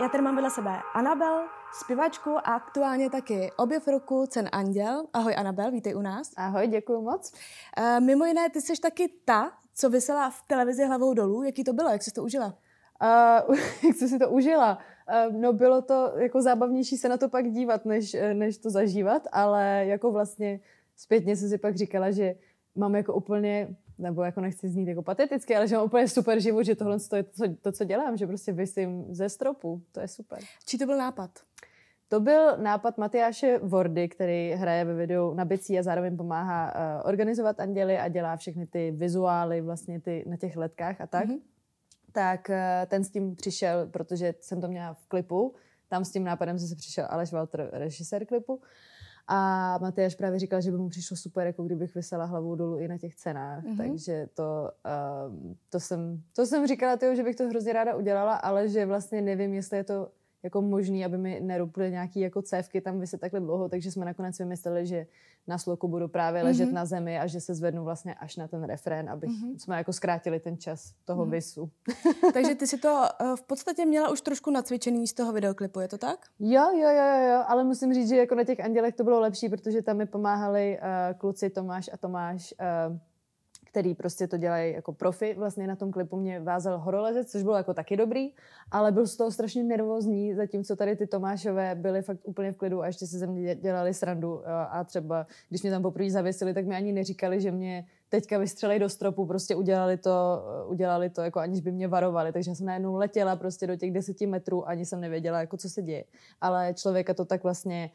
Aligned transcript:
Já 0.00 0.08
tady 0.08 0.22
mám 0.22 0.34
vedle 0.34 0.50
sebe 0.50 0.70
Anabel, 0.94 1.44
zpěvačku 1.72 2.30
a 2.30 2.40
aktuálně 2.40 3.10
taky 3.10 3.50
objev 3.56 3.88
roku 3.88 4.26
Cen 4.26 4.48
Anděl. 4.52 5.06
Ahoj 5.12 5.34
Anabel, 5.36 5.70
vítej 5.70 5.94
u 5.94 6.02
nás. 6.02 6.32
Ahoj, 6.36 6.68
děkuji 6.68 7.02
moc. 7.02 7.32
Uh, 7.78 8.00
mimo 8.00 8.24
jiné, 8.24 8.50
ty 8.50 8.60
jsi 8.60 8.80
taky 8.80 9.08
ta, 9.24 9.52
co 9.74 9.90
vysela 9.90 10.30
v 10.30 10.42
televizi 10.46 10.84
hlavou 10.86 11.14
dolů. 11.14 11.42
Jaký 11.42 11.64
to 11.64 11.72
bylo, 11.72 11.88
jak 11.88 12.02
jsi 12.02 12.10
to 12.10 12.22
užila? 12.22 12.54
Uh, 13.48 13.56
jak 13.86 13.96
jsi 13.96 14.08
si 14.08 14.18
to 14.18 14.30
užila? 14.30 14.78
Uh, 15.28 15.40
no 15.40 15.52
bylo 15.52 15.82
to 15.82 16.12
jako 16.16 16.42
zábavnější 16.42 16.96
se 16.96 17.08
na 17.08 17.16
to 17.16 17.28
pak 17.28 17.50
dívat, 17.50 17.84
než, 17.84 18.16
než 18.32 18.58
to 18.58 18.70
zažívat, 18.70 19.22
ale 19.32 19.84
jako 19.86 20.12
vlastně 20.12 20.60
zpětně 20.96 21.36
jsem 21.36 21.48
si 21.48 21.58
pak 21.58 21.76
říkala, 21.76 22.10
že 22.10 22.34
mám 22.76 22.94
jako 22.94 23.14
úplně 23.14 23.76
nebo 23.98 24.22
jako 24.22 24.40
nechci 24.40 24.68
znít 24.68 24.88
jako 24.88 25.02
pateticky, 25.02 25.56
ale 25.56 25.68
že 25.68 25.76
mám 25.76 25.84
úplně 25.84 26.08
super 26.08 26.40
život, 26.40 26.62
že 26.62 26.74
tohle 26.74 26.96
je 27.16 27.22
to, 27.22 27.30
co, 27.32 27.44
to, 27.60 27.72
co 27.72 27.84
dělám, 27.84 28.16
že 28.16 28.26
prostě 28.26 28.52
vysím 28.52 29.14
ze 29.14 29.28
stropu. 29.28 29.82
To 29.92 30.00
je 30.00 30.08
super. 30.08 30.38
Čí 30.66 30.78
to 30.78 30.86
byl 30.86 30.98
nápad? 30.98 31.30
To 32.08 32.20
byl 32.20 32.56
nápad 32.58 32.98
Matyáše 32.98 33.58
Vordy, 33.62 34.08
který 34.08 34.50
hraje 34.50 34.84
ve 34.84 34.94
videu 34.94 35.34
na 35.34 35.44
bicí 35.44 35.78
a 35.78 35.82
zároveň 35.82 36.16
pomáhá 36.16 36.74
uh, 36.74 37.08
organizovat 37.08 37.60
anděly 37.60 37.98
a 37.98 38.08
dělá 38.08 38.36
všechny 38.36 38.66
ty 38.66 38.90
vizuály 38.90 39.60
vlastně 39.60 40.00
ty 40.00 40.24
na 40.26 40.36
těch 40.36 40.56
letkách 40.56 41.00
a 41.00 41.06
tak. 41.06 41.26
Mm-hmm. 41.26 41.40
Tak 42.12 42.48
uh, 42.48 42.56
ten 42.86 43.04
s 43.04 43.10
tím 43.10 43.36
přišel, 43.36 43.86
protože 43.86 44.34
jsem 44.40 44.60
to 44.60 44.68
měla 44.68 44.94
v 44.94 45.06
klipu. 45.06 45.54
Tam 45.88 46.04
s 46.04 46.12
tím 46.12 46.24
nápadem 46.24 46.58
se 46.58 46.76
přišel 46.76 47.06
Aleš 47.10 47.32
Walter, 47.32 47.70
režisér 47.72 48.26
klipu. 48.26 48.60
A 49.26 49.78
Matyáš 49.78 50.14
právě 50.14 50.38
říkal, 50.38 50.60
že 50.60 50.70
by 50.70 50.76
mu 50.76 50.88
přišlo 50.88 51.16
super, 51.16 51.46
jako 51.46 51.62
kdybych 51.62 51.94
vysela 51.94 52.24
hlavou 52.24 52.54
dolů 52.54 52.78
i 52.78 52.88
na 52.88 52.98
těch 52.98 53.14
cenách. 53.14 53.64
Mm-hmm. 53.64 53.76
Takže 53.76 54.26
to, 54.34 54.70
uh, 55.32 55.54
to, 55.70 55.80
jsem, 55.80 56.22
to 56.36 56.46
jsem 56.46 56.66
říkala, 56.66 56.96
tyjo, 56.96 57.14
že 57.14 57.22
bych 57.22 57.36
to 57.36 57.48
hrozně 57.48 57.72
ráda 57.72 57.94
udělala, 57.94 58.34
ale 58.34 58.68
že 58.68 58.86
vlastně 58.86 59.22
nevím, 59.22 59.54
jestli 59.54 59.76
je 59.76 59.84
to 59.84 60.08
jako 60.44 60.62
možný, 60.62 61.04
aby 61.04 61.18
mi 61.18 61.40
neruply 61.40 61.90
nějaký 61.90 62.20
jako 62.20 62.42
cévky 62.42 62.80
tam 62.80 63.00
vyset 63.00 63.20
takhle 63.20 63.40
dlouho, 63.40 63.68
takže 63.68 63.90
jsme 63.90 64.04
nakonec 64.04 64.38
vymysleli, 64.38 64.86
že 64.86 65.06
na 65.46 65.58
sloku 65.58 65.88
budu 65.88 66.08
právě 66.08 66.42
ležet 66.42 66.68
mm-hmm. 66.68 66.72
na 66.72 66.84
zemi 66.84 67.18
a 67.18 67.26
že 67.26 67.40
se 67.40 67.54
zvednu 67.54 67.84
vlastně 67.84 68.14
až 68.14 68.36
na 68.36 68.48
ten 68.48 68.64
refrén, 68.64 69.10
aby 69.10 69.26
mm-hmm. 69.26 69.58
jsme 69.58 69.76
jako 69.76 69.92
zkrátili 69.92 70.40
ten 70.40 70.58
čas 70.58 70.94
toho 71.04 71.26
mm-hmm. 71.26 71.30
visu. 71.30 71.70
takže 72.32 72.54
ty 72.54 72.66
si 72.66 72.78
to 72.78 73.02
uh, 73.20 73.36
v 73.36 73.42
podstatě 73.42 73.86
měla 73.86 74.10
už 74.10 74.20
trošku 74.20 74.50
nacvičený 74.50 75.06
z 75.06 75.12
toho 75.12 75.32
videoklipu, 75.32 75.80
je 75.80 75.88
to 75.88 75.98
tak? 75.98 76.26
Jo, 76.38 76.70
jo, 76.72 76.88
jo, 76.88 77.30
jo, 77.30 77.44
ale 77.46 77.64
musím 77.64 77.94
říct, 77.94 78.08
že 78.08 78.16
jako 78.16 78.34
na 78.34 78.44
těch 78.44 78.60
andělech 78.60 78.94
to 78.94 79.04
bylo 79.04 79.20
lepší, 79.20 79.48
protože 79.48 79.82
tam 79.82 79.96
mi 79.96 80.06
pomáhali 80.06 80.78
uh, 80.78 81.18
kluci 81.18 81.50
Tomáš 81.50 81.90
a 81.92 81.96
Tomáš 81.96 82.54
uh, 82.90 82.96
který 83.74 83.94
prostě 83.94 84.26
to 84.26 84.36
dělají 84.36 84.72
jako 84.72 84.92
profi. 84.92 85.34
Vlastně 85.38 85.66
na 85.66 85.76
tom 85.76 85.90
klipu 85.90 86.16
mě 86.16 86.40
vázel 86.40 86.78
horolezec, 86.78 87.30
což 87.30 87.42
bylo 87.42 87.56
jako 87.56 87.74
taky 87.74 87.96
dobrý, 87.96 88.30
ale 88.70 88.92
byl 88.92 89.06
z 89.06 89.16
toho 89.16 89.30
strašně 89.30 89.62
nervózní, 89.62 90.34
zatímco 90.34 90.76
tady 90.76 90.96
ty 90.96 91.06
Tomášové 91.06 91.74
byly 91.74 92.02
fakt 92.02 92.20
úplně 92.22 92.52
v 92.52 92.56
klidu 92.56 92.82
a 92.82 92.86
ještě 92.86 93.06
se 93.06 93.18
ze 93.18 93.26
mě 93.26 93.54
dělali 93.54 93.94
srandu 93.94 94.48
a 94.48 94.84
třeba, 94.84 95.26
když 95.48 95.62
mě 95.62 95.70
tam 95.70 95.82
poprvé 95.82 96.10
zavěsili, 96.10 96.54
tak 96.54 96.66
mi 96.66 96.76
ani 96.76 96.92
neříkali, 96.92 97.40
že 97.40 97.50
mě 97.50 97.86
teďka 98.08 98.38
vystřelej 98.38 98.78
do 98.78 98.88
stropu, 98.88 99.26
prostě 99.26 99.56
udělali 99.56 99.96
to, 99.96 100.42
udělali 100.66 101.10
to, 101.10 101.22
jako 101.22 101.40
aniž 101.40 101.60
by 101.60 101.72
mě 101.72 101.88
varovali, 101.88 102.32
takže 102.32 102.50
já 102.50 102.54
jsem 102.54 102.66
najednou 102.66 102.94
letěla 102.94 103.36
prostě 103.36 103.66
do 103.66 103.76
těch 103.76 103.90
deseti 103.90 104.26
metrů, 104.26 104.68
ani 104.68 104.86
jsem 104.86 105.00
nevěděla, 105.00 105.40
jako 105.40 105.56
co 105.56 105.68
se 105.68 105.82
děje. 105.82 106.04
Ale 106.40 106.74
člověka 106.74 107.14
to 107.14 107.24
tak 107.24 107.42
vlastně 107.42 107.90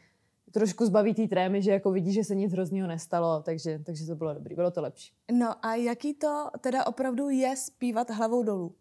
trošku 0.51 0.85
zbaví 0.85 1.13
té 1.13 1.27
trémy, 1.27 1.61
že 1.61 1.71
jako 1.71 1.91
vidí, 1.91 2.13
že 2.13 2.23
se 2.23 2.35
nic 2.35 2.51
hroznýho 2.51 2.87
nestalo, 2.87 3.41
takže, 3.41 3.79
takže 3.85 4.05
to 4.05 4.15
bylo 4.15 4.33
dobrý, 4.33 4.55
bylo 4.55 4.71
to 4.71 4.81
lepší. 4.81 5.13
No 5.31 5.65
a 5.65 5.75
jaký 5.75 6.13
to 6.13 6.49
teda 6.61 6.87
opravdu 6.87 7.29
je 7.29 7.55
zpívat 7.55 8.09
hlavou 8.09 8.43
dolů? 8.43 8.75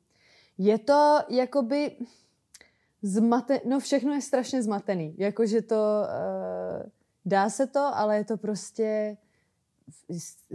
Je 0.58 0.78
to 0.78 1.18
jakoby 1.28 1.96
zmate, 3.02 3.60
no 3.64 3.80
všechno 3.80 4.12
je 4.12 4.20
strašně 4.20 4.62
zmatený, 4.62 5.14
jakože 5.18 5.62
to 5.62 5.74
uh, 5.74 6.86
dá 7.24 7.50
se 7.50 7.66
to, 7.66 7.80
ale 7.94 8.16
je 8.16 8.24
to 8.24 8.36
prostě 8.36 9.16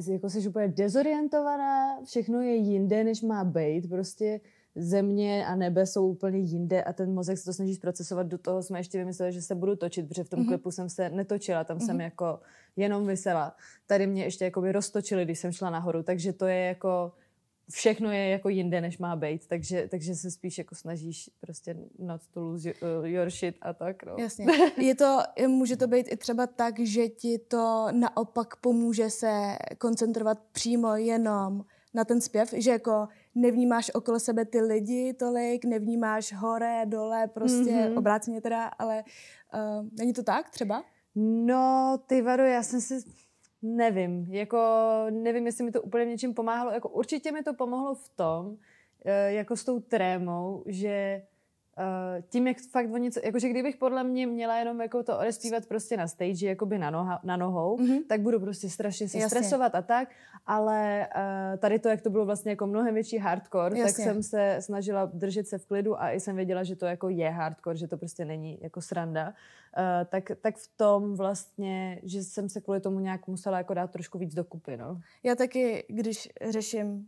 jako 0.07 0.29
jsi 0.29 0.49
úplně 0.49 0.67
dezorientovaná, 0.67 2.01
všechno 2.05 2.41
je 2.41 2.55
jinde, 2.55 3.03
než 3.03 3.21
má 3.21 3.43
být, 3.43 3.89
prostě 3.89 4.41
země 4.75 5.45
a 5.45 5.55
nebe 5.55 5.85
jsou 5.85 6.07
úplně 6.07 6.39
jinde 6.39 6.83
a 6.83 6.93
ten 6.93 7.13
mozek 7.13 7.37
se 7.37 7.45
to 7.45 7.53
snaží 7.53 7.75
zprocesovat. 7.75 8.27
Do 8.27 8.37
toho 8.37 8.63
jsme 8.63 8.79
ještě 8.79 8.97
vymysleli, 8.97 9.33
že 9.33 9.41
se 9.41 9.55
budu 9.55 9.75
točit, 9.75 10.07
protože 10.07 10.23
v 10.23 10.29
tom 10.29 10.39
mm-hmm. 10.39 10.47
klipu 10.47 10.71
jsem 10.71 10.89
se 10.89 11.09
netočila, 11.09 11.63
tam 11.63 11.77
mm-hmm. 11.77 11.85
jsem 11.85 12.01
jako 12.01 12.39
jenom 12.75 13.07
vysela. 13.07 13.55
Tady 13.87 14.07
mě 14.07 14.23
ještě 14.23 14.45
jakoby 14.45 14.71
roztočili, 14.71 15.25
když 15.25 15.39
jsem 15.39 15.51
šla 15.51 15.69
nahoru, 15.69 16.03
takže 16.03 16.33
to 16.33 16.47
je 16.47 16.59
jako 16.59 17.11
všechno 17.71 18.11
je 18.11 18.29
jako 18.29 18.49
jinde, 18.49 18.81
než 18.81 18.97
má 18.97 19.15
být, 19.15 19.47
takže, 19.47 19.87
takže 19.91 20.15
se 20.15 20.31
spíš 20.31 20.57
jako 20.57 20.75
snažíš 20.75 21.29
prostě 21.39 21.77
not 21.99 22.21
to 22.33 22.41
lose 22.41 22.73
your 23.03 23.29
shit 23.29 23.55
a 23.61 23.73
tak, 23.73 24.05
no. 24.05 24.15
Jasně. 24.19 24.45
Je 24.77 24.95
to, 24.95 25.19
může 25.47 25.77
to 25.77 25.87
být 25.87 26.07
i 26.11 26.17
třeba 26.17 26.47
tak, 26.47 26.79
že 26.79 27.09
ti 27.09 27.39
to 27.39 27.87
naopak 27.91 28.55
pomůže 28.55 29.09
se 29.09 29.57
koncentrovat 29.77 30.39
přímo 30.51 30.95
jenom 30.95 31.65
na 31.93 32.05
ten 32.05 32.21
zpěv, 32.21 32.53
že 32.57 32.71
jako 32.71 33.07
nevnímáš 33.35 33.91
okolo 33.93 34.19
sebe 34.19 34.45
ty 34.45 34.61
lidi 34.61 35.13
tolik, 35.13 35.65
nevnímáš 35.65 36.33
hore, 36.33 36.81
dole, 36.85 37.27
prostě 37.27 37.71
mm-hmm. 37.71 37.97
obráceně 37.97 38.41
teda, 38.41 38.65
ale 38.65 39.03
uh, 39.53 39.87
není 39.97 40.13
to 40.13 40.23
tak 40.23 40.49
třeba? 40.49 40.83
No, 41.15 41.99
ty 42.07 42.21
vado, 42.21 42.43
já 42.43 42.63
jsem 42.63 42.81
si, 42.81 42.95
nevím, 43.61 44.25
jako 44.29 44.59
nevím, 45.09 45.45
jestli 45.45 45.63
mi 45.63 45.71
to 45.71 45.81
úplně 45.81 46.05
něčím 46.05 46.33
pomáhalo, 46.33 46.71
jako 46.71 46.89
určitě 46.89 47.31
mi 47.31 47.43
to 47.43 47.53
pomohlo 47.53 47.95
v 47.95 48.09
tom, 48.09 48.45
uh, 48.47 48.55
jako 49.27 49.55
s 49.55 49.63
tou 49.63 49.79
trémou, 49.79 50.63
že 50.65 51.21
tím, 52.29 52.47
jak 52.47 52.57
fakt 52.71 52.91
oni, 52.93 53.09
jakože 53.23 53.49
kdybych 53.49 53.77
podle 53.77 54.03
mě 54.03 54.27
měla 54.27 54.57
jenom 54.57 54.81
jako 54.81 55.03
to 55.03 55.19
odespívat 55.19 55.65
prostě 55.65 55.97
na 55.97 56.07
stage, 56.07 56.47
jakoby 56.47 56.79
na, 56.79 56.89
noha, 56.89 57.19
na 57.23 57.37
nohou, 57.37 57.77
mm-hmm. 57.77 57.99
tak 58.07 58.21
budu 58.21 58.39
prostě 58.39 58.69
strašně 58.69 59.09
se 59.09 59.17
Jasně. 59.17 59.29
stresovat 59.29 59.75
a 59.75 59.81
tak, 59.81 60.09
ale 60.45 61.07
uh, 61.15 61.57
tady 61.57 61.79
to, 61.79 61.89
jak 61.89 62.01
to 62.01 62.09
bylo 62.09 62.25
vlastně 62.25 62.51
jako 62.51 62.67
mnohem 62.67 62.93
větší 62.93 63.17
hardcore, 63.17 63.79
Jasně. 63.79 64.05
tak 64.05 64.13
jsem 64.13 64.23
se 64.23 64.57
snažila 64.59 65.05
držet 65.05 65.47
se 65.47 65.57
v 65.57 65.65
klidu 65.65 66.01
a 66.01 66.11
i 66.11 66.19
jsem 66.19 66.35
věděla, 66.35 66.63
že 66.63 66.75
to 66.75 66.85
jako 66.85 67.09
je 67.09 67.29
hardcore, 67.29 67.77
že 67.77 67.87
to 67.87 67.97
prostě 67.97 68.25
není 68.25 68.59
jako 68.61 68.81
sranda, 68.81 69.27
uh, 69.27 70.07
tak, 70.09 70.31
tak 70.41 70.57
v 70.57 70.77
tom 70.77 71.15
vlastně, 71.15 71.99
že 72.03 72.23
jsem 72.23 72.49
se 72.49 72.61
kvůli 72.61 72.79
tomu 72.79 72.99
nějak 72.99 73.27
musela 73.27 73.57
jako 73.57 73.73
dát 73.73 73.91
trošku 73.91 74.17
víc 74.17 74.33
dokupy, 74.33 74.77
no. 74.77 75.01
Já 75.23 75.35
taky, 75.35 75.85
když 75.89 76.29
řeším 76.49 77.07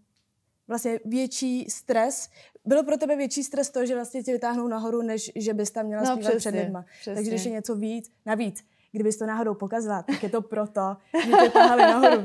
vlastně 0.68 1.00
větší 1.06 1.70
stres. 1.70 2.30
Bylo 2.66 2.84
pro 2.84 2.98
tebe 2.98 3.16
větší 3.16 3.44
stres 3.44 3.70
to, 3.70 3.86
že 3.86 3.96
vlastně 3.96 4.24
tě 4.24 4.32
vytáhnou 4.32 4.68
nahoru, 4.68 5.02
než 5.02 5.32
že 5.36 5.54
bys 5.54 5.72
tam 5.72 5.86
měla 5.86 6.02
no, 6.02 6.08
zpívat 6.08 6.32
přesně, 6.32 6.52
před 6.52 6.60
lidma. 6.60 6.86
Přesně. 7.02 7.16
Takže 7.16 7.32
když 7.32 7.46
je 7.46 7.52
něco 7.52 7.76
víc, 7.76 8.12
navíc, 8.26 8.64
kdybys 8.96 9.18
to 9.18 9.26
náhodou 9.26 9.54
pokazila, 9.54 10.04
tak 10.04 10.24
je 10.24 10.30
to 10.30 10.42
proto, 10.42 10.98
že 11.26 11.32
tě 11.32 11.50
tahali 11.50 11.82
nahoru. 11.82 12.24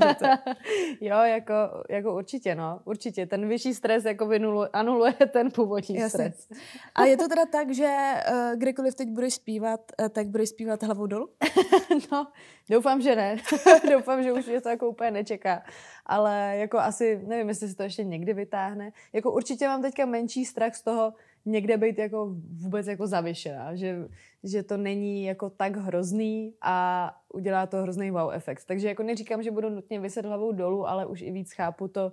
jo, 1.01 1.17
jako, 1.17 1.55
jako 1.89 2.15
určitě, 2.15 2.55
no. 2.55 2.81
Určitě. 2.85 3.27
Ten 3.27 3.49
vyšší 3.49 3.75
stres 3.75 4.05
jako 4.05 4.31
anuluje 4.73 5.15
ten 5.33 5.51
původní 5.51 5.97
Jasně. 5.97 6.09
stres. 6.09 6.49
A 6.95 7.05
je 7.05 7.17
to 7.17 7.29
teda 7.29 7.47
tak, 7.47 7.71
že 7.71 8.15
uh, 8.31 8.59
kdykoliv 8.59 8.95
teď 8.95 9.09
budeš 9.09 9.35
zpívat, 9.35 9.81
uh, 10.01 10.09
tak 10.09 10.27
budeš 10.27 10.49
zpívat 10.49 10.83
hlavou 10.83 11.07
dolů? 11.07 11.29
no, 12.13 12.27
doufám, 12.71 13.01
že 13.01 13.17
ne. 13.17 13.37
doufám, 13.93 14.23
že 14.23 14.33
už 14.33 14.47
je 14.47 14.61
to 14.61 14.69
jako 14.69 14.89
úplně 14.89 15.11
nečeká. 15.11 15.63
Ale 16.07 16.57
jako 16.57 16.79
asi, 16.79 17.21
nevím, 17.27 17.49
jestli 17.49 17.69
se 17.69 17.77
to 17.77 17.83
ještě 17.83 18.05
někdy 18.05 18.33
vytáhne. 18.35 18.93
Jako 19.13 19.33
určitě 19.33 19.69
mám 19.69 19.83
teďka 19.83 20.07
menší 20.07 20.45
strach 20.45 20.75
z 20.75 20.83
toho, 20.83 21.13
někde 21.45 21.77
být 21.77 21.99
jako 21.99 22.31
vůbec 22.63 22.87
jako 22.87 23.07
zavěšená, 23.07 23.77
že, 23.77 24.09
že 24.45 24.63
to 24.63 24.77
není 24.77 25.25
jako 25.25 25.51
tak 25.51 25.77
hrozný 25.77 26.55
a 26.63 27.11
udělá 27.35 27.67
to 27.67 27.77
hrozný 27.77 28.11
wow 28.11 28.31
efekt. 28.33 28.65
Takže 28.65 28.89
jako 28.89 29.03
neříkám, 29.03 29.43
že 29.43 29.51
budu 29.51 29.71
nutně 29.71 30.01
vyset 30.01 30.25
hlavou 30.25 30.53
dolů, 30.53 30.89
ale 30.89 31.07
už 31.07 31.23
i 31.23 31.31
víc 31.31 31.53
chápu 31.53 31.89
to, 31.89 32.13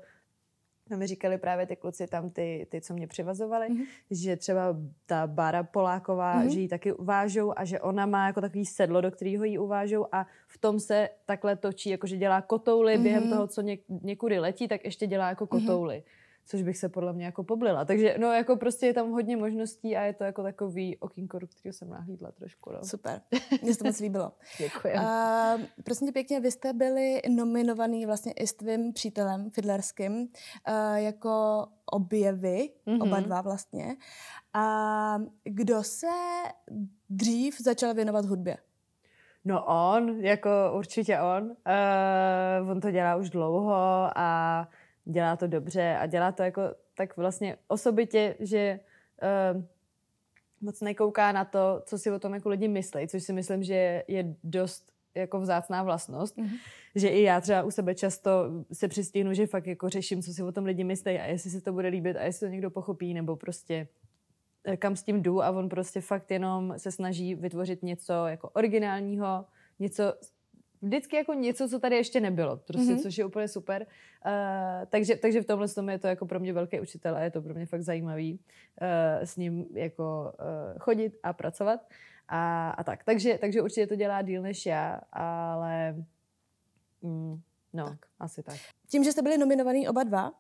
No 0.90 0.98
mi 0.98 1.08
říkali 1.08 1.38
právě 1.38 1.66
ty 1.66 1.76
kluci 1.76 2.08
tam, 2.08 2.30
ty, 2.30 2.68
ty 2.70 2.82
co 2.82 2.94
mě 2.94 3.08
přivazovali, 3.08 3.68
mm-hmm. 3.68 3.86
že 4.12 4.36
třeba 4.36 4.76
ta 5.06 5.28
Bára 5.28 5.64
Poláková, 5.64 6.42
mm-hmm. 6.42 6.50
že 6.50 6.60
ji 6.60 6.68
taky 6.68 6.94
uvážou 6.94 7.54
a 7.56 7.66
že 7.66 7.80
ona 7.80 8.06
má 8.06 8.28
jako 8.28 8.42
takový 8.42 8.66
sedlo, 8.66 9.02
do 9.02 9.12
kterého 9.12 9.44
ji 9.44 9.58
uvážou 9.58 10.06
a 10.12 10.28
v 10.48 10.58
tom 10.58 10.80
se 10.80 11.10
takhle 11.26 11.56
točí, 11.56 11.90
jakože 11.90 12.18
dělá 12.18 12.42
kotouly 12.42 12.98
mm-hmm. 12.98 13.04
během 13.04 13.30
toho, 13.30 13.48
co 13.48 13.62
něk, 13.62 13.82
někudy 14.04 14.40
letí, 14.40 14.68
tak 14.68 14.86
ještě 14.86 15.08
dělá 15.08 15.30
jako 15.30 15.48
mhm. 15.52 15.62
kotouly. 15.62 15.96
Mm-hmm 15.96 16.27
což 16.48 16.62
bych 16.62 16.78
se 16.78 16.90
podle 16.90 17.14
mě 17.14 17.26
jako 17.26 17.44
poblila. 17.44 17.86
Takže 17.86 18.16
no 18.20 18.32
jako 18.32 18.56
prostě 18.56 18.86
je 18.86 18.94
tam 18.94 19.12
hodně 19.12 19.38
možností 19.38 19.98
a 19.98 20.04
je 20.04 20.14
to 20.14 20.24
jako 20.24 20.44
takový 20.44 20.98
okýnko, 20.98 21.40
do 21.40 21.48
kterého 21.48 21.74
jsem 21.74 21.90
nahlídla 21.90 22.32
trošku. 22.32 22.72
No. 22.72 22.84
Super, 22.84 23.22
mně 23.62 23.74
se 23.74 23.80
to 23.80 23.86
moc 23.86 24.00
líbilo. 24.00 24.32
Děkuji. 24.58 24.94
Uh, 24.94 25.62
prosím 25.84 26.08
tě 26.08 26.12
pěkně, 26.12 26.40
vy 26.40 26.52
jste 26.52 26.74
byli 26.74 27.22
nominovaný 27.30 28.06
vlastně 28.06 28.32
i 28.32 28.48
s 28.48 28.54
tvým 28.54 28.94
přítelem 28.94 29.50
Fidlerským 29.50 30.14
uh, 30.14 30.96
jako 30.96 31.66
objevy, 31.92 32.70
mm-hmm. 32.88 33.04
oba 33.04 33.20
dva 33.20 33.42
vlastně. 33.42 33.96
A 34.54 35.18
kdo 35.44 35.84
se 35.84 36.08
dřív 37.10 37.62
začal 37.62 37.94
věnovat 37.94 38.26
hudbě? 38.26 38.58
No 39.46 39.66
on, 39.66 40.10
jako 40.20 40.50
určitě 40.78 41.20
on. 41.20 41.44
Uh, 41.44 42.72
on 42.72 42.82
to 42.82 42.92
dělá 42.92 43.16
už 43.16 43.30
dlouho 43.30 44.10
a 44.16 44.68
dělá 45.08 45.36
to 45.36 45.48
dobře 45.48 45.98
a 46.00 46.06
dělá 46.06 46.32
to 46.32 46.44
jako 46.44 46.62
tak 46.94 47.18
vlastně 47.18 47.58
osobitě, 47.68 48.36
že 48.40 48.80
uh, 49.54 49.64
moc 50.62 50.82
nekouká 50.82 51.32
na 51.32 51.46
to, 51.46 51.82
co 51.86 51.98
si 51.98 52.12
o 52.12 52.20
tom 52.20 52.34
jako 52.34 52.50
lidi 52.50 52.68
myslí, 52.68 53.08
což 53.08 53.24
si 53.24 53.34
myslím, 53.34 53.64
že 53.64 54.04
je 54.08 54.36
dost 54.44 54.92
jako 55.16 55.40
vzácná 55.40 55.84
vlastnost, 55.84 56.38
mm-hmm. 56.38 56.58
že 56.96 57.08
i 57.08 57.22
já 57.22 57.42
třeba 57.42 57.64
u 57.64 57.72
sebe 57.72 57.96
často 57.96 58.32
se 58.74 58.88
přistihnu, 58.88 59.34
že 59.34 59.48
fakt 59.48 59.68
jako 59.68 59.90
řeším, 59.90 60.22
co 60.22 60.34
si 60.34 60.44
o 60.44 60.52
tom 60.52 60.66
lidi 60.66 60.84
myslí 60.84 61.20
a 61.20 61.26
jestli 61.26 61.50
se 61.50 61.62
to 61.62 61.74
bude 61.74 61.88
líbit 61.88 62.18
a 62.18 62.24
jestli 62.24 62.48
to 62.48 62.52
někdo 62.52 62.70
pochopí, 62.70 63.14
nebo 63.14 63.36
prostě 63.36 63.88
eh, 64.64 64.78
kam 64.78 64.96
s 64.96 65.04
tím 65.04 65.24
jdu 65.24 65.44
a 65.44 65.50
on 65.50 65.70
prostě 65.70 66.02
fakt 66.02 66.32
jenom 66.32 66.74
se 66.78 66.92
snaží 66.92 67.36
vytvořit 67.36 67.84
něco 67.84 68.14
jako 68.14 68.50
originálního, 68.50 69.46
něco 69.80 70.14
vždycky 70.88 71.16
jako 71.16 71.34
něco, 71.34 71.70
co 71.70 71.80
tady 71.80 71.96
ještě 71.96 72.20
nebylo, 72.20 72.58
prostě, 72.58 72.94
mm-hmm. 72.94 73.02
což 73.02 73.18
je 73.18 73.26
úplně 73.26 73.48
super. 73.48 73.86
Uh, 74.26 74.32
takže, 74.90 75.16
takže 75.16 75.42
v 75.42 75.46
tomhle 75.46 75.68
tom 75.68 75.90
je 75.90 76.00
to 76.00 76.08
jako 76.08 76.26
pro 76.26 76.40
mě 76.40 76.54
velký 76.54 76.80
učitel 76.80 77.16
a 77.16 77.20
je 77.20 77.32
to 77.32 77.42
pro 77.42 77.54
mě 77.54 77.66
fakt 77.66 77.82
zajímavý 77.82 78.40
uh, 78.82 78.88
s 79.24 79.38
ním 79.38 79.66
jako 79.74 80.34
uh, 80.40 80.80
chodit 80.80 81.14
a 81.24 81.34
pracovat 81.34 81.80
a, 82.28 82.70
a 82.70 82.84
tak. 82.84 83.04
Takže, 83.04 83.38
takže 83.42 83.62
určitě 83.62 83.88
to 83.88 83.96
dělá 83.96 84.22
díl 84.22 84.42
než 84.42 84.66
já, 84.66 85.02
ale 85.14 85.96
mm, 87.02 87.42
no, 87.74 87.90
tak. 87.90 88.00
asi 88.20 88.44
tak. 88.44 88.56
Tím, 88.90 89.04
že 89.04 89.12
jste 89.12 89.22
byli 89.22 89.38
nominovaní 89.38 89.90
oba 89.90 90.04
dva, 90.04 90.32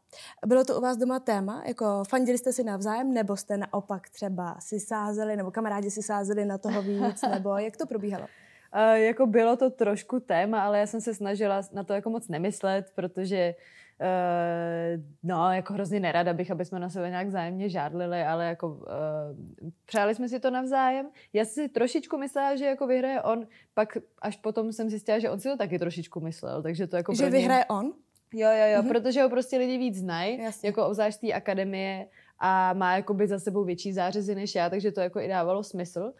bylo 0.46 0.66
to 0.66 0.78
u 0.78 0.82
vás 0.82 0.98
doma 0.98 1.20
téma? 1.20 1.64
Jako 1.68 2.04
fandili 2.10 2.38
jste 2.38 2.54
si 2.54 2.64
navzájem, 2.64 3.14
nebo 3.14 3.38
jste 3.38 3.58
naopak 3.58 4.10
třeba 4.10 4.56
si 4.60 4.80
sázeli, 4.80 5.36
nebo 5.36 5.52
kamarádi 5.52 5.92
si 5.92 6.04
sázeli 6.04 6.46
na 6.46 6.58
toho 6.58 6.82
víc, 6.82 7.22
nebo 7.32 7.58
jak 7.58 7.78
to 7.78 7.86
probíhalo? 7.86 8.28
Uh, 8.75 8.96
jako 8.96 9.25
bylo 9.25 9.56
to 9.56 9.69
trošku 9.69 10.19
téma, 10.19 10.64
ale 10.64 10.80
já 10.80 10.88
jsem 10.88 11.02
se 11.02 11.14
snažila 11.14 11.62
na 11.74 11.84
to 11.84 11.94
jako 11.94 12.10
moc 12.10 12.28
nemyslet, 12.28 12.92
protože 12.96 13.56
uh, 14.02 15.04
no, 15.24 15.54
jako 15.54 15.74
hrozně 15.74 16.00
nerada 16.00 16.34
bych, 16.34 16.52
aby 16.52 16.66
jsme 16.66 16.80
na 16.80 16.90
sebe 16.90 17.10
nějak 17.10 17.31
zájemně 17.31 17.69
žádlili, 17.69 18.24
ale 18.24 18.46
jako 18.46 18.68
uh, 18.68 19.69
přáli 19.86 20.16
jsme 20.16 20.30
si 20.30 20.40
to 20.40 20.52
navzájem. 20.52 21.10
Já 21.34 21.46
si 21.46 21.69
trošičku 21.69 22.18
myslela, 22.18 22.56
že 22.56 22.66
jako 22.66 22.88
vyhraje 22.88 23.22
on, 23.22 23.48
pak 23.74 23.98
až 24.22 24.38
potom 24.38 24.74
jsem 24.74 24.90
zjistila, 24.90 25.20
že 25.20 25.30
on 25.30 25.40
si 25.40 25.50
to 25.50 25.58
taky 25.58 25.80
trošičku 25.80 26.20
myslel, 26.20 26.62
takže 26.63 26.88
to 26.88 26.96
jako 26.96 27.13
Že 27.13 27.30
vyhraje 27.30 27.66
on? 27.66 27.94
Jo, 28.34 28.50
jo, 28.50 28.68
jo, 28.74 28.81
mm-hmm. 28.81 28.88
protože 28.88 29.22
ho 29.22 29.30
prostě 29.30 29.58
lidi 29.58 29.78
víc 29.78 29.98
znají, 29.98 30.44
jako 30.63 30.88
obzvlášť 30.88 31.20
té 31.20 31.34
akademie 31.34 32.08
a 32.40 32.74
má 32.74 32.96
jakoby 32.96 33.28
za 33.28 33.40
sebou 33.40 33.63
větší 33.63 33.94
zářezy 33.94 34.36
než 34.36 34.56
já, 34.56 34.70
takže 34.70 34.92
to 34.92 35.02
jako 35.02 35.20
i 35.20 35.28
dávalo 35.28 35.63
smysl. 35.63 36.00
Uh, 36.00 36.12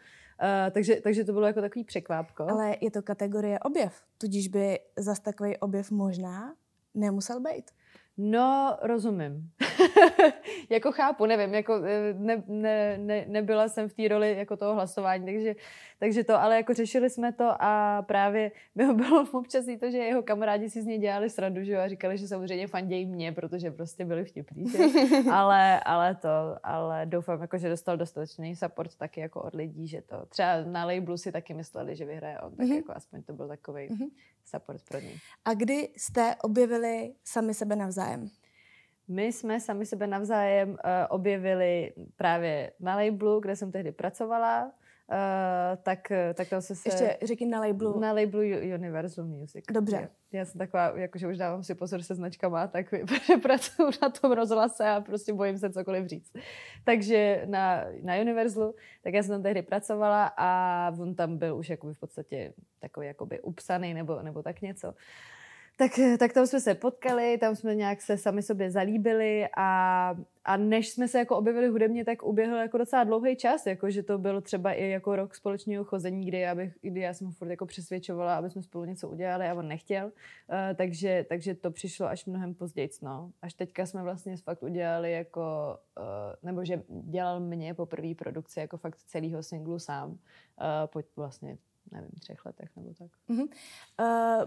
takže, 0.70 1.00
takže 1.00 1.24
to 1.24 1.32
bylo 1.32 1.46
jako 1.46 1.60
takový 1.60 1.84
překvápko. 1.84 2.50
Ale 2.50 2.76
je 2.80 2.90
to 2.90 3.02
kategorie 3.02 3.58
objev, 3.58 4.02
tudíž 4.18 4.48
by 4.48 4.78
zas 4.96 5.20
takový 5.20 5.56
objev 5.56 5.90
možná 5.90 6.54
nemusel 6.94 7.40
být. 7.40 7.70
No, 8.18 8.78
rozumím. 8.82 9.50
jako 10.70 10.92
chápu, 10.92 11.26
nevím, 11.26 11.54
jako 11.54 11.74
eh, 11.84 12.14
ne, 12.18 12.42
ne, 12.46 12.98
ne, 12.98 13.24
nebyla 13.28 13.68
jsem 13.68 13.88
v 13.88 13.94
té 13.94 14.08
roli 14.08 14.36
jako 14.38 14.56
toho 14.56 14.74
hlasování, 14.74 15.26
takže, 15.26 15.54
takže 15.98 16.24
to, 16.24 16.40
ale 16.40 16.56
jako 16.56 16.74
řešili 16.74 17.10
jsme 17.10 17.32
to 17.32 17.54
a 17.60 18.02
právě 18.02 18.52
mi 18.74 18.94
bylo 18.94 19.26
občas 19.32 19.68
i 19.68 19.78
to, 19.78 19.90
že 19.90 19.98
jeho 19.98 20.22
kamarádi 20.22 20.70
si 20.70 20.82
z 20.82 20.86
něj 20.86 20.98
dělali 20.98 21.30
srandu, 21.30 21.64
že 21.64 21.72
jo, 21.72 21.80
a 21.80 21.88
říkali, 21.88 22.18
že 22.18 22.28
samozřejmě 22.28 22.66
fandějí 22.66 23.06
mě, 23.06 23.32
protože 23.32 23.70
prostě 23.70 24.04
byli 24.04 24.24
vtipní, 24.24 24.72
ale, 25.32 25.80
ale 25.80 26.14
to, 26.14 26.56
ale 26.62 27.06
doufám, 27.06 27.40
jako, 27.40 27.58
že 27.58 27.68
dostal 27.68 27.96
dostatečný 27.96 28.56
support 28.56 28.96
taky 28.96 29.20
jako 29.20 29.42
od 29.42 29.54
lidí, 29.54 29.88
že 29.88 30.02
to 30.02 30.26
třeba 30.26 30.62
na 30.64 30.84
labelu 30.84 31.16
si 31.16 31.32
taky 31.32 31.54
mysleli, 31.54 31.96
že 31.96 32.04
vyhraje 32.04 32.40
on, 32.40 32.56
tak 32.56 32.66
mm-hmm. 32.66 32.76
jako 32.76 32.92
aspoň 32.96 33.22
to 33.22 33.32
byl 33.32 33.48
takový 33.48 33.88
mm-hmm. 33.88 34.08
support 34.44 34.82
pro 34.88 35.00
něj. 35.00 35.18
A 35.44 35.54
kdy 35.54 35.88
jste 35.96 36.34
objevili 36.42 37.14
sami 37.24 37.54
sebe 37.54 37.76
navzájem? 37.76 38.07
My 39.08 39.32
jsme 39.32 39.60
sami 39.60 39.86
sebe 39.86 40.06
navzájem 40.06 40.70
uh, 40.70 40.76
objevili 41.08 41.92
právě 42.16 42.72
na 42.80 42.96
labelu, 42.96 43.40
kde 43.40 43.56
jsem 43.56 43.72
tehdy 43.72 43.92
pracovala. 43.92 44.64
Uh, 44.64 45.82
tak, 45.82 46.12
tak 46.34 46.48
tam 46.48 46.60
se 46.60 46.74
se... 46.74 46.88
Ještě 46.88 47.18
řekni 47.22 47.46
na 47.46 47.60
labelu. 47.60 48.00
Na 48.00 48.12
labelu 48.12 48.42
Universal 48.74 49.24
Music. 49.24 49.64
Dobře. 49.72 49.96
Já, 50.32 50.38
já 50.38 50.44
jsem 50.44 50.58
taková, 50.58 50.98
jakože 50.98 51.28
už 51.28 51.36
dávám 51.36 51.64
si 51.64 51.74
pozor 51.74 52.02
se 52.02 52.14
značkama, 52.14 52.66
tak 52.66 52.94
pracuji 53.42 53.90
na 54.02 54.08
tom 54.08 54.32
rozhlase 54.32 54.88
a 54.88 55.00
prostě 55.00 55.32
bojím 55.32 55.58
se 55.58 55.72
cokoliv 55.72 56.06
říct. 56.06 56.32
Takže 56.84 57.42
na, 57.46 57.84
na 58.02 58.16
Universalu, 58.16 58.74
tak 59.02 59.14
já 59.14 59.22
jsem 59.22 59.34
tam 59.34 59.42
tehdy 59.42 59.62
pracovala 59.62 60.32
a 60.36 60.92
on 60.98 61.14
tam 61.14 61.38
byl 61.38 61.56
už 61.56 61.68
jakoby 61.68 61.94
v 61.94 62.00
podstatě 62.00 62.52
takový 62.80 63.06
jakoby 63.06 63.40
upsaný 63.40 63.94
nebo, 63.94 64.22
nebo 64.22 64.42
tak 64.42 64.60
něco. 64.60 64.88
Uh, 64.88 64.94
tak, 65.78 65.98
eh, 65.98 66.18
tak 66.18 66.32
tam 66.32 66.46
jsme 66.46 66.60
se 66.60 66.74
potkali, 66.74 67.38
tam 67.38 67.56
jsme 67.56 67.74
nějak 67.74 68.02
se 68.02 68.18
sami 68.18 68.42
sobě 68.42 68.70
zalíbili 68.70 69.48
a, 69.56 70.14
a 70.44 70.56
než 70.56 70.88
jsme 70.88 71.08
se 71.08 71.18
jako 71.18 71.36
objevili 71.36 71.68
hudebně, 71.68 72.04
tak 72.04 72.22
uběhl 72.22 72.56
jako 72.56 72.78
docela 72.78 73.04
dlouhý 73.04 73.36
čas, 73.36 73.66
jako 73.66 73.90
že 73.90 74.02
to 74.02 74.18
bylo 74.18 74.40
třeba 74.40 74.72
i 74.72 74.88
jako 74.88 75.16
rok 75.16 75.34
společného 75.34 75.84
chození, 75.84 76.26
kdy 76.26 76.38
já, 76.38 76.54
bych, 76.54 76.74
kdy 76.80 77.00
já 77.00 77.14
jsem 77.14 77.32
furt 77.32 77.50
jako 77.50 77.66
přesvědčovala, 77.66 78.36
aby 78.36 78.50
jsme 78.50 78.62
spolu 78.62 78.84
něco 78.84 79.08
udělali 79.08 79.48
a 79.48 79.54
on 79.54 79.68
nechtěl, 79.68 80.04
uh, 80.04 80.12
takže, 80.74 81.26
takže 81.28 81.54
to 81.54 81.70
přišlo 81.70 82.06
až 82.06 82.26
mnohem 82.26 82.54
později, 82.54 82.88
no. 83.02 83.32
Až 83.42 83.54
teďka 83.54 83.86
jsme 83.86 84.02
vlastně 84.02 84.36
fakt 84.36 84.62
udělali 84.62 85.12
jako, 85.12 85.78
uh, 85.98 86.04
nebo 86.42 86.64
že 86.64 86.82
dělal 86.88 87.40
mě 87.40 87.74
po 87.74 87.86
první 87.86 88.14
produkci 88.14 88.60
jako 88.60 88.76
fakt 88.76 88.98
celého 89.06 89.42
singlu 89.42 89.78
sám, 89.78 90.10
uh, 90.10 90.16
po 90.86 91.00
vlastně 91.16 91.58
nevím, 91.92 92.10
třech 92.20 92.46
letech 92.46 92.68
nebo 92.76 92.94
tak. 92.98 93.10
Uh-huh. 93.30 93.48
Uh, 94.00 94.44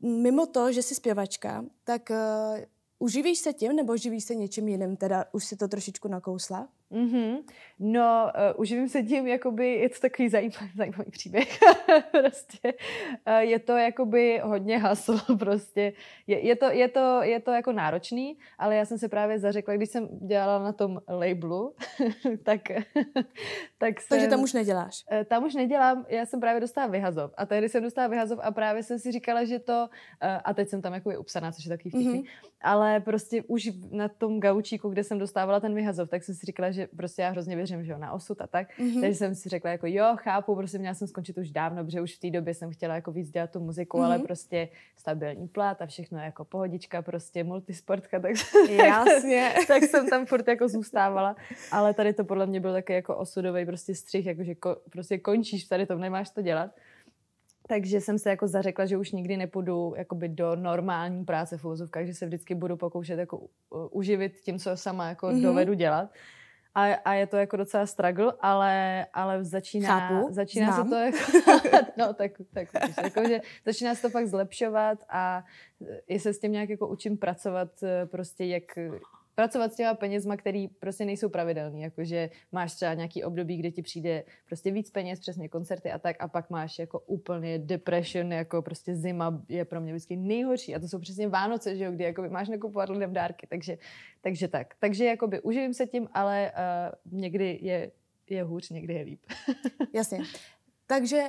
mimo 0.00 0.46
to, 0.46 0.72
že 0.72 0.82
jsi 0.82 0.94
zpěvačka, 0.94 1.64
tak 1.84 2.10
uh, 2.10 2.16
uživíš 2.98 3.38
se 3.38 3.52
tím 3.52 3.76
nebo 3.76 3.96
živíš 3.96 4.24
se 4.24 4.34
něčím 4.34 4.68
jiným? 4.68 4.96
Teda 4.96 5.24
už 5.32 5.44
si 5.44 5.56
to 5.56 5.68
trošičku 5.68 6.08
nakousla? 6.08 6.68
Mm-hmm. 6.92 7.38
No, 7.78 8.32
uh, 8.54 8.60
uživím 8.60 8.88
se 8.88 9.02
tím, 9.02 9.26
jakoby, 9.26 9.74
je 9.74 9.88
to 9.88 10.00
takový 10.00 10.28
zajímavý, 10.28 10.70
zajímavý 10.76 11.10
příběh. 11.10 11.58
prostě 12.10 12.74
uh, 13.26 13.34
je 13.38 13.58
to 13.58 13.76
jakoby 13.76 14.40
hodně 14.44 14.78
haslo, 14.78 15.20
prostě. 15.38 15.92
Je, 16.26 16.46
je, 16.46 16.56
to, 16.56 16.64
je, 16.70 16.88
to, 16.88 17.22
je 17.22 17.40
to 17.40 17.50
jako 17.50 17.72
náročný, 17.72 18.38
ale 18.58 18.76
já 18.76 18.84
jsem 18.84 18.98
se 18.98 19.08
právě 19.08 19.38
zařekla, 19.38 19.74
když 19.74 19.88
jsem 19.90 20.08
dělala 20.26 20.64
na 20.64 20.72
tom 20.72 21.00
labelu, 21.08 21.74
tak, 22.42 22.60
tak 23.78 24.00
jsem... 24.00 24.08
Takže 24.08 24.26
tam 24.28 24.42
už 24.42 24.52
neděláš? 24.52 25.04
Uh, 25.12 25.24
tam 25.24 25.44
už 25.44 25.54
nedělám, 25.54 26.06
já 26.08 26.26
jsem 26.26 26.40
právě 26.40 26.60
dostala 26.60 26.86
vyhazov. 26.86 27.30
A 27.36 27.46
tehdy 27.46 27.68
jsem 27.68 27.82
dostala 27.82 28.08
vyhazov 28.08 28.38
a 28.42 28.50
právě 28.50 28.82
jsem 28.82 28.98
si 28.98 29.12
říkala, 29.12 29.44
že 29.44 29.58
to, 29.58 29.88
uh, 30.22 30.28
a 30.44 30.54
teď 30.54 30.68
jsem 30.68 30.82
tam 30.82 30.94
jako 30.94 31.10
je 31.10 31.18
upsaná, 31.18 31.52
což 31.52 31.64
je 31.64 31.68
takový 31.68 31.90
vtipný, 31.90 32.22
mm-hmm. 32.22 32.50
ale 32.60 33.00
prostě 33.00 33.42
už 33.46 33.70
na 33.90 34.08
tom 34.08 34.40
gaučíku, 34.40 34.88
kde 34.88 35.04
jsem 35.04 35.18
dostávala 35.18 35.60
ten 35.60 35.74
vyhazov, 35.74 36.08
tak 36.10 36.24
jsem 36.24 36.34
si 36.34 36.46
říkala, 36.46 36.70
že 36.70 36.77
prostě 36.86 37.22
já 37.22 37.30
hrozně 37.30 37.56
věřím, 37.56 37.84
že 37.84 37.92
jo, 37.92 37.98
na 37.98 38.12
osud 38.12 38.40
a 38.40 38.46
tak. 38.46 38.68
Mm-hmm. 38.78 39.00
Takže 39.00 39.14
jsem 39.14 39.34
si 39.34 39.48
řekla 39.48 39.70
jako 39.70 39.86
jo, 39.86 40.16
chápu, 40.16 40.56
prostě 40.56 40.78
měla 40.78 40.94
jsem 40.94 41.08
skončit 41.08 41.38
už 41.38 41.50
dávno, 41.50 41.84
protože 41.84 42.00
už 42.00 42.16
v 42.16 42.20
té 42.20 42.30
době 42.30 42.54
jsem 42.54 42.70
chtěla 42.70 42.94
jako 42.94 43.12
víc 43.12 43.30
dělat 43.30 43.50
tu 43.50 43.60
muziku, 43.60 43.98
mm-hmm. 43.98 44.04
ale 44.04 44.18
prostě 44.18 44.68
stabilní 44.96 45.48
plat 45.48 45.82
a 45.82 45.86
všechno 45.86 46.18
jako 46.18 46.44
pohodička, 46.44 47.02
prostě 47.02 47.44
multisportka, 47.44 48.20
tak, 48.20 48.32
Jasně. 48.68 49.52
tak, 49.56 49.66
tak 49.68 49.82
jsem 49.82 50.08
tam 50.08 50.26
furt 50.26 50.48
jako 50.48 50.68
zůstávala. 50.68 51.36
Ale 51.72 51.94
tady 51.94 52.12
to 52.12 52.24
podle 52.24 52.46
mě 52.46 52.60
byl 52.60 52.72
taky 52.72 52.92
jako 52.92 53.16
osudový 53.16 53.66
prostě 53.66 53.94
střih, 53.94 54.26
jakože 54.26 54.54
ko, 54.54 54.76
prostě 54.90 55.18
končíš 55.18 55.64
tady 55.64 55.86
to, 55.86 55.98
nemáš 55.98 56.30
to 56.30 56.42
dělat. 56.42 56.70
Takže 57.68 58.00
jsem 58.00 58.18
se 58.18 58.30
jako 58.30 58.46
zařekla, 58.48 58.86
že 58.86 58.96
už 58.96 59.12
nikdy 59.12 59.36
nepůjdu 59.36 59.94
jakoby 59.96 60.28
do 60.28 60.56
normální 60.56 61.24
práce 61.24 61.58
v 61.58 61.64
úvozovkách, 61.64 62.06
že 62.06 62.14
se 62.14 62.26
vždycky 62.26 62.54
budu 62.54 62.76
pokoušet 62.76 63.18
jako 63.18 63.46
uživit 63.90 64.40
tím, 64.40 64.58
co 64.58 64.76
sama 64.76 65.08
jako 65.08 65.26
mm-hmm. 65.26 65.42
dovedu 65.42 65.74
dělat. 65.74 66.10
A, 66.78 66.94
a 67.04 67.14
je 67.14 67.26
to 67.26 67.36
jako 67.36 67.56
docela 67.56 67.86
struggle, 67.86 68.32
ale, 68.40 69.06
ale 69.14 69.44
začíná, 69.44 70.00
Chápu, 70.00 70.28
začíná 70.30 70.84
se 70.84 70.88
to 70.88 70.94
jako, 70.94 71.18
no 71.96 72.14
tak, 72.14 72.32
tak 72.54 72.68
jako, 73.02 73.28
že 73.28 73.40
začíná 73.66 73.94
se 73.94 74.02
to 74.02 74.10
fakt 74.10 74.26
zlepšovat 74.26 74.98
a 75.08 75.44
i 76.06 76.20
se 76.20 76.32
s 76.32 76.38
tím 76.38 76.52
nějak 76.52 76.68
jako 76.68 76.88
učím 76.88 77.18
pracovat 77.18 77.68
prostě 78.10 78.44
jak 78.44 78.78
pracovat 79.38 79.72
s 79.72 79.76
těma 79.76 79.94
penězma, 79.94 80.36
který 80.36 80.68
prostě 80.68 81.04
nejsou 81.04 81.28
pravidelný, 81.28 81.82
jakože 81.82 82.30
máš 82.52 82.74
třeba 82.74 82.94
nějaký 82.94 83.24
období, 83.24 83.56
kde 83.56 83.70
ti 83.70 83.82
přijde 83.82 84.24
prostě 84.46 84.70
víc 84.70 84.90
peněz, 84.90 85.20
přesně 85.20 85.48
koncerty 85.48 85.90
a 85.90 85.98
tak 85.98 86.16
a 86.20 86.28
pak 86.28 86.50
máš 86.50 86.78
jako 86.78 87.00
úplně 87.00 87.58
depression, 87.58 88.32
jako 88.32 88.62
prostě 88.62 88.96
zima 88.96 89.42
je 89.48 89.64
pro 89.64 89.80
mě 89.80 89.92
vždycky 89.92 90.16
nejhorší 90.16 90.74
a 90.74 90.78
to 90.78 90.88
jsou 90.88 90.98
přesně 90.98 91.28
Vánoce, 91.28 91.76
že 91.76 91.84
jo, 91.84 91.92
kdy 91.92 92.04
jakoby 92.04 92.28
máš 92.28 92.48
nakupovat 92.48 92.88
lidem 92.88 93.12
dárky, 93.12 93.46
takže, 93.46 93.78
takže 94.20 94.48
tak. 94.48 94.74
Takže 94.78 95.04
jakoby 95.04 95.40
uživím 95.40 95.74
se 95.74 95.86
tím, 95.86 96.08
ale 96.12 96.52
uh, 96.52 97.20
někdy 97.20 97.58
je, 97.62 97.90
je 98.30 98.42
hůř, 98.42 98.70
někdy 98.70 98.94
je 98.94 99.02
líp. 99.02 99.20
Jasně. 99.94 100.18
Takže 100.86 101.22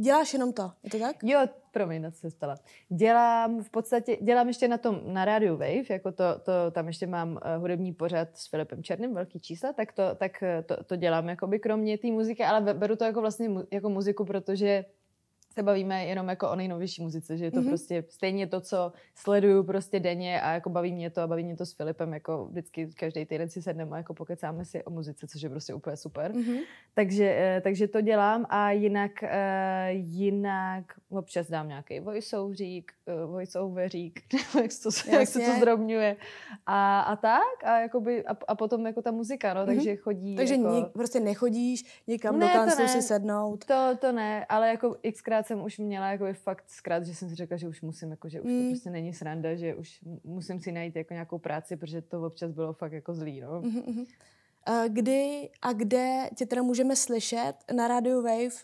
Děláš 0.00 0.32
jenom 0.32 0.52
to, 0.52 0.70
je 0.82 0.90
to 0.90 0.98
tak? 0.98 1.16
Jo, 1.22 1.40
promiň, 1.70 2.02
na 2.02 2.10
co 2.10 2.18
se 2.18 2.30
stala. 2.30 2.56
Dělám 2.88 3.62
v 3.62 3.70
podstatě, 3.70 4.18
dělám 4.22 4.48
ještě 4.48 4.68
na 4.68 4.78
tom, 4.78 5.00
na 5.04 5.24
rádiu 5.24 5.52
Wave, 5.52 5.90
jako 5.90 6.12
to, 6.12 6.24
to 6.42 6.52
tam 6.72 6.86
ještě 6.86 7.06
mám 7.06 7.30
uh, 7.30 7.60
hudební 7.60 7.92
pořad 7.92 8.28
s 8.34 8.50
Filipem 8.50 8.82
Černým, 8.82 9.14
velký 9.14 9.40
čísla, 9.40 9.72
tak 9.72 9.92
to, 9.92 10.02
tak 10.14 10.44
to, 10.66 10.84
to 10.84 10.96
dělám 10.96 11.28
jakoby 11.28 11.58
kromě 11.58 11.98
té 11.98 12.06
muziky, 12.06 12.44
ale 12.44 12.74
beru 12.74 12.96
to 12.96 13.04
jako 13.04 13.20
vlastně 13.20 13.48
mu, 13.48 13.64
jako 13.70 13.88
muziku, 13.88 14.24
protože 14.24 14.84
se 15.58 15.62
bavíme 15.62 16.04
jenom 16.04 16.28
jako 16.28 16.50
o 16.50 16.56
nejnovější 16.56 17.02
muzice, 17.02 17.36
že 17.36 17.44
je 17.44 17.50
to 17.50 17.60
Mhm. 17.60 17.68
prostě 17.68 18.04
stejně 18.08 18.46
to, 18.46 18.60
co 18.60 18.92
sleduju 19.14 19.62
prostě 19.62 20.00
denně 20.00 20.40
a 20.40 20.52
jako 20.52 20.70
baví 20.70 20.92
mě 20.92 21.10
to 21.10 21.20
a 21.20 21.26
baví 21.26 21.44
mě 21.44 21.56
to 21.56 21.66
s 21.66 21.72
Filipem, 21.74 22.12
jako 22.14 22.44
vždycky 22.44 22.86
každý 22.98 23.26
týden 23.26 23.48
si 23.50 23.62
sedneme 23.62 23.90
a 23.94 23.96
jako 23.96 24.14
pokecáme 24.14 24.64
si 24.64 24.84
o 24.84 24.90
muzice, 24.90 25.26
což 25.26 25.42
je 25.42 25.48
prostě 25.50 25.74
úplně 25.74 25.96
super. 25.96 26.34
Mhm. 26.34 26.56
Takže, 26.94 27.24
eh, 27.38 27.60
takže 27.60 27.88
to 27.88 28.00
dělám 28.00 28.46
a 28.48 28.70
jinak, 28.70 29.22
eh, 29.22 29.88
jinak 29.92 30.84
občas 31.10 31.50
dám 31.50 31.68
nějaký 31.68 32.00
voiceoverík, 32.00 32.92
eh, 33.06 33.24
voiceoverík, 33.26 34.20
jak 34.62 34.72
se 34.72 34.82
to, 34.82 35.10
jak 35.16 35.28
se 35.28 35.38
to 35.40 35.52
zdrobňuje. 35.56 36.16
A, 36.66 37.00
a 37.00 37.16
tak 37.16 37.64
a, 37.64 37.80
jakoby, 37.80 38.26
a, 38.26 38.36
a 38.48 38.54
potom 38.54 38.86
jako 38.86 39.02
ta 39.02 39.10
muzika, 39.10 39.54
no, 39.54 39.60
Mhm. 39.66 39.74
takže 39.74 39.96
chodí 39.96 40.36
Takže 40.36 40.54
jako... 40.54 40.68
nik, 40.70 40.86
prostě 40.92 41.20
nechodíš 41.20 42.02
nikam 42.06 42.38
Ne, 42.38 42.46
do 42.46 42.52
kanclu 42.52 42.82
ne. 42.82 42.88
si 42.88 43.02
sednout. 43.02 43.64
To, 43.64 43.96
to 44.00 44.12
ne, 44.12 44.46
ale 44.48 44.68
jako 44.68 44.96
xkrát 45.12 45.46
jsem 45.48 45.62
už 45.62 45.78
měla 45.78 46.10
jako 46.10 46.24
fakt 46.32 46.64
zkrát, 46.66 47.06
že 47.06 47.14
jsem 47.14 47.28
si 47.28 47.34
řekla, 47.34 47.56
že 47.56 47.68
už 47.68 47.80
musím, 47.82 48.10
jako, 48.10 48.28
že 48.28 48.40
už 48.40 48.50
Mm. 48.52 48.62
to 48.62 48.68
prostě 48.70 48.90
není 48.90 49.12
sranda, 49.12 49.54
že 49.54 49.74
už 49.74 50.00
musím 50.24 50.60
si 50.60 50.72
najít 50.72 50.96
jako 50.96 51.14
nějakou 51.14 51.38
práci, 51.38 51.76
protože 51.76 52.02
to 52.02 52.22
občas 52.22 52.50
bylo 52.52 52.72
fakt 52.72 52.92
jako 52.92 53.14
zlý, 53.14 53.40
no. 53.40 53.60
Mhm, 53.62 53.82
mhm. 53.86 54.04
Eh, 54.68 54.88
Kdy 54.88 55.50
a 55.62 55.72
kde 55.72 56.30
tě 56.36 56.46
teda 56.46 56.62
můžeme 56.62 56.96
slyšet 56.96 57.54
na 57.76 57.88
Radio 57.88 58.22
Wave? 58.22 58.56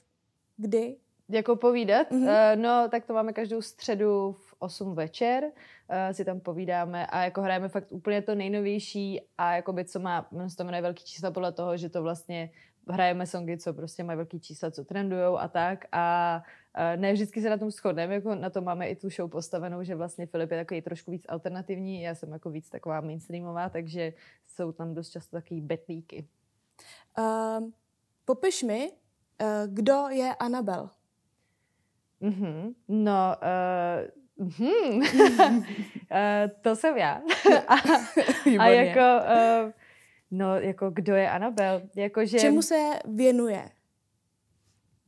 Kdy? 0.56 0.96
Jako 1.28 1.56
povídat? 1.56 2.10
Mhm. 2.10 2.26
Mm-hmm. 2.26 2.56
No, 2.60 2.88
tak 2.90 3.04
to 3.06 3.14
máme 3.14 3.32
každou 3.32 3.62
středu 3.62 4.32
v 4.32 4.54
8 4.58 4.94
večer, 4.94 5.44
uh, 5.44 5.50
si 6.12 6.24
tam 6.24 6.40
povídáme 6.40 7.06
a 7.06 7.24
jako 7.24 7.42
hrajeme 7.42 7.68
fakt 7.68 7.92
úplně 7.92 8.22
to 8.22 8.34
nejnovější 8.34 9.20
a 9.38 9.56
jakoby 9.56 9.84
co 9.84 10.00
má, 10.00 10.28
to 10.56 10.64
jmenuje 10.64 10.82
velký 10.82 11.04
čísla 11.04 11.30
podle 11.30 11.52
toho, 11.52 11.76
že 11.76 11.88
to 11.88 12.02
vlastně 12.02 12.50
hrajeme 12.90 13.26
songy, 13.26 13.56
co 13.58 13.72
prostě 13.74 14.04
mají 14.04 14.16
velký 14.16 14.40
čísla, 14.40 14.70
co 14.70 14.84
trendujou 14.84 15.38
a 15.38 15.48
tak 15.48 15.84
a 15.92 16.42
ne 16.96 17.12
vždycky 17.12 17.42
se 17.42 17.50
na 17.50 17.56
tom 17.56 17.70
shodneme, 17.70 18.14
jako 18.14 18.34
na 18.34 18.50
to 18.50 18.60
máme 18.60 18.88
i 18.88 18.96
tu 18.96 19.10
show 19.10 19.30
postavenou, 19.30 19.82
že 19.82 19.94
vlastně 19.94 20.26
Filip 20.26 20.50
je 20.50 20.58
takový 20.58 20.82
trošku 20.82 21.10
víc 21.10 21.24
alternativní, 21.28 22.02
já 22.02 22.14
jsem 22.14 22.32
jako 22.32 22.50
víc 22.50 22.70
taková 22.70 23.00
mainstreamová, 23.00 23.68
takže 23.68 24.12
jsou 24.46 24.72
tam 24.72 24.94
dost 24.94 25.10
často 25.10 25.36
takový 25.36 25.60
betlíky. 25.60 26.26
Uh, 27.18 27.70
popiš 28.24 28.62
mi, 28.62 28.92
uh, 29.42 29.48
kdo 29.66 30.08
je 30.08 30.34
Anabel. 30.34 30.90
Mhm. 32.20 32.74
No, 32.88 33.36
uh, 34.38 34.46
mhm. 34.46 34.98
uh, 34.98 35.04
to 36.60 36.76
jsem 36.76 36.96
já. 36.96 37.22
a, 37.68 37.74
a 38.58 38.66
jako, 38.66 39.00
uh, 39.00 39.72
no, 40.30 40.56
jako 40.60 40.90
kdo 40.90 41.14
je 41.14 41.30
Anabel? 41.30 41.82
Jako, 41.96 42.26
že, 42.26 42.38
Čemu 42.38 42.62
se 42.62 42.90
věnuje? 43.04 43.70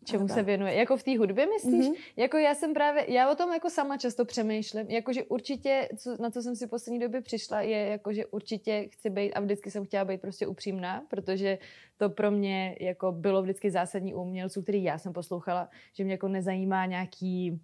Čemu 0.06 0.28
se 0.28 0.42
věnuje? 0.42 0.75
Jako 0.75 0.96
v 0.96 1.02
té 1.02 1.18
hudbě 1.18 1.46
myslíš? 1.46 1.86
Mhm. 1.86 1.94
Jako 2.16 2.36
já 2.36 2.54
jsem 2.54 2.75
právě, 2.75 3.12
já 3.12 3.30
o 3.30 3.34
tom 3.34 3.52
jako 3.52 3.70
sama 3.70 3.96
často 3.96 4.25
přemýšlím, 4.25 4.86
jakože 4.90 5.25
určitě, 5.25 5.88
co, 5.96 6.16
na 6.20 6.30
co 6.30 6.42
jsem 6.42 6.56
si 6.56 6.66
v 6.66 6.70
poslední 6.70 6.98
době 6.98 7.20
přišla, 7.20 7.60
je 7.60 7.78
jakože 7.78 8.26
určitě 8.26 8.88
chci 8.92 9.10
být 9.10 9.32
a 9.32 9.40
vždycky 9.40 9.70
jsem 9.70 9.84
chtěla 9.84 10.04
být 10.04 10.20
prostě 10.20 10.46
upřímná, 10.46 11.02
protože 11.08 11.58
to 11.96 12.10
pro 12.10 12.30
mě 12.30 12.76
jako 12.80 13.12
bylo 13.12 13.42
vždycky 13.42 13.70
zásadní 13.70 14.14
u 14.14 14.20
umělců, 14.20 14.62
který 14.62 14.82
já 14.82 14.98
jsem 14.98 15.12
poslouchala, 15.12 15.68
že 15.92 16.04
mě 16.04 16.12
jako 16.12 16.28
nezajímá 16.28 16.86
nějaký 16.86 17.60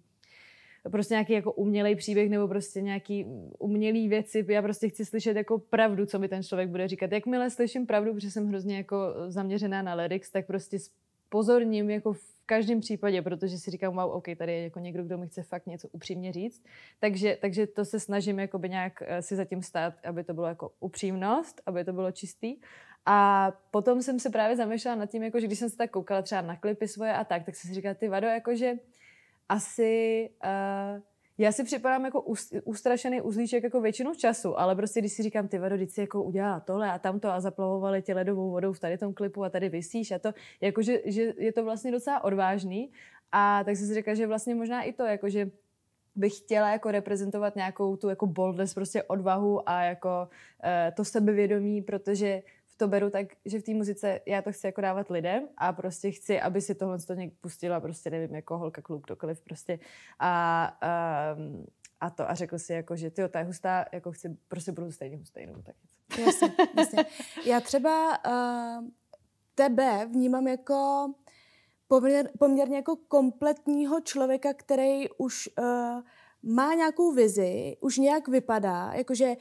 prostě 0.91 1.13
nějaký 1.13 1.33
jako 1.33 1.51
umělej 1.51 1.95
příběh 1.95 2.29
nebo 2.29 2.47
prostě 2.47 2.81
nějaký 2.81 3.25
umělý 3.59 4.07
věci. 4.07 4.45
Já 4.47 4.61
prostě 4.61 4.89
chci 4.89 5.05
slyšet 5.05 5.37
jako 5.37 5.59
pravdu, 5.59 6.05
co 6.05 6.19
mi 6.19 6.27
ten 6.27 6.43
člověk 6.43 6.69
bude 6.69 6.87
říkat. 6.87 7.11
Jakmile 7.11 7.49
slyším 7.49 7.85
pravdu, 7.85 8.13
protože 8.13 8.31
jsem 8.31 8.47
hrozně 8.47 8.77
jako 8.77 8.97
zaměřená 9.27 9.81
na 9.81 9.93
lyrics, 9.93 10.31
tak 10.31 10.47
prostě 10.47 10.77
pozorním 11.33 11.89
jako 11.89 12.13
v 12.13 12.45
každém 12.45 12.79
případě, 12.79 13.21
protože 13.21 13.57
si 13.57 13.71
říkám, 13.71 13.95
wow, 13.95 14.11
OK, 14.11 14.25
tady 14.37 14.53
je 14.53 14.63
jako 14.63 14.79
někdo, 14.79 15.03
kdo 15.03 15.17
mi 15.17 15.27
chce 15.27 15.43
fakt 15.43 15.65
něco 15.65 15.87
upřímně 15.87 16.31
říct. 16.31 16.63
Takže, 16.99 17.37
takže 17.41 17.67
to 17.67 17.85
se 17.85 17.99
snažím 17.99 18.37
nějak 18.67 18.93
eh, 19.01 19.21
si 19.21 19.35
zatím 19.35 19.61
stát, 19.61 19.93
aby 20.05 20.23
to 20.23 20.33
bylo 20.33 20.47
jako 20.47 20.71
upřímnost, 20.79 21.61
aby 21.65 21.85
to 21.85 21.93
bylo 21.93 22.11
čistý. 22.11 22.61
A 23.05 23.51
potom 23.71 24.01
jsem 24.01 24.19
se 24.19 24.29
právě 24.29 24.55
zamýšlela 24.55 24.95
nad 24.95 25.09
tím, 25.09 25.23
jako, 25.23 25.39
že 25.39 25.47
když 25.47 25.59
jsem 25.59 25.69
se 25.69 25.77
tak 25.77 25.91
koukala 25.91 26.21
třeba 26.21 26.41
na 26.41 26.55
klipy 26.55 26.87
svoje 26.87 27.13
a 27.13 27.23
tak, 27.23 27.45
tak 27.45 27.55
jsem 27.55 27.67
si 27.67 27.75
říkala, 27.75 27.93
ty 27.93 28.07
vado, 28.07 28.27
jakože 28.27 28.73
asi 29.49 30.29
uh, 30.45 31.01
já 31.37 31.51
si 31.51 31.63
připadám 31.63 32.05
jako 32.05 32.21
ust- 32.21 32.61
ustrašený 32.63 33.21
uzlíček 33.21 33.63
jako 33.63 33.81
většinu 33.81 34.15
času, 34.15 34.59
ale 34.59 34.75
prostě 34.75 34.99
když 34.99 35.13
si 35.13 35.23
říkám, 35.23 35.47
ty 35.47 35.59
vado, 35.59 35.87
si 35.87 36.01
jako 36.01 36.23
udělala 36.23 36.59
tohle 36.59 36.91
a 36.91 36.99
tamto 36.99 37.29
a 37.29 37.39
zaplavovali 37.39 38.01
tě 38.01 38.13
ledovou 38.13 38.51
vodou 38.51 38.73
v 38.73 38.79
tady 38.79 38.97
tom 38.97 39.13
klipu 39.13 39.43
a 39.43 39.49
tady 39.49 39.69
vysíš 39.69 40.11
a 40.11 40.19
to, 40.19 40.33
jakože 40.61 41.01
že 41.05 41.33
je 41.37 41.53
to 41.53 41.63
vlastně 41.63 41.91
docela 41.91 42.23
odvážný. 42.23 42.91
A 43.31 43.63
tak 43.63 43.77
jsem 43.77 43.87
si 43.87 43.93
říkala, 43.93 44.15
že 44.15 44.27
vlastně 44.27 44.55
možná 44.55 44.81
i 44.81 44.93
to, 44.93 45.03
jakože 45.03 45.51
bych 46.15 46.37
chtěla 46.37 46.71
jako 46.71 46.91
reprezentovat 46.91 47.55
nějakou 47.55 47.95
tu 47.95 48.09
jako 48.09 48.27
boldness, 48.27 48.73
prostě 48.73 49.03
odvahu 49.03 49.69
a 49.69 49.83
jako 49.83 50.27
uh, 50.27 50.95
to 50.95 51.05
sebevědomí, 51.05 51.81
protože 51.81 52.41
v 52.73 52.77
to 52.77 52.87
beru 52.87 53.09
tak, 53.09 53.27
že 53.45 53.59
v 53.59 53.63
té 53.63 53.73
muzice 53.73 54.19
já 54.25 54.41
to 54.41 54.51
chci 54.51 54.67
jako 54.67 54.81
dávat 54.81 55.09
lidem 55.09 55.47
a 55.57 55.73
prostě 55.73 56.11
chci, 56.11 56.41
aby 56.41 56.61
si 56.61 56.75
tohle 56.75 56.97
to 56.99 57.13
někdo 57.13 57.35
pustila, 57.41 57.79
prostě 57.79 58.09
nevím, 58.09 58.35
jako 58.35 58.57
holka, 58.57 58.81
kluk, 58.81 59.03
kdokoliv 59.03 59.41
prostě 59.41 59.79
a, 60.19 60.77
um, 61.37 61.65
a 61.99 62.09
to 62.09 62.29
a 62.29 62.33
řekl 62.33 62.59
si 62.59 62.73
jako, 62.73 62.95
že 62.95 63.09
tyjo, 63.09 63.27
ta 63.27 63.39
je 63.39 63.45
hustá, 63.45 63.85
jako 63.93 64.11
chci, 64.11 64.37
prostě 64.47 64.71
budu 64.71 64.91
stejně 64.91 65.17
hustý, 65.17 65.45
nebo 65.45 65.61
tak 65.61 65.75
něco. 65.83 66.21
Jasně, 66.21 66.55
jasně. 66.77 67.05
Já 67.45 67.59
třeba 67.59 68.17
uh, 68.27 68.87
tebe 69.55 70.05
vnímám 70.05 70.47
jako 70.47 71.07
poměr, 71.87 72.29
poměrně 72.39 72.75
jako 72.75 72.95
kompletního 72.95 74.01
člověka, 74.01 74.53
který 74.53 75.09
už 75.17 75.49
uh, 75.59 76.01
má 76.43 76.73
nějakou 76.73 77.11
vizi, 77.11 77.77
už 77.79 77.97
nějak 77.97 78.27
vypadá, 78.27 78.93
jakože 78.93 79.35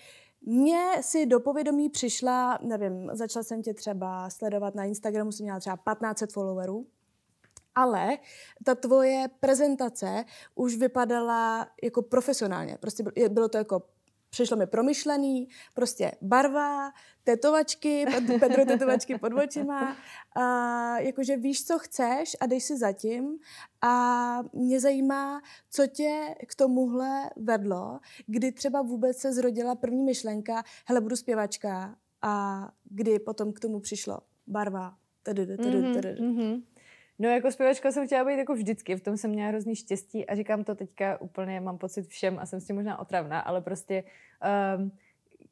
mně 0.46 0.90
si 1.00 1.26
do 1.26 1.40
povědomí 1.40 1.88
přišla, 1.88 2.58
nevím, 2.62 3.10
začala 3.12 3.42
jsem 3.42 3.62
tě 3.62 3.74
třeba 3.74 4.30
sledovat 4.30 4.74
na 4.74 4.84
Instagramu, 4.84 5.32
jsem 5.32 5.44
měla 5.44 5.60
třeba 5.60 5.76
1500 5.76 6.32
followerů, 6.32 6.86
ale 7.74 8.18
ta 8.64 8.74
tvoje 8.74 9.28
prezentace 9.40 10.24
už 10.54 10.76
vypadala 10.76 11.68
jako 11.82 12.02
profesionálně. 12.02 12.78
Prostě 12.80 13.02
byl- 13.02 13.12
bylo 13.28 13.48
to 13.48 13.58
jako 13.58 13.82
přišlo 14.32 14.56
mi 14.56 14.66
promyšlený, 14.66 15.48
prostě 15.74 16.12
barva, 16.20 16.92
tetovačky, 17.24 18.04
Pet- 18.06 18.38
Petro 18.40 18.64
tetovačky 18.64 19.18
pod 19.18 19.32
očima, 19.32 19.96
a 20.36 20.98
jakože 20.98 21.36
víš, 21.36 21.64
co 21.64 21.78
chceš 21.78 22.36
a 22.40 22.46
jdeš 22.46 22.64
si 22.64 22.78
zatím 22.78 23.38
a 23.82 24.38
mě 24.52 24.80
zajímá, 24.80 25.42
co 25.70 25.86
tě 25.86 26.34
k 26.48 26.54
tomuhle 26.54 27.30
vedlo, 27.36 28.00
kdy 28.26 28.52
třeba 28.52 28.82
vůbec 28.82 29.18
se 29.18 29.32
zrodila 29.32 29.74
první 29.74 30.02
myšlenka, 30.04 30.62
hele, 30.86 31.00
budu 31.00 31.16
zpěvačka 31.16 31.96
a 32.22 32.68
kdy 32.84 33.18
potom 33.18 33.52
k 33.52 33.60
tomu 33.60 33.80
přišlo 33.80 34.18
barva, 34.46 34.94
tedy, 35.22 35.46
tedy, 35.46 35.76
Mhm, 35.82 35.94
tedy. 35.94 36.16
mhm. 36.22 36.62
No 37.22 37.28
jako 37.28 37.50
zpěvačka 37.50 37.92
jsem 37.92 38.06
chtěla 38.06 38.24
být 38.24 38.38
jako 38.38 38.54
vždycky, 38.54 38.96
v 38.96 39.02
tom 39.02 39.16
jsem 39.16 39.30
měla 39.30 39.48
hrozný 39.48 39.76
štěstí 39.76 40.26
a 40.26 40.34
říkám 40.34 40.64
to 40.64 40.74
teďka 40.74 41.20
úplně, 41.20 41.60
mám 41.60 41.78
pocit 41.78 42.06
všem 42.06 42.38
a 42.38 42.46
jsem 42.46 42.60
s 42.60 42.66
tím 42.66 42.76
možná 42.76 42.98
otravná, 42.98 43.40
ale 43.40 43.60
prostě, 43.60 44.04
um, 44.76 44.92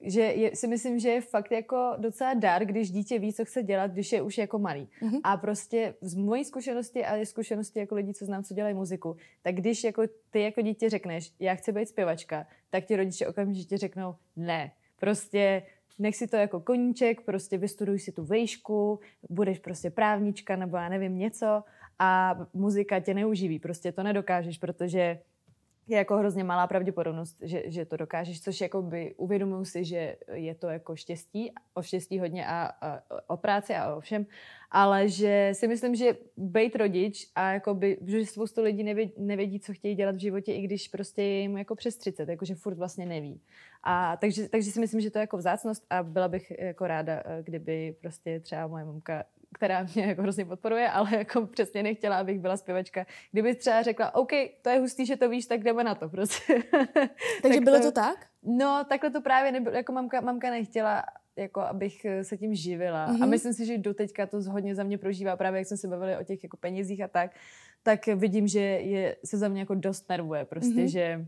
že 0.01 0.21
je, 0.21 0.57
si 0.57 0.67
myslím, 0.67 0.99
že 0.99 1.09
je 1.09 1.21
fakt 1.21 1.53
jako 1.53 1.95
docela 1.99 2.35
dar, 2.35 2.65
když 2.65 2.91
dítě 2.91 3.19
ví, 3.19 3.33
co 3.33 3.45
chce 3.45 3.63
dělat, 3.63 3.91
když 3.91 4.13
je 4.13 4.23
už 4.23 4.39
jako 4.39 4.59
malý. 4.59 4.89
Mhm. 5.01 5.21
A 5.25 5.37
prostě 5.37 5.95
z 6.01 6.15
mojí 6.15 6.45
zkušenosti 6.45 7.05
a 7.05 7.25
zkušenosti 7.25 7.79
jako 7.79 7.95
lidí, 7.95 8.15
co 8.15 8.25
znám, 8.25 8.45
co 8.45 8.55
dělají 8.55 8.75
muziku, 8.75 9.17
tak 9.43 9.55
když 9.55 9.85
jako 9.85 10.03
ty 10.31 10.43
jako 10.43 10.61
dítě 10.61 10.91
řekneš, 10.91 11.33
já 11.41 11.55
chci 11.55 11.73
být 11.73 11.89
zpěvačka, 11.89 12.47
tak 12.71 12.85
ti 12.85 12.97
rodiče 12.97 13.27
okamžitě 13.27 13.79
řeknou 13.79 14.15
ne. 14.37 14.73
Prostě 15.01 15.63
nech 15.99 16.17
si 16.17 16.27
to 16.27 16.37
jako 16.37 16.61
koníček, 16.61 17.21
prostě 17.21 17.59
vystuduj 17.59 17.99
si 17.99 18.13
tu 18.13 18.25
vejšku, 18.25 19.01
budeš 19.31 19.59
prostě 19.59 19.91
právnička 19.91 20.57
nebo 20.57 20.77
já 20.77 20.89
nevím 20.89 21.19
něco 21.19 21.65
a 21.99 22.39
muzika 22.55 23.01
tě 23.01 23.15
neuživí, 23.15 23.59
prostě 23.59 23.93
to 23.93 24.03
nedokážeš, 24.03 24.59
protože 24.59 25.19
je 25.91 25.99
jako 25.99 26.17
hrozně 26.17 26.45
malá 26.45 26.67
pravděpodobnost, 26.67 27.37
že, 27.43 27.63
že 27.67 27.85
to 27.85 27.97
dokážeš, 27.97 28.43
což 28.43 28.61
jako 28.61 28.83
by 28.83 29.15
uvědomuji 29.17 29.65
si, 29.65 29.85
že 29.85 30.17
je 30.33 30.55
to 30.55 30.69
jako 30.69 30.97
štěstí, 30.97 31.53
o 31.75 31.83
štěstí 31.83 32.19
hodně 32.19 32.47
a, 32.47 32.71
a 32.81 33.01
o 33.27 33.37
práci 33.37 33.75
a 33.75 33.95
o 33.95 34.01
všem, 34.01 34.27
ale 34.71 35.09
že 35.09 35.51
si 35.53 35.69
myslím, 35.69 35.95
že 35.95 36.17
být 36.37 36.77
rodič 36.77 37.31
a 37.35 37.53
jako 37.53 37.75
by, 37.75 37.99
že 38.07 38.27
spoustu 38.27 38.63
lidí 38.63 38.85
nevědí, 38.85 39.13
nevědí, 39.19 39.61
co 39.61 39.73
chtějí 39.73 39.95
dělat 39.95 40.15
v 40.15 40.21
životě, 40.21 40.53
i 40.53 40.63
když 40.63 40.89
prostě 40.89 41.23
je 41.23 41.41
jim 41.41 41.57
jako 41.59 41.75
přes 41.75 41.97
30, 41.97 42.29
jakože 42.29 42.55
furt 42.55 42.77
vlastně 42.77 43.07
neví. 43.07 43.41
A 43.83 44.17
takže, 44.17 44.49
takže 44.49 44.71
si 44.71 44.81
myslím, 44.81 45.01
že 45.01 45.11
to 45.11 45.19
je 45.19 45.21
jako 45.21 45.37
vzácnost 45.37 45.87
a 45.91 46.03
byla 46.03 46.29
bych 46.29 46.53
jako 46.59 46.87
ráda, 46.87 47.23
kdyby 47.43 47.97
prostě 48.01 48.41
třeba 48.41 48.67
moje 48.67 48.85
mamka 48.85 49.25
která 49.55 49.87
mě 49.95 50.05
jako 50.07 50.23
hrozně 50.23 50.45
podporuje, 50.45 50.89
ale 50.91 51.17
jako 51.17 51.47
přesně 51.47 51.83
nechtěla, 51.83 52.19
abych 52.19 52.41
byla 52.41 52.57
zpěvačka. 52.57 53.07
Kdyby 53.33 53.55
třeba 53.55 53.83
řekla, 53.83 54.15
OK, 54.15 54.31
to 54.63 54.71
je 54.71 54.79
hustý, 54.79 55.07
že 55.07 55.17
to 55.17 55.29
víš, 55.29 55.47
tak 55.47 55.63
jdeme 55.63 55.85
na 55.85 55.95
to 55.95 56.09
prostě. 56.09 56.55
Takže 57.43 57.59
Tak 57.59 57.65
bylo 57.65 57.79
to- 57.79 57.85
to 57.85 57.93
tak? 57.93 58.27
No, 58.43 58.85
takhle 58.89 59.11
to 59.11 59.21
právě 59.21 59.53
nebylo, 59.53 59.77
jako 59.77 59.93
mamka, 59.93 60.21
mamka 60.21 60.51
nechtěla, 60.51 61.05
jako 61.37 61.61
abych 61.61 62.05
eh, 62.05 62.25
se 62.25 62.37
tím 62.37 62.55
živila. 62.55 63.07
Mm-hmm. 63.07 63.15
A 63.15 63.17
Mhm. 63.17 63.31
myslím 63.31 63.53
si, 63.53 63.67
že 63.67 63.79
do 63.79 63.95
teďka 63.95 64.27
to 64.27 64.43
hodně 64.51 64.75
za 64.75 64.83
mě 64.83 64.99
prožívá, 64.99 65.37
právě 65.37 65.59
jak 65.59 65.67
jsme 65.67 65.77
se 65.77 65.89
bavili 65.89 66.17
o 66.17 66.25
těch 66.25 66.43
jako 66.43 66.57
penězích 66.57 67.03
a 67.03 67.09
tak, 67.09 67.31
tak 67.83 68.07
vidím, 68.07 68.49
že 68.49 68.61
je, 68.61 69.17
se 69.25 69.39
za 69.39 69.49
mě 69.49 69.61
jako 69.61 69.75
dost 69.75 70.09
nervuje 70.09 70.45
prostě, 70.45 70.75
mm-hmm. 70.75 70.85
že 70.91 71.27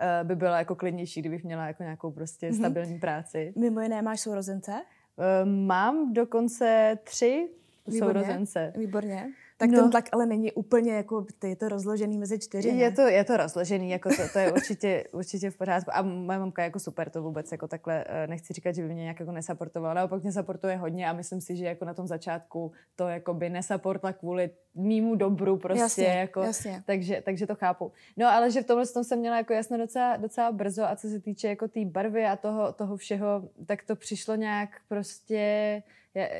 uh, 0.00 0.28
by 0.28 0.36
byla 0.36 0.58
jako 0.58 0.74
klidnější, 0.74 1.20
kdybych 1.20 1.44
měla 1.44 1.66
jako 1.66 1.82
nějakou 1.82 2.10
prostě 2.10 2.48
mm-hmm. 2.50 2.56
stabilní 2.58 2.98
práci. 2.98 3.52
Mimo 3.58 3.80
jiné 3.80 4.02
máš 4.02 4.20
sourozence? 4.20 4.72
Uh, 5.16 5.48
mám 5.48 6.12
dokonce 6.12 6.98
tři 7.04 7.48
Výborně. 7.86 7.98
sourozence. 8.22 8.72
Výborně. 8.76 9.32
Tak 9.58 9.70
no. 9.70 9.82
ten 9.82 9.90
tlak 9.90 10.04
ale 10.12 10.26
není 10.26 10.52
úplně 10.52 10.92
jako, 10.92 11.26
ty, 11.38 11.48
je 11.48 11.56
to 11.56 11.68
rozložený 11.68 12.18
mezi 12.18 12.38
čtyři, 12.38 12.72
ne? 12.72 12.78
Je 12.78 12.90
to, 12.90 13.00
je 13.00 13.24
to 13.24 13.36
rozložený, 13.36 13.90
jako 13.90 14.08
to, 14.08 14.22
to 14.32 14.38
je 14.38 14.52
určitě, 14.52 15.04
určitě 15.12 15.50
v 15.50 15.56
pořádku. 15.56 15.90
A 15.94 16.02
moje 16.02 16.38
mamka 16.38 16.62
je 16.62 16.66
jako 16.66 16.78
super, 16.78 17.10
to 17.10 17.22
vůbec 17.22 17.52
jako 17.52 17.68
takhle, 17.68 18.04
eh, 18.08 18.26
nechci 18.26 18.52
říkat, 18.52 18.74
že 18.74 18.82
by 18.82 18.88
mě 18.88 19.02
nějak 19.02 19.20
jako 19.20 19.32
nesaportovala, 19.32 19.94
naopak 19.94 20.22
mě 20.22 20.32
saportuje 20.32 20.76
hodně 20.76 21.08
a 21.08 21.12
myslím 21.12 21.40
si, 21.40 21.56
že 21.56 21.64
jako 21.64 21.84
na 21.84 21.94
tom 21.94 22.06
začátku 22.06 22.72
to 22.96 23.08
jako 23.08 23.34
by 23.34 23.50
nesaportla 23.50 24.12
kvůli 24.12 24.50
mýmu 24.74 25.14
dobru 25.14 25.56
prostě. 25.56 25.80
Jasně, 25.80 26.06
jako, 26.06 26.40
jasně. 26.40 26.82
Takže, 26.86 27.22
takže 27.24 27.46
to 27.46 27.54
chápu. 27.54 27.92
No 28.16 28.26
ale 28.26 28.50
že 28.50 28.62
v 28.62 28.66
tomhle 28.66 28.86
tom 28.86 29.04
jsem 29.04 29.18
měla 29.18 29.36
jako 29.36 29.52
jasno 29.52 29.78
docela, 29.78 30.16
docela 30.16 30.52
brzo 30.52 30.84
a 30.84 30.96
co 30.96 31.08
se 31.08 31.20
týče 31.20 31.48
jako 31.48 31.68
té 31.68 31.84
barvy 31.84 32.24
a 32.24 32.36
toho, 32.36 32.72
toho 32.72 32.96
všeho, 32.96 33.48
tak 33.66 33.82
to 33.82 33.96
přišlo 33.96 34.34
nějak 34.34 34.70
prostě 34.88 35.82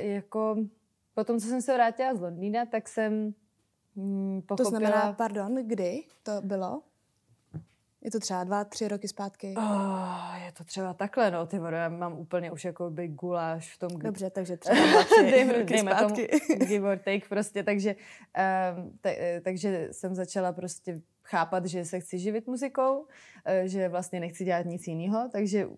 jako 0.01 0.57
Potom, 1.17 1.41
co 1.41 1.47
jsem 1.47 1.63
se 1.63 1.75
vrátila 1.75 2.15
z 2.15 2.21
Londýna, 2.21 2.67
tak 2.67 2.89
jsem 2.89 3.35
hm, 3.97 4.43
pochopila... 4.47 4.57
To 4.57 4.65
znamená, 4.65 5.13
pardon, 5.13 5.55
kdy 5.67 6.05
to 6.23 6.33
bylo? 6.41 6.83
Je 8.01 8.11
to 8.11 8.21
třeba 8.21 8.45
dva, 8.45 8.65
tři 8.65 8.89
roky 8.89 9.09
zpátky? 9.09 9.55
Oh, 9.57 10.45
je 10.45 10.53
to 10.53 10.65
třeba 10.65 10.95
takhle, 10.95 11.31
no, 11.31 11.47
ty 11.47 11.59
vole, 11.59 11.79
já 11.79 11.89
mám 11.89 12.19
úplně 12.19 12.53
už 12.53 12.65
jako 12.65 12.91
by 12.91 13.09
guláš 13.09 13.75
v 13.75 13.79
tom... 13.79 13.89
Kdy... 13.89 14.05
Dobře, 14.05 14.31
takže 14.31 14.57
třeba 14.61 14.87
dva, 14.87 15.05
tři 15.05 15.31
dejme, 15.31 15.53
roky 15.53 15.65
dejme 15.65 15.91
zpátky. 15.91 16.29
Tomu, 16.29 16.65
give 16.67 16.93
or 16.93 16.99
take 16.99 17.29
prostě, 17.29 17.63
takže, 17.63 17.97
um, 18.77 18.99
ta, 19.01 19.11
takže 19.43 19.89
jsem 19.93 20.15
začala 20.15 20.53
prostě 20.53 21.01
chápat, 21.23 21.67
že 21.67 21.85
se 21.85 22.01
chci 22.01 22.19
živit 22.19 22.47
muzikou, 22.47 23.07
eh, 23.45 23.69
že 23.69 23.89
vlastně 23.89 24.21
nechci 24.21 24.45
dělat 24.45 24.67
nic 24.67 24.87
jiného, 24.87 25.29
takže 25.33 25.69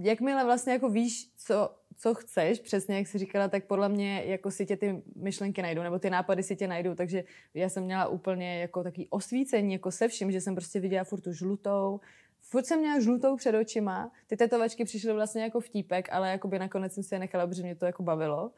jakmile 0.00 0.44
vlastně 0.44 0.72
jako 0.72 0.88
víš, 0.88 1.30
co 1.36 1.70
co 1.96 2.14
chceš, 2.14 2.60
přesně 2.60 2.96
jak 2.96 3.06
jsi 3.06 3.18
říkala, 3.18 3.48
tak 3.48 3.64
podle 3.64 3.88
mě 3.88 4.22
jako 4.26 4.50
si 4.50 4.66
tě 4.66 4.76
ty 4.76 5.02
myšlenky 5.16 5.62
najdou, 5.62 5.82
nebo 5.82 5.98
ty 5.98 6.10
nápady 6.10 6.42
si 6.42 6.56
tě 6.56 6.68
najdou, 6.68 6.94
takže 6.94 7.24
já 7.54 7.68
jsem 7.68 7.84
měla 7.84 8.06
úplně 8.06 8.60
jako 8.60 8.82
taký 8.82 9.08
osvícení, 9.08 9.72
jako 9.72 9.90
se 9.90 10.08
vším, 10.08 10.32
že 10.32 10.40
jsem 10.40 10.54
prostě 10.54 10.80
viděla 10.80 11.04
furt 11.04 11.20
tu 11.20 11.32
žlutou, 11.32 12.00
furt 12.40 12.66
jsem 12.66 12.80
měla 12.80 13.00
žlutou 13.00 13.36
před 13.36 13.54
očima, 13.54 14.12
ty 14.26 14.36
tetovačky 14.36 14.84
přišly 14.84 15.12
vlastně 15.12 15.42
jako 15.42 15.60
vtípek, 15.60 16.08
ale 16.12 16.30
jako 16.30 16.48
by 16.48 16.58
nakonec 16.58 16.94
jsem 16.94 17.02
si 17.02 17.14
je 17.14 17.18
nechala, 17.18 17.46
protože 17.46 17.62
mě 17.62 17.74
to 17.74 17.86
jako 17.86 18.02
bavilo 18.02 18.44
uh, 18.44 18.50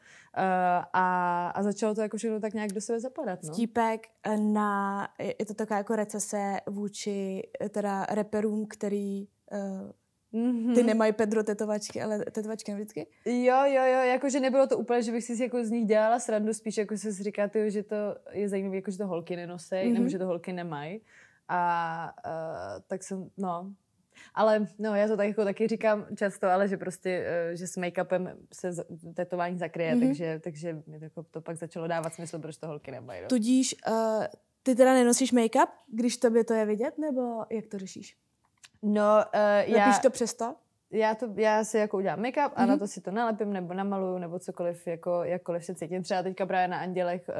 a, 0.93 1.49
a 1.49 1.63
začalo 1.63 1.95
to 1.95 2.01
jako 2.01 2.17
všechno 2.17 2.39
tak 2.39 2.53
nějak 2.53 2.73
do 2.73 2.81
sebe 2.81 2.99
zapadat. 2.99 3.39
No. 3.43 3.53
Vtípek 3.53 4.07
na, 4.39 5.07
je 5.39 5.45
to 5.45 5.53
taková 5.53 5.77
jako 5.77 5.95
recese 5.95 6.57
vůči 6.69 7.43
teda 7.69 8.05
reperům, 8.05 8.65
který 8.65 9.27
uh, 9.51 9.91
Mm-hmm. 10.37 10.75
Ty 10.75 10.83
nemají 10.83 11.13
Pedro 11.13 11.43
tetovačky, 11.43 12.01
ale 12.01 12.25
tetovačky 12.31 12.73
vždycky? 12.73 13.07
Jo, 13.25 13.57
jo, 13.65 13.83
jo, 13.83 13.99
jakože 13.99 14.39
nebylo 14.39 14.67
to 14.67 14.77
úplně, 14.77 15.01
že 15.01 15.11
bych 15.11 15.23
si 15.23 15.43
jako 15.43 15.65
z 15.65 15.71
nich 15.71 15.85
dělala 15.85 16.19
srandu, 16.19 16.53
spíš 16.53 16.77
jako 16.77 16.97
se 16.97 17.11
říká, 17.11 17.47
tyjo, 17.47 17.69
že 17.69 17.83
to 17.83 17.95
je 18.31 18.49
zajímavé, 18.49 18.75
jako 18.75 18.91
že 18.91 18.97
to 18.97 19.07
holky 19.07 19.35
nenosej, 19.35 19.85
mm-hmm. 19.85 19.93
nebo 19.93 20.09
že 20.09 20.19
to 20.19 20.25
holky 20.25 20.53
nemají. 20.53 21.01
A 21.49 22.13
uh, 22.25 22.83
tak 22.87 23.03
jsem, 23.03 23.29
no, 23.37 23.73
ale 24.33 24.67
no, 24.79 24.95
já 24.95 25.07
to 25.07 25.17
tak 25.17 25.27
jako 25.27 25.43
taky 25.43 25.67
říkám 25.67 26.05
často, 26.15 26.47
ale 26.47 26.67
že 26.67 26.77
prostě, 26.77 27.25
uh, 27.49 27.55
že 27.55 27.67
s 27.67 27.77
make-upem 27.77 28.35
se 28.53 28.71
tetování 29.13 29.57
zakryje, 29.57 29.95
mm-hmm. 29.95 30.07
takže, 30.07 30.39
takže 30.43 30.83
mi 30.87 30.99
to, 30.99 31.05
jako, 31.05 31.23
to 31.23 31.41
pak 31.41 31.57
začalo 31.57 31.87
dávat 31.87 32.13
smysl, 32.13 32.39
proč 32.39 32.57
to 32.57 32.67
holky 32.67 32.91
nemají. 32.91 33.21
No. 33.21 33.27
Tudíž 33.27 33.75
uh, 33.87 34.25
ty 34.63 34.75
teda 34.75 34.93
nenosíš 34.93 35.33
make-up, 35.33 35.69
když 35.87 36.17
tobě 36.17 36.43
to 36.43 36.53
je 36.53 36.65
vidět, 36.65 36.97
nebo 36.97 37.45
jak 37.49 37.67
to 37.67 37.77
řešíš? 37.77 38.17
No, 38.83 39.23
uh, 39.35 39.73
já... 39.73 39.85
Napíš 39.85 40.01
to 40.01 40.09
přesto? 40.09 40.55
Já, 40.91 41.15
to, 41.15 41.29
já 41.35 41.63
si 41.63 41.77
jako 41.77 41.97
udělám 41.97 42.21
make-up 42.21 42.51
mm-hmm. 42.51 42.53
a 42.55 42.65
na 42.65 42.73
mhm. 42.73 42.79
to 42.79 42.87
si 42.87 43.01
to 43.01 43.11
nalepím 43.11 43.53
nebo 43.53 43.73
namaluju 43.73 44.17
nebo 44.17 44.39
cokoliv, 44.39 44.87
jako, 44.87 45.23
jakkoliv 45.23 45.65
se 45.65 45.75
cítím. 45.75 46.03
Třeba 46.03 46.23
teďka 46.23 46.45
právě 46.45 46.67
na 46.67 46.79
Andělech 46.79 47.29
uh, 47.29 47.35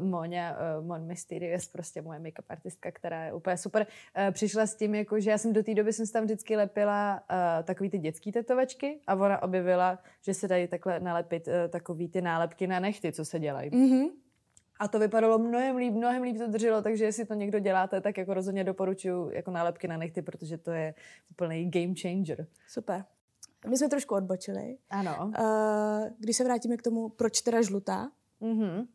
uh, 0.00 0.08
Moně, 0.08 0.52
uh, 0.78 0.86
Mon 0.86 1.06
Mysterious, 1.06 1.68
prostě 1.68 2.02
moje 2.02 2.18
make-up 2.18 2.44
artistka, 2.48 2.90
která 2.90 3.24
je 3.24 3.32
úplně 3.32 3.56
super, 3.56 3.86
uh, 4.26 4.32
přišla 4.32 4.66
s 4.66 4.74
tím, 4.74 4.94
jako, 4.94 5.20
že 5.20 5.30
já 5.30 5.38
jsem 5.38 5.52
do 5.52 5.62
té 5.62 5.74
doby 5.74 5.92
jsem 5.92 6.06
tam 6.06 6.24
vždycky 6.24 6.56
lepila 6.56 7.20
uh, 7.30 7.64
takový 7.64 7.90
ty 7.90 7.98
dětský 7.98 8.32
tetovačky 8.32 9.00
a 9.06 9.14
ona 9.14 9.42
objevila, 9.42 9.98
že 10.22 10.34
se 10.34 10.48
dají 10.48 10.68
takhle 10.68 11.00
nalepit 11.00 11.48
uh, 11.48 11.54
takový 11.70 12.08
ty 12.08 12.22
nálepky 12.22 12.66
na 12.66 12.80
nechty, 12.80 13.12
co 13.12 13.24
se 13.24 13.38
dělají. 13.38 13.70
Mm-hmm. 13.70 14.10
A 14.80 14.88
to 14.88 14.98
vypadalo 14.98 15.38
mnohem 15.38 15.76
líp, 15.76 15.94
mnohem 15.94 16.22
líp 16.22 16.38
to 16.38 16.46
drželo, 16.46 16.82
takže 16.82 17.04
jestli 17.04 17.24
to 17.24 17.34
někdo 17.34 17.58
děláte, 17.58 18.00
tak 18.00 18.18
jako 18.18 18.34
rozhodně 18.34 18.64
doporučuji 18.64 19.30
jako 19.34 19.50
nálepky 19.50 19.88
na 19.88 19.96
nechty, 19.96 20.22
protože 20.22 20.58
to 20.58 20.70
je 20.70 20.94
úplný 21.30 21.70
game 21.70 21.94
changer. 22.00 22.46
Super. 22.68 23.04
My 23.68 23.78
jsme 23.78 23.88
trošku 23.88 24.14
odbočili. 24.14 24.76
Ano. 24.90 25.32
Uh, 25.38 26.08
když 26.18 26.36
se 26.36 26.44
vrátíme 26.44 26.76
k 26.76 26.82
tomu, 26.82 27.08
proč 27.08 27.40
teda 27.40 27.62
žlutá? 27.62 28.10
Mm-hmm. 28.42 28.86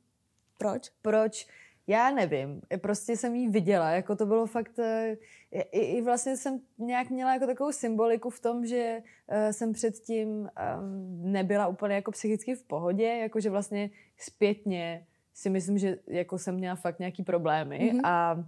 Proč? 0.57 0.89
Proč? 1.01 1.47
Já 1.87 2.11
nevím, 2.11 2.61
prostě 2.81 3.17
jsem 3.17 3.35
jí 3.35 3.47
viděla, 3.47 3.89
jako 3.89 4.15
to 4.15 4.25
bylo 4.25 4.45
fakt, 4.45 4.79
eh, 4.79 5.17
i, 5.51 5.79
i 5.79 6.01
vlastně 6.01 6.37
jsem 6.37 6.59
nějak 6.77 7.09
měla 7.09 7.33
jako 7.33 7.45
takovou 7.45 7.71
symboliku 7.71 8.29
v 8.29 8.39
tom, 8.39 8.65
že 8.65 9.03
uh, 9.27 9.51
jsem 9.51 9.73
předtím 9.73 10.29
um, 10.29 10.49
nebyla 11.31 11.67
úplně 11.67 11.95
jako 11.95 12.11
psychicky 12.11 12.55
v 12.55 12.63
pohodě, 12.63 13.05
jakože 13.05 13.49
vlastně 13.49 13.89
zpětně 14.17 15.05
si 15.39 15.49
myslím, 15.49 15.77
že 15.77 15.97
jako 16.07 16.37
jsem 16.37 16.55
měla 16.55 16.75
fakt 16.75 16.99
nějaký 16.99 17.23
problémy 17.23 17.79
mm-hmm. 17.79 18.01
a 18.03 18.33
uh, 18.33 18.43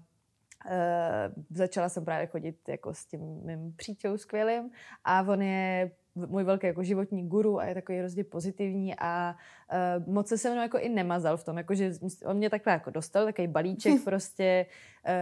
začala 1.50 1.90
jsem 1.90 2.06
právě 2.06 2.28
chodit 2.28 2.70
jako 2.70 2.94
s 2.94 3.06
tím 3.06 3.22
mým 3.44 3.74
přítelem 3.76 4.18
skvělým 4.18 4.72
a 5.04 5.22
on 5.22 5.42
je 5.42 5.92
můj 6.16 6.44
velký 6.44 6.68
jako 6.68 6.84
životní 6.84 7.28
guru 7.28 7.60
a 7.60 7.66
je 7.66 7.74
takový 7.74 7.98
hrozně 7.98 8.24
pozitivní 8.24 8.96
a 9.00 9.36
uh, 9.72 10.14
moc 10.14 10.28
se 10.28 10.38
se 10.38 10.52
mnou 10.52 10.62
jako 10.62 10.78
i 10.78 10.90
nemazal 10.90 11.38
v 11.38 11.44
tom, 11.44 11.58
jako 11.58 11.76
že 11.76 11.92
on 12.26 12.38
mě 12.38 12.50
takhle 12.50 12.74
jako 12.74 12.90
dostal, 12.90 13.26
takový 13.26 13.48
balíček 13.48 14.04
prostě, 14.04 14.66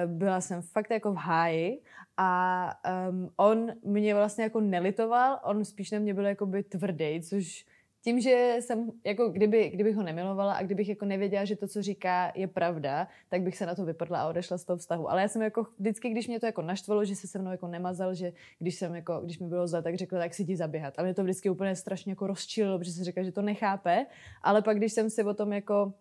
uh, 0.05 0.11
byla 0.11 0.41
jsem 0.41 0.61
fakt 0.61 0.91
jako 0.91 1.13
v 1.13 1.17
háji 1.17 1.81
a 2.17 2.73
um, 3.09 3.29
on 3.37 3.71
mě 3.83 4.15
vlastně 4.15 4.43
jako 4.43 4.59
nelitoval, 4.59 5.39
on 5.43 5.65
spíš 5.65 5.91
na 5.91 5.99
mě 5.99 6.13
byl 6.13 6.25
jako 6.25 6.45
by 6.45 6.63
tvrdý, 6.63 7.21
což 7.21 7.65
tím, 8.01 8.19
že 8.19 8.55
jsem, 8.59 8.91
jako 9.05 9.29
kdyby, 9.29 9.69
kdybych 9.69 9.95
ho 9.95 10.03
nemilovala 10.03 10.53
a 10.53 10.63
kdybych 10.63 10.89
jako 10.89 11.05
nevěděla, 11.05 11.45
že 11.45 11.55
to, 11.55 11.67
co 11.67 11.81
říká, 11.81 12.31
je 12.35 12.47
pravda, 12.47 13.07
tak 13.29 13.41
bych 13.41 13.57
se 13.57 13.65
na 13.65 13.75
to 13.75 13.85
vypadla 13.85 14.21
a 14.21 14.27
odešla 14.27 14.57
z 14.57 14.63
toho 14.63 14.77
vztahu. 14.77 15.09
Ale 15.09 15.21
já 15.21 15.27
jsem 15.27 15.41
jako 15.41 15.67
vždycky, 15.79 16.09
když 16.09 16.27
mě 16.27 16.39
to 16.39 16.45
jako 16.45 16.61
naštvalo, 16.61 17.05
že 17.05 17.15
se 17.15 17.27
se 17.27 17.39
mnou 17.39 17.51
jako 17.51 17.67
nemazal, 17.67 18.13
že 18.13 18.31
když 18.59 18.75
jsem 18.75 18.95
jako, 18.95 19.21
když 19.23 19.39
mi 19.39 19.47
bylo 19.47 19.67
zle, 19.67 19.83
tak 19.83 19.95
řekl, 19.95 20.17
tak 20.17 20.33
si 20.33 20.43
jdi 20.43 20.55
zaběhat. 20.55 20.99
A 20.99 21.03
mě 21.03 21.13
to 21.13 21.23
vždycky 21.23 21.49
úplně 21.49 21.75
strašně 21.75 22.11
jako 22.11 22.27
rozčililo, 22.27 22.79
protože 22.79 22.91
se 22.91 23.03
říká, 23.03 23.23
že 23.23 23.31
to 23.31 23.41
nechápe. 23.41 24.05
Ale 24.43 24.61
pak, 24.61 24.77
když 24.77 24.93
jsem 24.93 25.09
si 25.09 25.23
o 25.23 25.33
tom 25.33 25.53
jako 25.53 25.93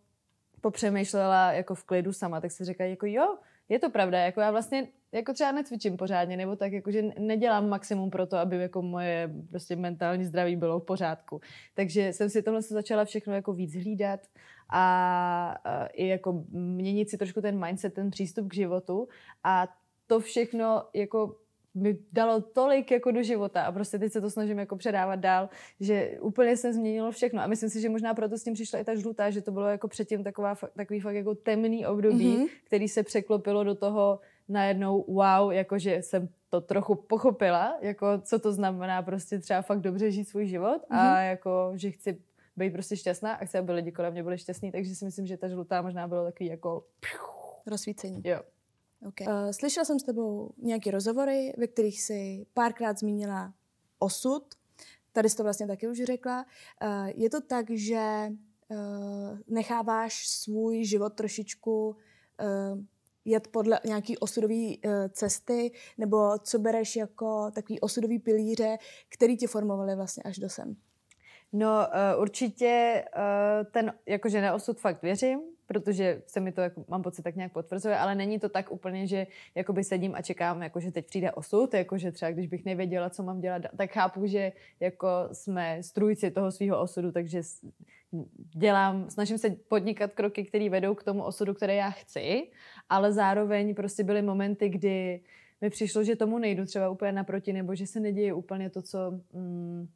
popřemýšlela 0.60 1.52
jako 1.52 1.74
v 1.74 1.84
klidu 1.84 2.12
sama, 2.12 2.40
tak 2.40 2.50
si 2.50 2.64
říká, 2.64 2.84
jako 2.84 3.06
jo, 3.06 3.38
je 3.68 3.78
to 3.78 3.90
pravda, 3.90 4.18
jako 4.18 4.40
já 4.40 4.50
vlastně 4.50 4.88
jako 5.12 5.32
třeba 5.32 5.52
necvičím 5.52 5.96
pořádně, 5.96 6.36
nebo 6.36 6.56
tak 6.56 6.72
jako, 6.72 6.90
že 6.90 7.02
nedělám 7.18 7.68
maximum 7.68 8.10
pro 8.10 8.26
to, 8.26 8.36
aby 8.36 8.56
jako 8.56 8.82
moje 8.82 9.30
prostě 9.50 9.76
mentální 9.76 10.24
zdraví 10.24 10.56
bylo 10.56 10.80
v 10.80 10.84
pořádku. 10.84 11.40
Takže 11.74 12.12
jsem 12.12 12.30
si 12.30 12.42
tohle 12.42 12.62
začala 12.62 13.04
všechno 13.04 13.34
jako 13.34 13.52
víc 13.52 13.74
hlídat 13.74 14.20
a, 14.68 15.58
a 15.64 15.86
i 15.86 16.06
jako 16.06 16.44
měnit 16.50 17.10
si 17.10 17.18
trošku 17.18 17.40
ten 17.40 17.64
mindset, 17.66 17.94
ten 17.94 18.10
přístup 18.10 18.48
k 18.48 18.54
životu 18.54 19.08
a 19.44 19.68
to 20.06 20.20
všechno 20.20 20.82
jako 20.94 21.36
mi 21.74 21.98
dalo 22.12 22.40
tolik 22.40 22.90
jako 22.90 23.10
do 23.10 23.22
života 23.22 23.62
a 23.62 23.72
prostě 23.72 23.98
teď 23.98 24.12
se 24.12 24.20
to 24.20 24.30
snažím 24.30 24.58
jako 24.58 24.76
předávat 24.76 25.16
dál, 25.16 25.48
že 25.80 26.18
úplně 26.20 26.56
se 26.56 26.72
změnilo 26.72 27.10
všechno 27.10 27.42
a 27.42 27.46
myslím 27.46 27.70
si, 27.70 27.80
že 27.80 27.88
možná 27.88 28.14
proto 28.14 28.38
s 28.38 28.42
tím 28.42 28.54
přišla 28.54 28.78
i 28.78 28.84
ta 28.84 28.94
žlutá, 28.94 29.30
že 29.30 29.42
to 29.42 29.50
bylo 29.50 29.66
jako 29.66 29.88
předtím 29.88 30.24
taková, 30.24 30.54
takový 30.76 31.00
fakt 31.00 31.14
jako 31.14 31.34
temný 31.34 31.86
období, 31.86 32.36
mm-hmm. 32.36 32.48
který 32.64 32.88
se 32.88 33.02
překlopilo 33.02 33.64
do 33.64 33.74
toho 33.74 34.20
najednou 34.48 35.04
wow, 35.08 35.52
jakože 35.52 36.02
jsem 36.02 36.28
to 36.50 36.60
trochu 36.60 36.94
pochopila, 36.94 37.78
jako 37.80 38.06
co 38.20 38.38
to 38.38 38.52
znamená 38.52 39.02
prostě 39.02 39.38
třeba 39.38 39.62
fakt 39.62 39.80
dobře 39.80 40.10
žít 40.10 40.24
svůj 40.24 40.46
život 40.46 40.82
mm-hmm. 40.82 40.98
a 40.98 41.14
mhm. 41.14 41.24
jako, 41.24 41.72
že 41.74 41.90
chci 41.90 42.22
být 42.56 42.72
prostě 42.72 42.96
šťastná 42.96 43.34
a 43.34 43.44
chci, 43.44 43.58
aby 43.58 43.72
lidi 43.72 43.92
kolem 43.92 44.12
mě 44.12 44.22
byli 44.22 44.38
šťastní, 44.38 44.72
takže 44.72 44.94
si 44.94 45.04
myslím, 45.04 45.26
že 45.26 45.36
ta 45.36 45.48
žlutá 45.48 45.82
možná 45.82 46.08
bylo 46.08 46.24
takový 46.24 46.50
jako... 46.50 46.84
Rozsvícení. 47.66 48.22
Jo. 48.24 48.40
Okay. 49.06 49.26
Uh, 49.26 49.50
slyšela 49.50 49.84
jsem 49.84 49.98
s 49.98 50.02
tebou 50.02 50.50
nějaké 50.58 50.90
rozhovory, 50.90 51.52
ve 51.58 51.66
kterých 51.66 52.02
si 52.02 52.46
párkrát 52.54 52.98
zmínila 52.98 53.54
osud. 53.98 54.44
Tady 55.12 55.28
jsi 55.28 55.36
to 55.36 55.42
vlastně 55.42 55.66
taky 55.66 55.88
už 55.88 56.02
řekla. 56.04 56.46
Uh, 56.82 57.10
je 57.14 57.30
to 57.30 57.40
tak, 57.40 57.70
že 57.70 58.28
uh, 58.68 59.38
necháváš 59.46 60.28
svůj 60.28 60.84
život 60.84 61.14
trošičku 61.14 61.88
uh, 61.90 62.78
jet 63.24 63.48
podle 63.48 63.80
nějaký 63.84 64.18
osudový 64.18 64.80
uh, 64.84 64.92
cesty, 65.08 65.70
nebo 65.98 66.38
co 66.38 66.58
bereš 66.58 66.96
jako 66.96 67.50
takový 67.54 67.80
osudový 67.80 68.18
pilíře, 68.18 68.76
který 69.08 69.36
tě 69.36 69.46
formovali 69.46 69.96
vlastně 69.96 70.22
až 70.22 70.38
do 70.38 70.48
sem? 70.48 70.76
No 71.52 71.68
uh, 71.68 72.22
určitě 72.22 73.04
uh, 73.16 73.70
ten, 73.70 73.92
jakože 74.06 74.40
na 74.40 74.54
osud 74.54 74.80
fakt 74.80 75.02
věřím, 75.02 75.40
protože 75.68 76.22
se 76.26 76.40
mi 76.40 76.52
to, 76.52 76.60
jako, 76.60 76.84
mám 76.88 77.02
pocit, 77.02 77.22
tak 77.22 77.36
nějak 77.36 77.52
potvrzuje, 77.52 77.98
ale 77.98 78.14
není 78.14 78.38
to 78.38 78.48
tak 78.48 78.72
úplně, 78.72 79.06
že 79.06 79.26
jakoby 79.54 79.84
sedím 79.84 80.14
a 80.14 80.22
čekám, 80.22 80.62
jako, 80.62 80.80
že 80.80 80.92
teď 80.92 81.06
přijde 81.06 81.32
osud, 81.32 81.74
jako, 81.74 81.98
že 81.98 82.12
třeba 82.12 82.30
když 82.30 82.46
bych 82.46 82.64
nevěděla, 82.64 83.10
co 83.10 83.22
mám 83.22 83.40
dělat, 83.40 83.62
tak 83.76 83.92
chápu, 83.92 84.26
že 84.26 84.52
jako 84.80 85.08
jsme 85.32 85.82
strůjci 85.82 86.30
toho 86.30 86.52
svého 86.52 86.80
osudu, 86.80 87.12
takže 87.12 87.42
dělám, 88.56 89.10
snažím 89.10 89.38
se 89.38 89.50
podnikat 89.50 90.12
kroky, 90.12 90.44
které 90.44 90.70
vedou 90.70 90.94
k 90.94 91.04
tomu 91.04 91.22
osudu, 91.22 91.54
které 91.54 91.74
já 91.74 91.90
chci, 91.90 92.50
ale 92.88 93.12
zároveň 93.12 93.74
prostě 93.74 94.04
byly 94.04 94.22
momenty, 94.22 94.68
kdy 94.68 95.20
mi 95.60 95.70
přišlo, 95.70 96.04
že 96.04 96.16
tomu 96.16 96.38
nejdu 96.38 96.64
třeba 96.64 96.88
úplně 96.88 97.12
naproti, 97.12 97.52
nebo 97.52 97.74
že 97.74 97.86
se 97.86 98.00
neděje 98.00 98.34
úplně 98.34 98.70
to, 98.70 98.82
co... 98.82 98.98
Mm, 99.32 99.88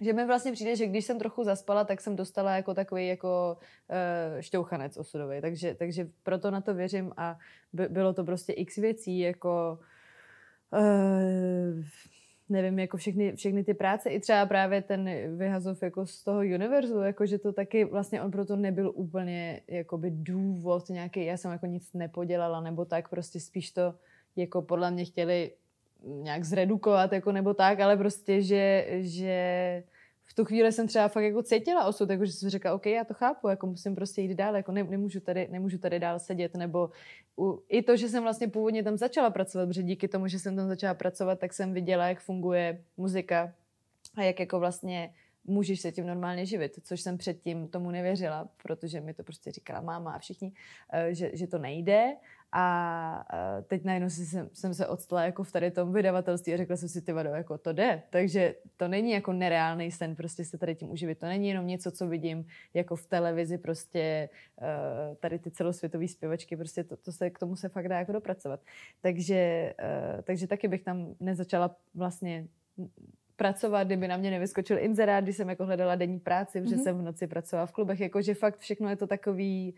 že 0.00 0.12
mi 0.12 0.26
vlastně 0.26 0.52
přijde, 0.52 0.76
že 0.76 0.86
když 0.86 1.04
jsem 1.04 1.18
trochu 1.18 1.44
zaspala, 1.44 1.84
tak 1.84 2.00
jsem 2.00 2.16
dostala 2.16 2.56
jako 2.56 2.74
takový 2.74 3.08
jako 3.08 3.56
uh, 3.56 4.40
šťouchanec 4.40 4.96
osudový. 4.96 5.40
Takže, 5.40 5.74
takže 5.74 6.08
proto 6.22 6.50
na 6.50 6.60
to 6.60 6.74
věřím 6.74 7.12
a 7.16 7.38
by, 7.72 7.88
bylo 7.88 8.12
to 8.12 8.24
prostě 8.24 8.52
x 8.52 8.76
věcí, 8.76 9.18
jako 9.18 9.78
uh, 10.72 11.84
nevím, 12.48 12.78
jako 12.78 12.96
všechny, 12.96 13.36
všechny 13.36 13.64
ty 13.64 13.74
práce, 13.74 14.10
i 14.10 14.20
třeba 14.20 14.46
právě 14.46 14.82
ten 14.82 15.10
vyhazov 15.36 15.82
jako 15.82 16.06
z 16.06 16.24
toho 16.24 16.38
univerzu, 16.38 17.00
jako 17.00 17.26
že 17.26 17.38
to 17.38 17.52
taky 17.52 17.84
vlastně 17.84 18.22
on 18.22 18.30
proto 18.30 18.56
nebyl 18.56 18.92
úplně 18.94 19.60
jakoby 19.68 20.10
důvod 20.10 20.88
nějaký, 20.88 21.24
já 21.24 21.36
jsem 21.36 21.52
jako 21.52 21.66
nic 21.66 21.92
nepodělala, 21.92 22.60
nebo 22.60 22.84
tak, 22.84 23.08
prostě 23.08 23.40
spíš 23.40 23.70
to 23.70 23.94
jako 24.36 24.62
podle 24.62 24.90
mě 24.90 25.04
chtěli 25.04 25.50
nějak 26.06 26.44
zredukovat, 26.44 27.12
jako 27.12 27.32
nebo 27.32 27.54
tak, 27.54 27.80
ale 27.80 27.96
prostě, 27.96 28.42
že, 28.42 28.86
že 29.00 29.82
v 30.34 30.36
tu 30.36 30.44
chvíli 30.44 30.72
jsem 30.72 30.86
třeba 30.86 31.08
fakt 31.08 31.24
jako 31.24 31.42
cítila 31.42 31.84
osud, 31.84 32.10
jako 32.10 32.24
že 32.24 32.32
jsem 32.32 32.50
řekla, 32.50 32.74
OK, 32.74 32.86
já 32.86 33.04
to 33.04 33.14
chápu, 33.14 33.48
jako 33.48 33.66
musím 33.66 33.94
prostě 33.94 34.22
jít 34.22 34.34
dál, 34.34 34.56
jako 34.56 34.72
ne, 34.72 34.84
nemůžu, 34.84 35.20
tady, 35.20 35.48
nemůžu 35.50 35.78
tady 35.78 35.98
dál 35.98 36.18
sedět, 36.18 36.54
nebo 36.54 36.90
u, 37.38 37.62
i 37.68 37.82
to, 37.82 37.96
že 37.96 38.08
jsem 38.08 38.22
vlastně 38.22 38.48
původně 38.48 38.82
tam 38.82 38.96
začala 38.96 39.30
pracovat, 39.30 39.66
protože 39.66 39.82
díky 39.82 40.08
tomu, 40.08 40.28
že 40.28 40.38
jsem 40.38 40.56
tam 40.56 40.68
začala 40.68 40.94
pracovat, 40.94 41.38
tak 41.38 41.52
jsem 41.52 41.72
viděla, 41.72 42.08
jak 42.08 42.20
funguje 42.20 42.82
muzika 42.96 43.52
a 44.16 44.22
jak 44.22 44.40
jako 44.40 44.58
vlastně 44.58 45.14
můžeš 45.44 45.80
se 45.80 45.92
tím 45.92 46.06
normálně 46.06 46.46
živit, 46.46 46.78
což 46.82 47.00
jsem 47.00 47.18
předtím 47.18 47.68
tomu 47.68 47.90
nevěřila, 47.90 48.48
protože 48.62 49.00
mi 49.00 49.14
to 49.14 49.22
prostě 49.22 49.52
říkala 49.52 49.80
máma 49.80 50.12
a 50.12 50.18
všichni, 50.18 50.52
eh, 50.92 51.14
že, 51.14 51.30
že 51.32 51.46
to 51.46 51.58
nejde 51.58 52.16
a 52.56 53.62
teď 53.66 53.84
najednou 53.84 54.10
jsem, 54.10 54.50
jsem 54.52 54.74
se 54.74 54.86
odstala 54.86 55.24
jako 55.24 55.44
v 55.44 55.52
tady 55.52 55.70
tom 55.70 55.92
vydavatelství 55.92 56.54
a 56.54 56.56
řekla 56.56 56.76
jsem 56.76 56.88
si, 56.88 57.02
ty 57.02 57.12
vado, 57.12 57.30
jako 57.30 57.58
to 57.58 57.72
jde. 57.72 58.02
Takže 58.10 58.54
to 58.76 58.88
není 58.88 59.10
jako 59.10 59.32
nereálný 59.32 59.90
sen 59.90 60.16
prostě 60.16 60.44
se 60.44 60.58
tady 60.58 60.74
tím 60.74 60.90
uživit. 60.90 61.18
To 61.18 61.26
není 61.26 61.48
jenom 61.48 61.66
něco, 61.66 61.90
co 61.90 62.06
vidím 62.08 62.46
jako 62.74 62.96
v 62.96 63.06
televizi 63.06 63.58
prostě 63.58 64.28
eh, 64.60 65.14
tady 65.20 65.38
ty 65.38 65.50
celosvětové 65.50 66.08
zpěvačky, 66.08 66.56
prostě 66.56 66.84
to, 66.84 66.96
to 66.96 67.12
se, 67.12 67.30
k 67.30 67.38
tomu 67.38 67.56
se 67.56 67.68
fakt 67.68 67.88
dá 67.88 67.98
jako 67.98 68.12
dopracovat. 68.12 68.60
Takže, 69.00 69.74
eh, 69.78 70.22
takže 70.22 70.46
taky 70.46 70.68
bych 70.68 70.82
tam 70.82 71.14
nezačala 71.20 71.76
vlastně 71.94 72.48
pracovat, 73.36 73.84
kdyby 73.84 74.08
na 74.08 74.16
mě 74.16 74.30
nevyskočil 74.30 74.78
inzerát, 74.78 75.24
když 75.24 75.36
jsem 75.36 75.48
jako 75.48 75.66
hledala 75.66 75.94
denní 75.94 76.20
práci, 76.20 76.60
protože 76.60 76.76
mm-hmm. 76.76 76.82
jsem 76.82 76.98
v 76.98 77.02
noci 77.02 77.26
pracovala 77.26 77.66
v 77.66 77.72
klubech, 77.72 78.00
jakože 78.00 78.34
fakt 78.34 78.58
všechno 78.58 78.88
je 78.88 78.96
to 78.96 79.06
takový, 79.06 79.74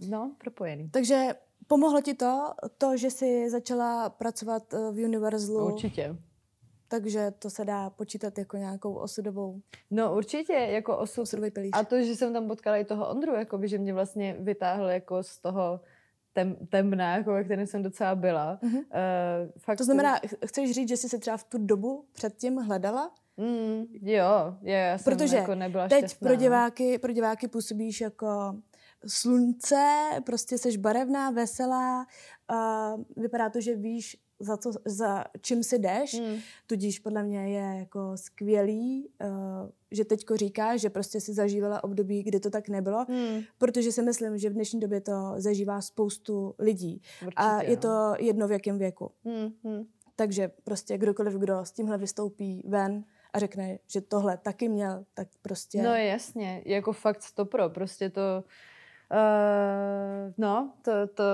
uh, 0.00 0.10
no, 0.10 0.34
propojený. 0.38 0.88
Takže 0.90 1.34
Pomohlo 1.66 2.00
ti 2.00 2.14
to, 2.14 2.54
to, 2.78 2.96
že 2.96 3.10
jsi 3.10 3.50
začala 3.50 4.10
pracovat 4.10 4.74
eh, 4.74 4.92
v 4.92 5.04
Universalu? 5.04 5.66
Určitě. 5.66 6.16
Takže 6.88 7.32
to 7.38 7.50
se 7.50 7.64
dá 7.64 7.90
počítat 7.90 8.38
jako 8.38 8.56
nějakou 8.56 8.94
osudovou... 8.94 9.60
No 9.90 10.16
určitě, 10.16 10.52
jako 10.52 10.98
osud. 10.98 11.22
Osudový 11.22 11.50
pilíř. 11.50 11.70
A 11.72 11.84
to, 11.84 12.02
že 12.02 12.16
jsem 12.16 12.32
tam 12.32 12.48
potkala 12.48 12.76
i 12.76 12.84
toho 12.84 13.10
Ondru, 13.10 13.32
by, 13.56 13.68
že 13.68 13.78
mě 13.78 13.94
vlastně 13.94 14.36
vytáhl 14.38 14.86
jako 14.86 15.22
z 15.22 15.38
toho 15.38 15.80
tem, 16.32 16.56
temna, 16.68 17.16
jako 17.16 17.32
ve 17.32 17.44
kterém 17.44 17.66
jsem 17.66 17.82
docela 17.82 18.14
byla. 18.14 18.58
Mm-hmm. 18.62 18.78
Uh, 18.78 19.50
fakt 19.58 19.78
to 19.78 19.84
znamená, 19.84 20.20
chceš 20.46 20.70
říct, 20.70 20.88
že 20.88 20.96
jsi 20.96 21.08
se 21.08 21.18
třeba 21.18 21.36
v 21.36 21.44
tu 21.44 21.58
dobu 21.58 22.04
předtím 22.12 22.56
hledala? 22.56 23.10
Mm, 23.36 23.84
jo, 24.02 24.56
je, 24.62 24.78
já 24.78 24.98
jsem 24.98 25.12
Protože 25.12 25.36
jako 25.36 25.54
nebyla 25.54 25.88
teď 25.88 25.98
šťastná. 25.98 26.28
pro 26.28 26.34
no. 26.34 26.40
diváky, 26.40 26.98
pro 26.98 27.12
diváky 27.12 27.48
působíš 27.48 28.00
jako 28.00 28.56
slunce, 29.06 30.10
prostě 30.26 30.58
jsi 30.58 30.78
barevná, 30.78 31.30
veselá, 31.30 32.06
uh, 32.52 33.02
vypadá 33.16 33.50
to, 33.50 33.60
že 33.60 33.76
víš, 33.76 34.16
za, 34.42 34.56
co, 34.56 34.72
za 34.84 35.24
čím 35.40 35.62
si 35.62 35.78
jdeš, 35.78 36.20
mm. 36.20 36.36
tudíž 36.66 36.98
podle 36.98 37.22
mě 37.22 37.48
je 37.48 37.78
jako 37.78 38.12
skvělý, 38.14 39.08
uh, 39.24 39.28
že 39.90 40.04
teďko 40.04 40.36
říkáš, 40.36 40.80
že 40.80 40.90
prostě 40.90 41.20
si 41.20 41.34
zažívala 41.34 41.84
období, 41.84 42.22
kdy 42.22 42.40
to 42.40 42.50
tak 42.50 42.68
nebylo, 42.68 43.06
mm. 43.08 43.40
protože 43.58 43.92
si 43.92 44.02
myslím, 44.02 44.38
že 44.38 44.50
v 44.50 44.52
dnešní 44.52 44.80
době 44.80 45.00
to 45.00 45.34
zažívá 45.36 45.80
spoustu 45.80 46.54
lidí. 46.58 47.02
Určitě, 47.22 47.34
a 47.36 47.62
je 47.62 47.76
no. 47.76 47.76
to 47.76 48.14
jedno 48.18 48.48
v 48.48 48.52
jakém 48.52 48.78
věku. 48.78 49.10
Mm. 49.24 49.72
Mm. 49.72 49.84
Takže 50.16 50.50
prostě 50.64 50.98
kdokoliv, 50.98 51.34
kdo 51.34 51.64
s 51.64 51.72
tímhle 51.72 51.98
vystoupí 51.98 52.64
ven 52.68 53.04
a 53.32 53.38
řekne, 53.38 53.78
že 53.86 54.00
tohle 54.00 54.36
taky 54.36 54.68
měl, 54.68 55.04
tak 55.14 55.28
prostě... 55.42 55.82
No 55.82 55.94
jasně, 55.94 56.62
jako 56.66 56.92
fakt 56.92 57.22
stopro, 57.22 57.70
prostě 57.70 58.10
to 58.10 58.44
Uh, 59.12 60.32
no, 60.38 60.72
to, 60.82 61.06
to 61.06 61.24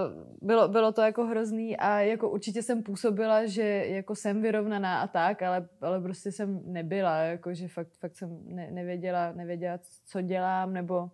bylo, 0.43 0.69
bylo 0.69 0.93
to 0.93 1.03
jako 1.03 1.25
hrozný 1.25 1.77
a 1.77 2.01
jako 2.01 2.31
určitě 2.31 2.63
jsem 2.63 2.83
působila, 2.83 3.47
že 3.47 3.63
jako 3.87 4.15
jsem 4.15 4.43
vyrovnaná 4.43 5.01
a 5.01 5.07
tak, 5.07 5.43
ale, 5.43 5.69
ale 5.81 6.01
prostě 6.01 6.33
jsem 6.33 6.61
nebyla, 6.65 7.17
jako 7.19 7.55
že 7.55 7.69
fakt, 7.69 7.93
fakt 8.01 8.17
jsem 8.17 8.39
ne, 8.45 8.71
nevěděla, 8.71 9.33
nevěděla, 9.33 9.79
co 10.07 10.21
dělám, 10.21 10.73
nebo 10.73 11.11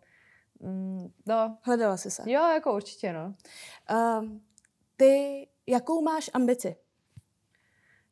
mm, 0.61 1.09
no. 1.27 1.59
Hledala 1.63 1.97
jsi 1.97 2.11
se? 2.11 2.31
Jo, 2.31 2.43
jako 2.55 2.75
určitě, 2.75 3.13
no. 3.13 3.35
Uh, 3.93 4.29
ty, 4.97 5.47
jakou 5.67 6.03
máš 6.03 6.31
ambici? 6.35 6.77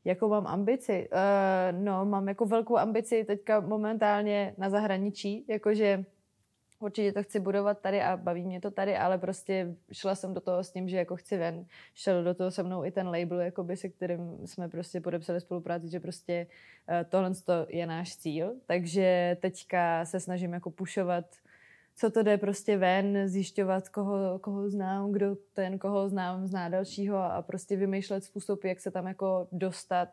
Jakou 0.04 0.28
mám 0.28 0.46
ambici? 0.46 1.08
Uh, 1.12 1.78
no, 1.78 2.04
mám 2.04 2.28
jako 2.28 2.46
velkou 2.46 2.76
ambici 2.76 3.24
teďka 3.24 3.60
momentálně 3.60 4.54
na 4.58 4.70
zahraničí, 4.70 5.44
jakože 5.48 6.04
určitě 6.82 7.12
to 7.12 7.22
chci 7.22 7.40
budovat 7.40 7.80
tady 7.80 8.02
a 8.02 8.16
baví 8.16 8.44
mě 8.44 8.60
to 8.60 8.70
tady, 8.70 8.96
ale 8.96 9.18
prostě 9.18 9.74
šla 9.92 10.14
jsem 10.14 10.34
do 10.34 10.40
toho 10.40 10.64
s 10.64 10.72
tím, 10.72 10.88
že 10.88 10.96
jako 10.96 11.16
chci 11.16 11.36
ven. 11.36 11.66
Šel 11.94 12.24
do 12.24 12.34
toho 12.34 12.50
se 12.50 12.62
mnou 12.62 12.84
i 12.84 12.90
ten 12.90 13.06
label, 13.08 13.40
jakoby, 13.40 13.76
se 13.76 13.88
kterým 13.88 14.46
jsme 14.46 14.68
prostě 14.68 15.00
podepsali 15.00 15.40
spolupráci, 15.40 15.88
že 15.88 16.00
prostě 16.00 16.46
uh, 16.88 16.94
tohle 17.08 17.32
je 17.68 17.86
náš 17.86 18.16
cíl. 18.16 18.54
Takže 18.66 19.36
teďka 19.40 20.04
se 20.04 20.20
snažím 20.20 20.52
jako 20.52 20.70
pušovat 20.70 21.24
co 21.94 22.10
to 22.10 22.22
jde 22.22 22.38
prostě 22.38 22.76
ven, 22.76 23.28
zjišťovat, 23.28 23.88
koho, 23.88 24.38
koho 24.38 24.70
znám, 24.70 25.12
kdo 25.12 25.36
ten, 25.52 25.78
koho 25.78 26.08
znám, 26.08 26.46
zná 26.46 26.68
dalšího 26.68 27.18
a 27.18 27.42
prostě 27.42 27.76
vymýšlet 27.76 28.24
způsob, 28.24 28.64
jak 28.64 28.80
se 28.80 28.90
tam 28.90 29.06
jako 29.06 29.48
dostat, 29.52 30.08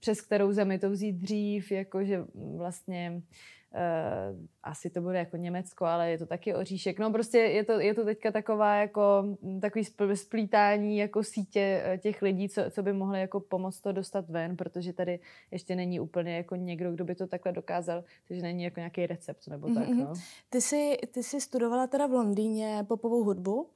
přes 0.00 0.20
kterou 0.20 0.52
zemi 0.52 0.78
to 0.78 0.90
vzít 0.90 1.12
dřív, 1.12 1.72
jakože 1.72 2.24
vlastně 2.56 3.22
Uh, 3.76 4.46
asi 4.62 4.90
to 4.90 5.00
bude 5.00 5.18
jako 5.18 5.36
Německo, 5.36 5.84
ale 5.84 6.10
je 6.10 6.18
to 6.18 6.26
taky 6.26 6.54
oříšek. 6.54 6.98
No 6.98 7.12
prostě 7.12 7.38
je 7.38 7.64
to, 7.64 7.72
je 7.80 7.94
to 7.94 8.04
teďka 8.04 8.30
taková 8.32 8.74
jako 8.76 9.24
takový 9.60 9.84
splítání 10.14 10.98
jako 10.98 11.22
sítě 11.22 11.82
eh, 11.84 11.98
těch 11.98 12.22
lidí, 12.22 12.48
co, 12.48 12.62
co 12.70 12.82
by 12.82 12.92
mohli 12.92 13.20
jako 13.20 13.40
pomoct 13.40 13.80
to 13.80 13.92
dostat 13.92 14.28
ven, 14.28 14.56
protože 14.56 14.92
tady 14.92 15.20
ještě 15.50 15.76
není 15.76 16.00
úplně 16.00 16.36
jako 16.36 16.56
někdo, 16.56 16.92
kdo 16.92 17.04
by 17.04 17.14
to 17.14 17.26
takhle 17.26 17.52
dokázal, 17.52 18.04
takže 18.28 18.42
není 18.42 18.64
jako 18.64 18.80
nějaký 18.80 19.06
recept 19.06 19.48
nebo 19.48 19.74
tak. 19.74 19.88
Mm-hmm. 19.88 20.08
No. 20.08 20.14
Ty, 20.50 20.60
jsi, 20.60 20.98
ty 21.10 21.22
jsi 21.22 21.40
studovala 21.40 21.86
teda 21.86 22.06
v 22.06 22.12
Londýně 22.12 22.84
popovou 22.88 23.24
hudbu. 23.24 23.68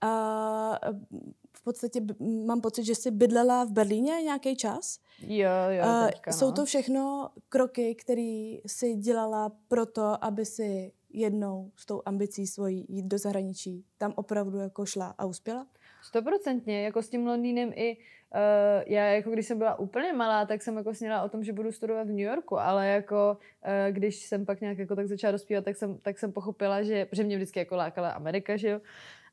A 0.00 0.78
v 0.92 1.45
podstatě 1.66 2.00
mám 2.46 2.60
pocit, 2.60 2.84
že 2.84 2.94
jsi 2.94 3.10
bydlela 3.10 3.64
v 3.64 3.70
Berlíně 3.70 4.22
nějaký 4.22 4.56
čas. 4.56 4.98
Jo, 5.20 5.50
jo, 5.68 5.84
teďka, 6.06 6.30
no. 6.30 6.36
Jsou 6.36 6.52
to 6.52 6.64
všechno 6.64 7.30
kroky, 7.48 7.94
které 7.94 8.58
jsi 8.66 8.94
dělala 8.94 9.52
proto, 9.68 10.24
aby 10.24 10.44
si 10.44 10.92
jednou 11.10 11.70
s 11.76 11.86
tou 11.86 12.02
ambicí 12.06 12.46
svojí 12.46 12.86
jít 12.88 13.06
do 13.06 13.18
zahraničí 13.18 13.84
tam 13.98 14.12
opravdu 14.16 14.58
jako 14.58 14.86
šla 14.86 15.14
a 15.18 15.24
uspěla? 15.24 15.66
Stoprocentně, 16.02 16.84
jako 16.84 17.02
s 17.02 17.08
tím 17.08 17.26
Londýnem 17.26 17.72
i 17.74 17.96
uh, 17.96 18.82
já 18.86 19.04
jako 19.04 19.30
když 19.30 19.46
jsem 19.46 19.58
byla 19.58 19.78
úplně 19.78 20.12
malá, 20.12 20.46
tak 20.46 20.62
jsem 20.62 20.76
jako 20.76 20.94
sněla 20.94 21.22
o 21.22 21.28
tom, 21.28 21.44
že 21.44 21.52
budu 21.52 21.72
studovat 21.72 22.06
v 22.06 22.10
New 22.10 22.28
Yorku, 22.30 22.58
ale 22.58 22.88
jako 22.88 23.38
uh, 23.38 23.94
když 23.94 24.26
jsem 24.26 24.46
pak 24.46 24.60
nějak 24.60 24.78
jako 24.78 24.96
tak 24.96 25.08
začala 25.08 25.32
dospívat, 25.32 25.64
tak 25.64 25.76
jsem, 25.76 25.98
tak 25.98 26.18
jsem 26.18 26.32
pochopila, 26.32 26.82
že, 26.82 27.08
že 27.12 27.24
mě 27.24 27.36
vždycky 27.36 27.58
jako 27.58 27.76
lákala 27.76 28.10
Amerika, 28.10 28.56
že 28.56 28.68
jo, 28.68 28.80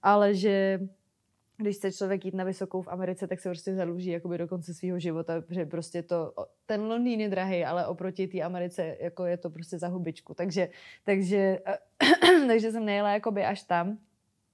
ale 0.01 0.35
že 0.35 0.79
když 1.63 1.75
chce 1.75 1.91
člověk 1.91 2.25
jít 2.25 2.33
na 2.33 2.43
vysokou 2.43 2.81
v 2.81 2.87
Americe, 2.87 3.27
tak 3.27 3.39
se 3.39 3.49
prostě 3.49 3.75
zadluží 3.75 4.09
jakoby 4.09 4.37
do 4.37 4.47
konce 4.47 4.73
svého 4.73 4.99
života, 4.99 5.41
protože 5.41 5.65
prostě 5.65 6.03
to, 6.03 6.33
ten 6.65 6.81
Londýn 6.81 7.21
je 7.21 7.29
drahý, 7.29 7.65
ale 7.65 7.87
oproti 7.87 8.27
té 8.27 8.41
Americe 8.41 8.97
jako 8.99 9.25
je 9.25 9.37
to 9.37 9.49
prostě 9.49 9.77
za 9.77 9.87
hubičku. 9.87 10.33
Takže, 10.33 10.69
takže, 11.03 11.59
takže 12.47 12.71
jsem 12.71 12.85
nejela 12.85 13.13
jakoby 13.13 13.45
až 13.45 13.63
tam. 13.63 13.97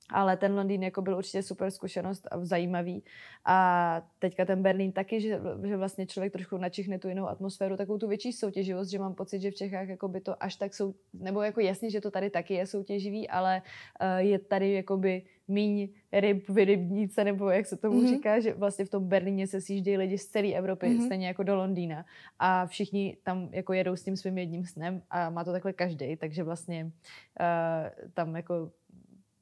Ale 0.10 0.38
ten 0.38 0.56
Londýn 0.56 0.84
jako 0.84 1.02
byl 1.02 1.18
určitě 1.18 1.44
super 1.44 1.72
zkušenost 1.72 2.28
a 2.32 2.46
zajímavý. 2.46 3.04
A 3.46 4.02
teďka 4.20 4.46
ten 4.46 4.64
Berlín 4.64 4.92
taky, 4.92 5.22
že, 5.22 5.40
že 5.64 5.78
vlastně 5.78 6.06
člověk 6.06 6.34
trošku 6.34 6.58
načichne 6.58 7.00
tu 7.00 7.08
jinou 7.10 7.28
atmosféru, 7.28 7.78
takovou 7.78 7.98
tu 7.98 8.08
větší 8.08 8.34
soutěživost, 8.34 8.92
že 8.92 9.00
mám 9.00 9.16
pocit, 9.16 9.42
že 9.42 9.52
v 9.52 9.56
Čechách 9.56 9.88
jako 9.88 10.08
by 10.08 10.22
to 10.22 10.44
až 10.44 10.56
tak 10.56 10.74
jsou, 10.74 10.94
nebo 11.14 11.42
jako 11.42 11.60
jasně, 11.60 11.90
že 11.90 12.02
to 12.02 12.12
tady 12.12 12.30
taky 12.30 12.54
je 12.54 12.68
soutěživý, 12.68 13.30
ale 13.30 13.62
uh, 14.02 14.18
je 14.18 14.40
tady 14.40 14.74
jakoby 14.74 15.22
míň 15.48 15.90
ryb 16.12 16.50
v 16.50 16.66
rybníce, 16.66 17.24
nebo 17.24 17.50
jak 17.50 17.66
se 17.66 17.78
tomu 17.78 18.02
mm-hmm. 18.02 18.10
říká, 18.10 18.40
že 18.40 18.54
vlastně 18.54 18.86
v 18.86 18.90
tom 18.90 19.08
Berlíně 19.08 19.48
se 19.48 19.62
sjíždějí 19.62 19.98
lidi 19.98 20.18
z 20.18 20.28
celé 20.28 20.54
Evropy, 20.54 20.88
mm-hmm. 20.88 21.06
stejně 21.06 21.28
jako 21.28 21.44
do 21.44 21.56
Londýna. 21.56 22.06
A 22.40 22.66
všichni 22.66 23.18
tam 23.24 23.50
jako 23.52 23.74
jedou 23.74 23.96
s 23.96 24.04
tím 24.04 24.18
svým 24.18 24.38
jedním 24.38 24.66
snem 24.66 25.02
a 25.10 25.30
má 25.30 25.44
to 25.44 25.52
takhle 25.52 25.74
každý, 25.74 26.16
takže 26.16 26.44
vlastně 26.44 26.84
uh, 26.86 28.10
tam 28.14 28.36
jako 28.36 28.72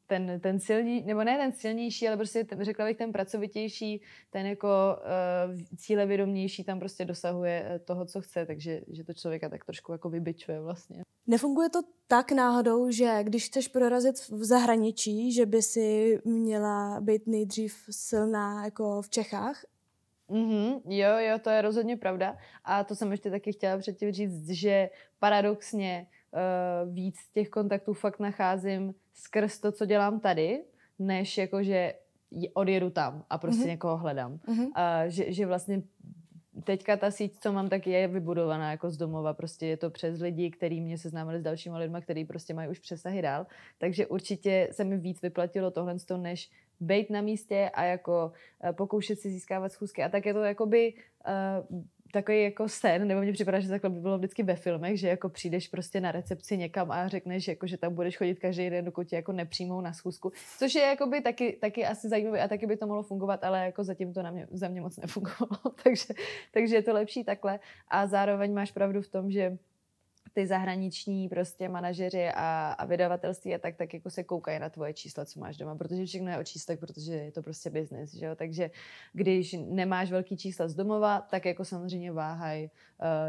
ten, 0.07 0.39
ten 0.39 0.59
silný, 0.59 1.03
nebo 1.05 1.23
ne 1.23 1.37
ten 1.37 1.51
silnější, 1.51 2.07
ale 2.07 2.17
prostě 2.17 2.43
ten, 2.43 2.63
řekla 2.63 2.85
bych 2.85 2.97
ten 2.97 3.11
pracovitější, 3.11 4.01
ten 4.29 4.45
jako 4.45 4.67
uh, 5.47 5.77
cílevědomější 5.77 6.63
tam 6.63 6.79
prostě 6.79 7.05
dosahuje 7.05 7.65
eh, 7.67 7.79
toho, 7.79 8.05
co 8.05 8.21
chce, 8.21 8.45
takže 8.45 8.81
že 8.87 9.03
to 9.03 9.13
člověka 9.13 9.49
tak 9.49 9.65
trošku 9.65 9.91
jako 9.91 10.09
vybičuje 10.09 10.61
vlastně. 10.61 11.01
Nefunguje 11.27 11.69
to 11.69 11.79
tak 12.07 12.31
náhodou, 12.31 12.91
že 12.91 13.23
když 13.23 13.45
chceš 13.45 13.67
prorazit 13.67 14.15
v 14.15 14.43
zahraničí, 14.43 15.31
že 15.31 15.45
by 15.45 15.61
si 15.61 16.19
měla 16.25 17.01
být 17.01 17.27
nejdřív 17.27 17.75
silná 17.89 18.65
jako 18.65 19.01
v 19.01 19.09
Čechách? 19.09 19.65
Mm-hmm, 20.29 20.81
jo, 20.85 21.17
jo, 21.17 21.39
to 21.39 21.49
je 21.49 21.61
rozhodně 21.61 21.97
pravda. 21.97 22.37
A 22.63 22.83
to 22.83 22.95
jsem 22.95 23.11
ještě 23.11 23.31
taky 23.31 23.53
chtěla 23.53 23.77
předtím 23.77 24.11
říct, 24.11 24.49
že 24.49 24.89
paradoxně 25.19 26.07
víc 26.91 27.15
těch 27.33 27.49
kontaktů 27.49 27.93
fakt 27.93 28.19
nacházím 28.19 28.93
skrz 29.13 29.59
to, 29.59 29.71
co 29.71 29.85
dělám 29.85 30.19
tady, 30.19 30.63
než 30.99 31.37
jako, 31.37 31.63
že 31.63 31.93
odjedu 32.53 32.89
tam 32.89 33.25
a 33.29 33.37
prostě 33.37 33.63
mm-hmm. 33.63 33.67
někoho 33.67 33.97
hledám. 33.97 34.37
Mm-hmm. 34.37 34.67
A 34.75 35.07
že, 35.07 35.31
že 35.31 35.45
vlastně 35.45 35.81
teďka 36.63 36.97
ta 36.97 37.11
síť, 37.11 37.39
co 37.39 37.53
mám, 37.53 37.69
tak 37.69 37.87
je 37.87 38.07
vybudovaná 38.07 38.71
jako 38.71 38.89
z 38.89 38.97
domova. 38.97 39.33
Prostě 39.33 39.65
je 39.65 39.77
to 39.77 39.89
přes 39.89 40.19
lidi, 40.19 40.51
který 40.51 40.81
mě 40.81 40.97
seznámili 40.97 41.39
s 41.39 41.43
dalšíma 41.43 41.77
lidma, 41.77 42.01
který 42.01 42.25
prostě 42.25 42.53
mají 42.53 42.69
už 42.69 42.79
přesahy 42.79 43.21
dál. 43.21 43.45
Takže 43.77 44.07
určitě 44.07 44.69
se 44.71 44.83
mi 44.83 44.97
víc 44.97 45.21
vyplatilo 45.21 45.71
tohle, 45.71 45.95
než 46.17 46.49
být 46.79 47.09
na 47.09 47.21
místě 47.21 47.71
a 47.73 47.83
jako 47.83 48.31
uh, 48.63 48.71
pokoušet 48.71 49.19
si 49.19 49.29
získávat 49.29 49.71
schůzky. 49.71 50.03
A 50.03 50.09
tak 50.09 50.25
je 50.25 50.33
to 50.33 50.43
jakoby 50.43 50.93
uh, 50.93 51.81
takový 52.11 52.43
jako 52.43 52.69
sen, 52.69 53.07
nebo 53.07 53.21
mně 53.21 53.33
připadá, 53.33 53.59
že 53.59 53.69
takhle 53.69 53.89
by 53.89 53.99
bylo 53.99 54.17
vždycky 54.17 54.43
ve 54.43 54.55
filmech, 54.55 54.99
že 54.99 55.07
jako 55.07 55.29
přijdeš 55.29 55.67
prostě 55.67 56.01
na 56.01 56.11
recepci 56.11 56.57
někam 56.57 56.91
a 56.91 57.07
řekneš, 57.07 57.47
jako, 57.47 57.67
že 57.67 57.77
tam 57.77 57.95
budeš 57.95 58.17
chodit 58.17 58.39
každý 58.39 58.69
den, 58.69 58.85
dokud 58.85 59.07
tě 59.07 59.15
jako 59.15 59.31
nepřijmou 59.31 59.81
na 59.81 59.93
schůzku. 59.93 60.31
Což 60.57 60.75
je 60.75 60.81
jakoby 60.81 61.21
taky, 61.21 61.57
taky 61.61 61.85
asi 61.85 62.09
zajímavé 62.09 62.41
a 62.41 62.47
taky 62.47 62.65
by 62.65 62.77
to 62.77 62.87
mohlo 62.87 63.03
fungovat, 63.03 63.43
ale 63.43 63.65
jako 63.65 63.83
zatím 63.83 64.13
to 64.13 64.23
na 64.23 64.31
mě, 64.31 64.47
za 64.51 64.67
mě 64.67 64.81
moc 64.81 64.97
nefungovalo. 64.97 65.75
takže, 65.83 66.13
takže 66.51 66.75
je 66.75 66.81
to 66.81 66.93
lepší 66.93 67.23
takhle. 67.23 67.59
A 67.87 68.07
zároveň 68.07 68.53
máš 68.53 68.71
pravdu 68.71 69.01
v 69.01 69.07
tom, 69.07 69.31
že 69.31 69.57
ty 70.37 70.47
zahraniční 70.47 71.29
prostě 71.29 71.69
manažeři 71.69 72.29
a, 72.35 72.75
a 72.77 72.85
vydavatelství 72.85 73.55
a 73.55 73.57
tak, 73.57 73.75
tak 73.75 73.93
jako 73.93 74.09
se 74.09 74.23
koukají 74.23 74.59
na 74.59 74.69
tvoje 74.69 74.93
čísla, 74.93 75.25
co 75.25 75.39
máš 75.39 75.57
doma, 75.57 75.75
protože 75.75 76.05
všechno 76.05 76.31
je 76.31 76.37
o 76.37 76.43
číslech, 76.43 76.79
protože 76.79 77.13
je 77.13 77.31
to 77.31 77.41
prostě 77.43 77.69
biznis, 77.69 78.13
že 78.13 78.25
jo? 78.25 78.35
Takže 78.35 78.71
když 79.13 79.55
nemáš 79.65 80.11
velký 80.11 80.37
čísla 80.37 80.67
z 80.67 80.75
domova, 80.75 81.21
tak 81.21 81.45
jako 81.45 81.65
samozřejmě 81.65 82.11
váhaj, 82.11 82.63
uh, 82.63 82.69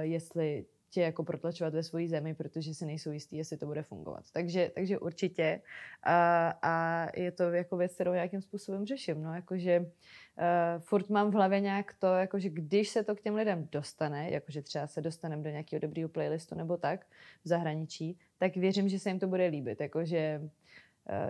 jestli 0.01 0.67
tě 0.91 1.01
jako 1.01 1.25
protlačovat 1.25 1.75
ve 1.75 1.83
své 1.83 2.09
zemi, 2.09 2.35
protože 2.35 2.75
si 2.75 2.87
nejsou 2.87 3.11
jistý, 3.11 3.37
jestli 3.37 3.57
to 3.57 3.67
bude 3.67 3.83
fungovat. 3.83 4.25
Takže, 4.33 4.71
takže 4.75 4.99
určitě. 4.99 5.61
A, 6.03 6.49
a 6.63 7.07
je 7.17 7.33
to 7.33 7.43
jako 7.43 7.77
věc, 7.77 7.95
kterou 7.95 8.13
nějakým 8.13 8.43
způsobem 8.43 8.87
řeším. 8.87 9.23
No, 9.23 9.35
jakože 9.35 9.81
uh, 9.81 9.87
furt 10.79 11.11
mám 11.11 11.31
v 11.31 11.35
hlavě 11.35 11.61
nějak 11.61 11.95
to, 11.99 12.07
jakože 12.07 12.49
když 12.49 12.89
se 12.89 13.05
to 13.05 13.17
k 13.17 13.21
těm 13.21 13.35
lidem 13.35 13.69
dostane, 13.73 14.31
jakože 14.31 14.63
třeba 14.63 14.87
se 14.87 15.01
dostaneme 15.01 15.43
do 15.43 15.51
nějakého 15.51 15.81
dobrého 15.81 16.09
playlistu 16.09 16.55
nebo 16.55 16.77
tak 16.77 17.07
v 17.45 17.49
zahraničí, 17.49 18.19
tak 18.39 18.57
věřím, 18.57 18.89
že 18.89 18.99
se 18.99 19.11
jim 19.11 19.19
to 19.19 19.27
bude 19.27 19.47
líbit. 19.47 19.81
Jakože 19.81 20.41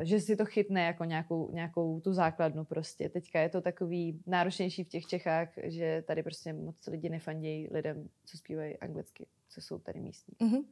že 0.02 0.20
si 0.20 0.36
to 0.36 0.44
chytne 0.44 0.84
jako 0.84 1.04
nějakou, 1.04 1.50
nějakou 1.52 2.00
tu 2.00 2.12
základnu 2.12 2.64
prostě. 2.64 3.08
Teďka 3.08 3.40
je 3.40 3.48
to 3.48 3.60
takový 3.60 4.22
náročnější 4.26 4.84
v 4.84 4.88
těch 4.88 5.06
Čechách, 5.06 5.48
že 5.62 6.04
tady 6.06 6.22
prostě 6.22 6.52
moc 6.52 6.86
lidi 6.86 7.08
nefandějí 7.08 7.68
lidem, 7.70 8.08
co 8.24 8.38
zpívají 8.38 8.76
anglicky, 8.76 9.26
co 9.48 9.60
jsou 9.60 9.78
tady 9.78 10.00
místní. 10.00 10.34
Uh-huh. 10.34 10.64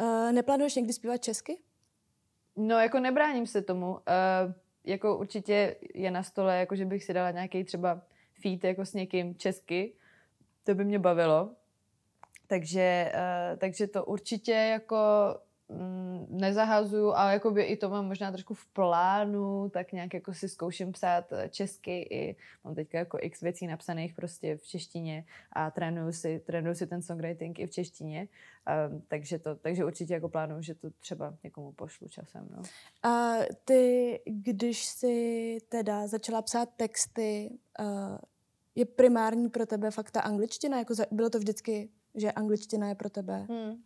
Uh, 0.00 0.32
neplánuješ 0.32 0.74
někdy 0.74 0.92
zpívat 0.92 1.22
česky? 1.22 1.58
No, 2.56 2.78
jako 2.78 3.00
nebráním 3.00 3.46
se 3.46 3.62
tomu. 3.62 3.92
Uh, 3.92 4.00
jako 4.84 5.18
určitě 5.18 5.76
je 5.94 6.10
na 6.10 6.22
stole, 6.22 6.58
jako 6.58 6.76
že 6.76 6.84
bych 6.84 7.04
si 7.04 7.14
dala 7.14 7.30
nějaký 7.30 7.64
třeba 7.64 8.02
feed 8.42 8.64
jako 8.64 8.86
s 8.86 8.94
někým 8.94 9.34
česky. 9.34 9.92
To 10.64 10.74
by 10.74 10.84
mě 10.84 10.98
bavilo. 10.98 11.50
Takže, 12.46 13.12
uh, 13.14 13.58
takže 13.58 13.86
to 13.86 14.04
určitě 14.04 14.52
jako 14.52 14.96
nezahazuju, 16.28 17.12
ale 17.12 17.32
jakoby 17.32 17.62
i 17.62 17.76
to 17.76 17.90
mám 17.90 18.06
možná 18.06 18.32
trošku 18.32 18.54
v 18.54 18.66
plánu, 18.66 19.68
tak 19.68 19.92
nějak 19.92 20.14
jako 20.14 20.34
si 20.34 20.48
zkouším 20.48 20.92
psát 20.92 21.32
eh, 21.32 21.48
česky 21.48 22.06
i 22.10 22.36
mám 22.64 22.74
teďka 22.74 22.98
jako 22.98 23.18
x 23.20 23.40
věcí 23.40 23.66
napsaných 23.66 24.14
prostě 24.14 24.56
v 24.56 24.66
češtině 24.66 25.24
a 25.52 25.70
trénuju 25.70 26.12
si, 26.12 26.40
trénuju 26.46 26.74
si 26.74 26.86
ten 26.86 27.02
songwriting 27.02 27.58
i 27.58 27.66
v 27.66 27.70
češtině, 27.70 28.28
um, 28.90 29.02
takže, 29.08 29.38
to, 29.38 29.54
takže 29.54 29.84
určitě 29.84 30.14
jako 30.14 30.28
plánuju, 30.28 30.62
že 30.62 30.74
to 30.74 30.90
třeba 30.90 31.34
někomu 31.44 31.72
pošlu 31.72 32.08
časem. 32.08 32.48
No. 32.50 32.62
A 33.10 33.34
ty, 33.64 34.20
když 34.24 34.84
jsi 34.84 35.58
teda 35.68 36.06
začala 36.06 36.42
psát 36.42 36.68
texty, 36.76 37.50
uh, 37.80 38.18
je 38.74 38.84
primární 38.84 39.48
pro 39.48 39.66
tebe 39.66 39.90
fakt 39.90 40.10
ta 40.10 40.20
angličtina? 40.20 40.78
Jako 40.78 40.94
za, 40.94 41.04
bylo 41.10 41.30
to 41.30 41.38
vždycky, 41.38 41.88
že 42.14 42.32
angličtina 42.32 42.88
je 42.88 42.94
pro 42.94 43.10
tebe? 43.10 43.46
Hmm. 43.48 43.82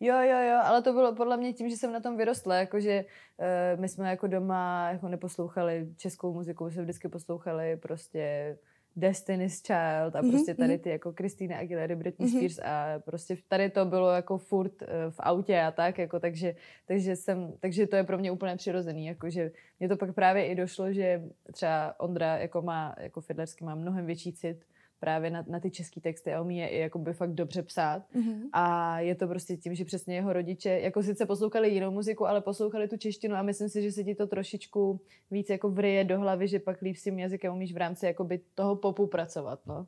Jo, 0.00 0.14
jo, 0.22 0.38
jo, 0.38 0.60
ale 0.64 0.82
to 0.82 0.92
bylo 0.92 1.14
podle 1.14 1.36
mě 1.36 1.52
tím, 1.52 1.70
že 1.70 1.76
jsem 1.76 1.92
na 1.92 2.00
tom 2.00 2.16
vyrostla, 2.16 2.54
jakože 2.54 3.04
uh, 3.38 3.80
my 3.80 3.88
jsme 3.88 4.10
jako 4.10 4.26
doma 4.26 4.90
jako 4.92 5.08
neposlouchali 5.08 5.88
českou 5.96 6.34
muziku, 6.34 6.64
my 6.64 6.70
jsme 6.70 6.82
vždycky 6.82 7.08
poslouchali 7.08 7.76
prostě 7.76 8.56
Destiny's 8.96 9.62
Child 9.62 10.16
a 10.16 10.22
mhm, 10.22 10.30
prostě 10.30 10.54
tady 10.54 10.72
mhm. 10.72 10.82
ty 10.82 10.90
jako 10.90 11.12
Christina 11.12 11.58
Aguilera, 11.58 11.96
Britney 11.96 12.28
mhm. 12.28 12.38
Spears 12.38 12.58
a 12.58 12.98
prostě 13.04 13.36
tady 13.48 13.70
to 13.70 13.84
bylo 13.84 14.10
jako 14.10 14.38
furt 14.38 14.82
uh, 14.82 14.88
v 15.10 15.20
autě 15.20 15.60
a 15.60 15.70
tak, 15.70 15.98
jako 15.98 16.20
takže, 16.20 16.54
takže 16.86 17.16
jsem, 17.16 17.52
takže 17.60 17.86
to 17.86 17.96
je 17.96 18.04
pro 18.04 18.18
mě 18.18 18.30
úplně 18.30 18.56
přirozený, 18.56 19.06
jakože 19.06 19.50
mě 19.80 19.88
to 19.88 19.96
pak 19.96 20.14
právě 20.14 20.46
i 20.46 20.54
došlo, 20.54 20.92
že 20.92 21.22
třeba 21.52 22.00
Ondra 22.00 22.38
jako 22.38 22.62
má, 22.62 22.94
jako 22.98 23.20
Fidlersky 23.20 23.64
má 23.64 23.74
mnohem 23.74 24.06
větší 24.06 24.32
cit 24.32 24.64
právě 25.00 25.30
na, 25.30 25.44
na 25.48 25.60
ty 25.60 25.70
český 25.70 26.00
texty 26.00 26.32
a 26.32 26.42
umí 26.42 26.58
je 26.58 26.68
i 26.68 26.78
jakoby 26.78 27.12
fakt 27.12 27.32
dobře 27.32 27.62
psát. 27.62 28.02
Mm-hmm. 28.14 28.48
A 28.52 29.00
je 29.00 29.14
to 29.14 29.28
prostě 29.28 29.56
tím, 29.56 29.74
že 29.74 29.84
přesně 29.84 30.14
jeho 30.14 30.32
rodiče 30.32 30.70
jako 30.70 31.02
sice 31.02 31.26
poslouchali 31.26 31.70
jinou 31.70 31.90
muziku, 31.90 32.26
ale 32.26 32.40
poslouchali 32.40 32.88
tu 32.88 32.96
češtinu 32.96 33.36
a 33.36 33.42
myslím 33.42 33.68
si, 33.68 33.82
že 33.82 33.92
se 33.92 34.04
ti 34.04 34.14
to 34.14 34.26
trošičku 34.26 35.00
víc 35.30 35.50
jako 35.50 35.70
vrije 35.70 36.04
do 36.04 36.18
hlavy, 36.18 36.48
že 36.48 36.58
pak 36.58 36.82
líp 36.82 36.96
s 36.96 37.02
tím 37.02 37.18
jazykem 37.18 37.52
umíš 37.52 37.72
v 37.72 37.76
rámci 37.76 38.06
jakoby 38.06 38.40
toho 38.54 38.76
popu 38.76 39.06
pracovat. 39.06 39.60
No. 39.66 39.86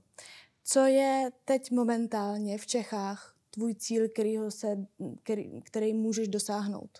Co 0.64 0.80
je 0.86 1.30
teď 1.44 1.70
momentálně 1.70 2.58
v 2.58 2.66
Čechách 2.66 3.34
tvůj 3.50 3.74
cíl, 3.74 4.08
kterýho 4.08 4.50
se, 4.50 4.86
který, 5.22 5.60
který 5.62 5.94
můžeš 5.94 6.28
dosáhnout? 6.28 6.90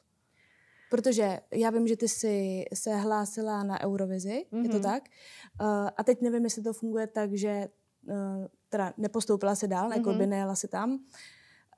Protože 0.90 1.40
já 1.54 1.70
vím, 1.70 1.86
že 1.86 1.96
ty 1.96 2.08
jsi 2.08 2.64
se 2.74 2.96
hlásila 2.96 3.62
na 3.62 3.84
Eurovizi, 3.84 4.46
mm-hmm. 4.52 4.62
je 4.62 4.68
to 4.68 4.74
mhm. 4.74 4.82
tak? 4.82 5.02
Uh, 5.60 5.88
a 5.96 6.04
teď 6.04 6.20
nevím, 6.20 6.44
jestli 6.44 6.62
to 6.62 6.72
funguje 6.72 7.06
tak, 7.06 7.34
že 7.34 7.68
teda 8.68 8.94
nepostoupila 8.96 9.54
se 9.54 9.68
dál, 9.68 9.88
mm-hmm. 9.88 9.96
jako 9.96 10.12
by 10.12 10.26
nejela 10.26 10.54
si 10.54 10.68
tam. 10.68 10.90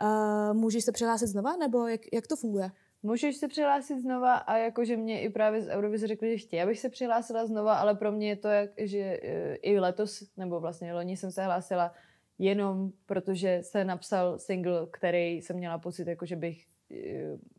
Uh, 0.02 0.56
můžeš 0.56 0.84
se 0.84 0.92
přihlásit 0.92 1.26
znova, 1.26 1.56
nebo 1.56 1.86
jak, 1.86 2.00
jak 2.12 2.26
to 2.26 2.36
funguje? 2.36 2.70
Můžeš 3.02 3.36
se 3.36 3.48
přihlásit 3.48 4.00
znova 4.00 4.34
a 4.34 4.56
jakože 4.56 4.96
mě 4.96 5.20
i 5.20 5.30
právě 5.30 5.62
z 5.62 5.68
Eurovize 5.68 6.06
řekli, 6.06 6.38
že 6.38 6.44
chtějí, 6.46 6.62
abych 6.62 6.80
se 6.80 6.88
přihlásila 6.88 7.46
znova, 7.46 7.74
ale 7.74 7.94
pro 7.94 8.12
mě 8.12 8.28
je 8.28 8.36
to, 8.36 8.48
jak, 8.48 8.70
že 8.78 9.20
uh, 9.22 9.28
i 9.62 9.80
letos, 9.80 10.24
nebo 10.36 10.60
vlastně 10.60 10.94
loni 10.94 11.16
jsem 11.16 11.32
se 11.32 11.44
hlásila 11.44 11.92
jenom 12.38 12.90
protože 13.06 13.58
se 13.62 13.84
napsal 13.84 14.38
single, 14.38 14.86
který 14.92 15.36
jsem 15.36 15.56
měla 15.56 15.78
pocit, 15.78 16.06
jako 16.06 16.26
že 16.26 16.36
bych 16.36 16.66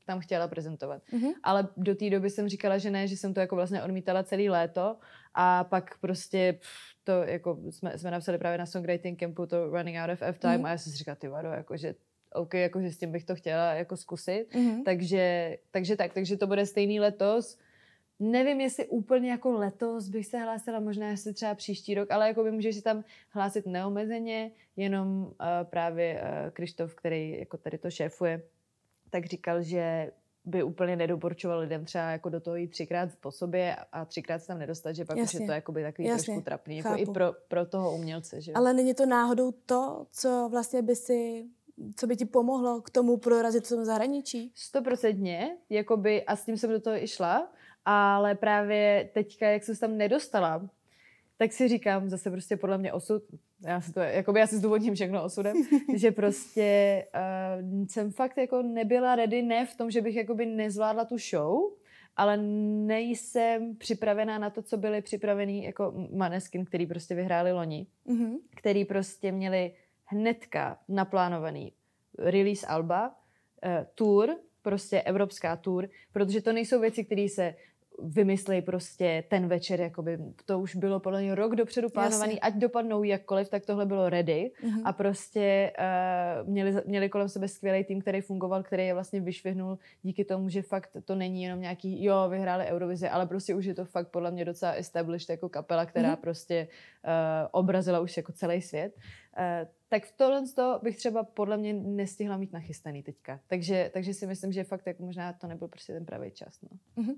tam 0.05 0.19
chtěla 0.19 0.47
prezentovat. 0.47 1.01
Mm-hmm. 1.13 1.33
Ale 1.43 1.67
do 1.77 1.95
té 1.95 2.09
doby 2.09 2.29
jsem 2.29 2.49
říkala, 2.49 2.77
že 2.77 2.91
ne, 2.91 3.07
že 3.07 3.17
jsem 3.17 3.33
to 3.33 3.39
jako 3.39 3.55
vlastně 3.55 3.83
odmítala 3.83 4.23
celý 4.23 4.49
léto 4.49 4.97
a 5.33 5.63
pak 5.63 5.97
prostě 5.99 6.57
pff, 6.59 6.92
to 7.03 7.11
jako 7.11 7.59
jsme, 7.69 7.97
jsme 7.97 8.11
napsali 8.11 8.37
právě 8.37 8.57
na 8.57 8.65
songwriting 8.65 9.19
campu 9.19 9.45
to 9.45 9.69
Running 9.69 9.97
Out 9.97 10.09
of 10.09 10.21
F-Time 10.21 10.59
mm. 10.59 10.65
a 10.65 10.69
já 10.69 10.77
jsem 10.77 10.91
si 10.91 10.97
říkala, 10.97 11.15
ty 11.15 11.27
vado, 11.27 11.49
jakože 11.49 11.95
OK, 12.33 12.53
jakože 12.53 12.91
s 12.91 12.97
tím 12.97 13.11
bych 13.11 13.23
to 13.23 13.35
chtěla 13.35 13.73
jako 13.73 13.97
zkusit. 13.97 14.45
Mm-hmm. 14.51 14.83
Takže, 14.83 15.57
takže 15.71 15.95
tak, 15.95 16.13
takže 16.13 16.37
to 16.37 16.47
bude 16.47 16.65
stejný 16.65 16.99
letos. 16.99 17.57
Nevím, 18.19 18.61
jestli 18.61 18.87
úplně 18.87 19.31
jako 19.31 19.51
letos 19.51 20.09
bych 20.09 20.25
se 20.25 20.37
hlásila, 20.37 20.79
možná 20.79 21.09
jestli 21.09 21.33
třeba 21.33 21.55
příští 21.55 21.95
rok, 21.95 22.11
ale 22.11 22.27
jako 22.27 22.43
by 22.43 22.51
můžeš 22.51 22.75
si 22.75 22.81
tam 22.81 23.03
hlásit 23.29 23.65
neomezeně, 23.65 24.51
jenom 24.75 25.23
uh, 25.23 25.33
právě 25.63 26.21
uh, 26.21 26.49
Krištof, 26.49 26.95
který 26.95 27.39
jako 27.39 27.57
tady 27.57 27.77
to 27.77 27.91
šéfuje, 27.91 28.41
tak 29.09 29.25
říkal, 29.25 29.63
že 29.63 30.11
by 30.45 30.63
úplně 30.63 30.95
nedoporučoval 30.95 31.59
lidem 31.59 31.85
třeba 31.85 32.03
jako 32.03 32.29
do 32.29 32.39
toho 32.39 32.55
jít 32.55 32.67
třikrát 32.67 33.09
po 33.19 33.31
sobě 33.31 33.75
a 33.91 34.05
třikrát 34.05 34.39
se 34.39 34.47
tam 34.47 34.59
nedostat, 34.59 34.95
že 34.95 35.05
pak 35.05 35.17
Jasně. 35.17 35.37
už 35.37 35.41
je 35.41 35.47
to 35.47 35.53
jakoby 35.53 35.83
takový 35.83 36.07
Jasně. 36.07 36.25
trošku 36.25 36.41
trapný, 36.41 36.77
jako 36.77 36.95
i 36.95 37.05
pro, 37.05 37.33
pro 37.47 37.65
toho 37.65 37.95
umělce. 37.95 38.41
Že? 38.41 38.51
Ale 38.55 38.73
není 38.73 38.93
to 38.93 39.05
náhodou 39.05 39.51
to, 39.51 40.07
co 40.11 40.49
vlastně 40.51 40.81
by 40.81 40.95
si 40.95 41.45
co 41.95 42.07
by 42.07 42.15
ti 42.15 42.25
pomohlo 42.25 42.81
k 42.81 42.89
tomu 42.89 43.17
prorazit 43.17 43.65
v 43.65 43.69
tom 43.69 43.85
zahraničí? 43.85 44.51
Stoprocentně, 44.55 45.57
jakoby, 45.69 46.23
a 46.23 46.35
s 46.35 46.45
tím 46.45 46.57
jsem 46.57 46.69
do 46.69 46.79
toho 46.79 47.03
i 47.03 47.07
šla, 47.07 47.51
ale 47.85 48.35
právě 48.35 49.09
teďka, 49.13 49.47
jak 49.47 49.63
jsem 49.63 49.75
se 49.75 49.81
tam 49.81 49.97
nedostala, 49.97 50.69
tak 51.37 51.53
si 51.53 51.67
říkám, 51.67 52.09
zase 52.09 52.31
prostě 52.31 52.57
podle 52.57 52.77
mě 52.77 52.93
osud, 52.93 53.23
já 53.65 53.81
si 53.81 53.93
to, 53.93 53.99
jakoby 53.99 54.39
já 54.39 54.47
si 54.47 54.57
zdůvodním 54.57 54.95
všechno 54.95 55.23
osudem, 55.23 55.57
že 55.95 56.11
prostě 56.11 57.05
uh, 57.15 57.85
jsem 57.87 58.11
fakt 58.11 58.37
jako 58.37 58.61
nebyla 58.61 59.15
ready, 59.15 59.41
ne 59.41 59.65
v 59.65 59.75
tom, 59.77 59.91
že 59.91 60.01
bych 60.01 60.15
jakoby 60.15 60.45
nezvládla 60.45 61.05
tu 61.05 61.17
show, 61.17 61.57
ale 62.15 62.37
nejsem 62.37 63.75
připravená 63.75 64.39
na 64.39 64.49
to, 64.49 64.61
co 64.61 64.77
byli 64.77 65.01
připravený 65.01 65.63
jako 65.63 65.93
Maneskin, 66.11 66.65
který 66.65 66.85
prostě 66.85 67.15
vyhráli 67.15 67.51
loni, 67.51 67.87
mm-hmm. 68.07 68.37
který 68.55 68.85
prostě 68.85 69.31
měli 69.31 69.71
hnedka 70.05 70.79
naplánovaný 70.89 71.73
release 72.17 72.67
alba, 72.67 73.07
uh, 73.07 73.71
tour, 73.95 74.35
prostě 74.61 75.01
evropská 75.01 75.55
tour, 75.55 75.89
protože 76.13 76.41
to 76.41 76.53
nejsou 76.53 76.79
věci, 76.79 77.03
které 77.03 77.29
se 77.29 77.55
vymyslej 77.99 78.61
prostě 78.61 79.23
ten 79.29 79.47
večer, 79.47 79.81
jakoby, 79.81 80.17
to 80.45 80.59
už 80.59 80.75
bylo 80.75 80.99
podle 80.99 81.21
mě 81.21 81.35
rok 81.35 81.55
dopředu 81.55 81.89
plánovaný, 81.89 82.31
Jasně. 82.31 82.39
ať 82.39 82.53
dopadnou 82.53 83.03
jakkoliv, 83.03 83.49
tak 83.49 83.65
tohle 83.65 83.85
bylo 83.85 84.09
ready 84.09 84.51
mm-hmm. 84.63 84.81
a 84.85 84.93
prostě 84.93 85.71
uh, 86.43 86.49
měli, 86.49 86.73
měli 86.85 87.09
kolem 87.09 87.29
sebe 87.29 87.47
skvělý 87.47 87.83
tým, 87.83 88.01
který 88.01 88.21
fungoval, 88.21 88.63
který 88.63 88.85
je 88.85 88.93
vlastně 88.93 89.21
vyšvihnul 89.21 89.77
díky 90.01 90.25
tomu, 90.25 90.49
že 90.49 90.61
fakt 90.61 90.89
to 91.05 91.15
není 91.15 91.43
jenom 91.43 91.61
nějaký, 91.61 92.03
jo, 92.03 92.29
vyhráli 92.29 92.65
Eurovize, 92.65 93.09
ale 93.09 93.25
prostě 93.25 93.55
už 93.55 93.65
je 93.65 93.75
to 93.75 93.85
fakt 93.85 94.07
podle 94.07 94.31
mě 94.31 94.45
docela 94.45 94.71
established 94.71 95.29
jako 95.29 95.49
kapela, 95.49 95.85
která 95.85 96.15
mm-hmm. 96.15 96.21
prostě 96.21 96.67
uh, 97.05 97.11
obrazila 97.51 97.99
už 97.99 98.17
jako 98.17 98.31
celý 98.31 98.61
svět. 98.61 98.93
Uh, 98.97 99.03
tak 99.89 100.05
v 100.05 100.11
tohle 100.11 100.47
toho 100.55 100.79
bych 100.83 100.97
třeba 100.97 101.23
podle 101.23 101.57
mě 101.57 101.73
nestihla 101.73 102.37
mít 102.37 102.53
nachystaný 102.53 103.03
teďka. 103.03 103.39
Takže, 103.47 103.91
takže 103.93 104.13
si 104.13 104.27
myslím, 104.27 104.51
že 104.51 104.63
fakt 104.63 104.87
jako 104.87 105.03
možná 105.03 105.33
to 105.33 105.47
nebyl 105.47 105.67
prostě 105.67 105.93
ten 105.93 106.05
pravý 106.05 106.31
čas. 106.31 106.59
No. 106.61 107.03
Uh-huh. 107.03 107.17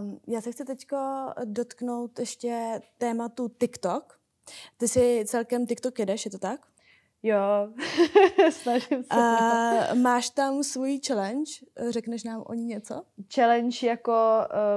Um, 0.00 0.20
já 0.26 0.40
se 0.40 0.52
chci 0.52 0.64
teď 0.64 0.86
dotknout 1.44 2.18
ještě 2.18 2.80
tématu 2.98 3.48
TikTok. 3.48 4.20
Ty 4.76 4.88
si 4.88 5.24
celkem 5.26 5.66
TikTok 5.66 5.98
jedeš, 5.98 6.24
je 6.24 6.30
to 6.30 6.38
tak? 6.38 6.66
Jo, 7.22 7.72
snažím 8.50 9.02
se. 9.02 9.08
A 9.10 9.94
máš 9.94 10.30
tam 10.30 10.62
svůj 10.62 11.00
challenge? 11.06 11.52
Řekneš 11.88 12.24
nám 12.24 12.42
o 12.46 12.54
ní 12.54 12.64
něco? 12.64 13.02
Challenge 13.34 13.86
jako, 13.86 14.12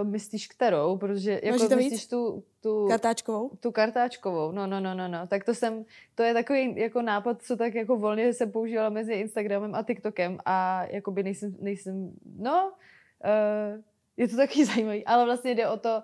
uh, 0.01 0.09
myslíš 0.09 0.47
kterou? 0.47 0.97
Protože 0.97 1.39
jako 1.43 1.69
to 1.69 1.75
myslíš 1.75 2.07
tu, 2.07 2.43
tu... 2.61 2.87
Kartáčkovou? 2.87 3.51
Tu 3.59 3.71
kartáčkovou, 3.71 4.51
no, 4.51 4.67
no, 4.67 4.79
no, 4.79 4.93
no, 4.93 5.07
no. 5.07 5.27
Tak 5.27 5.43
to 5.43 5.53
jsem, 5.53 5.85
to 6.15 6.23
je 6.23 6.33
takový 6.33 6.79
jako 6.79 7.01
nápad, 7.01 7.41
co 7.41 7.55
tak 7.55 7.75
jako 7.75 7.97
volně 7.97 8.33
jsem 8.33 8.51
používala 8.51 8.89
mezi 8.89 9.13
Instagramem 9.13 9.75
a 9.75 9.83
TikTokem 9.83 10.37
a 10.45 10.85
jakoby 10.85 11.23
nejsem, 11.23 11.55
nejsem, 11.59 12.11
no, 12.37 12.71
uh, 13.23 13.81
je 14.17 14.27
to 14.27 14.37
taky 14.37 14.65
zajímavý, 14.73 15.05
ale 15.05 15.25
vlastně 15.25 15.55
jde 15.55 15.67
o 15.67 15.77
to, 15.77 16.03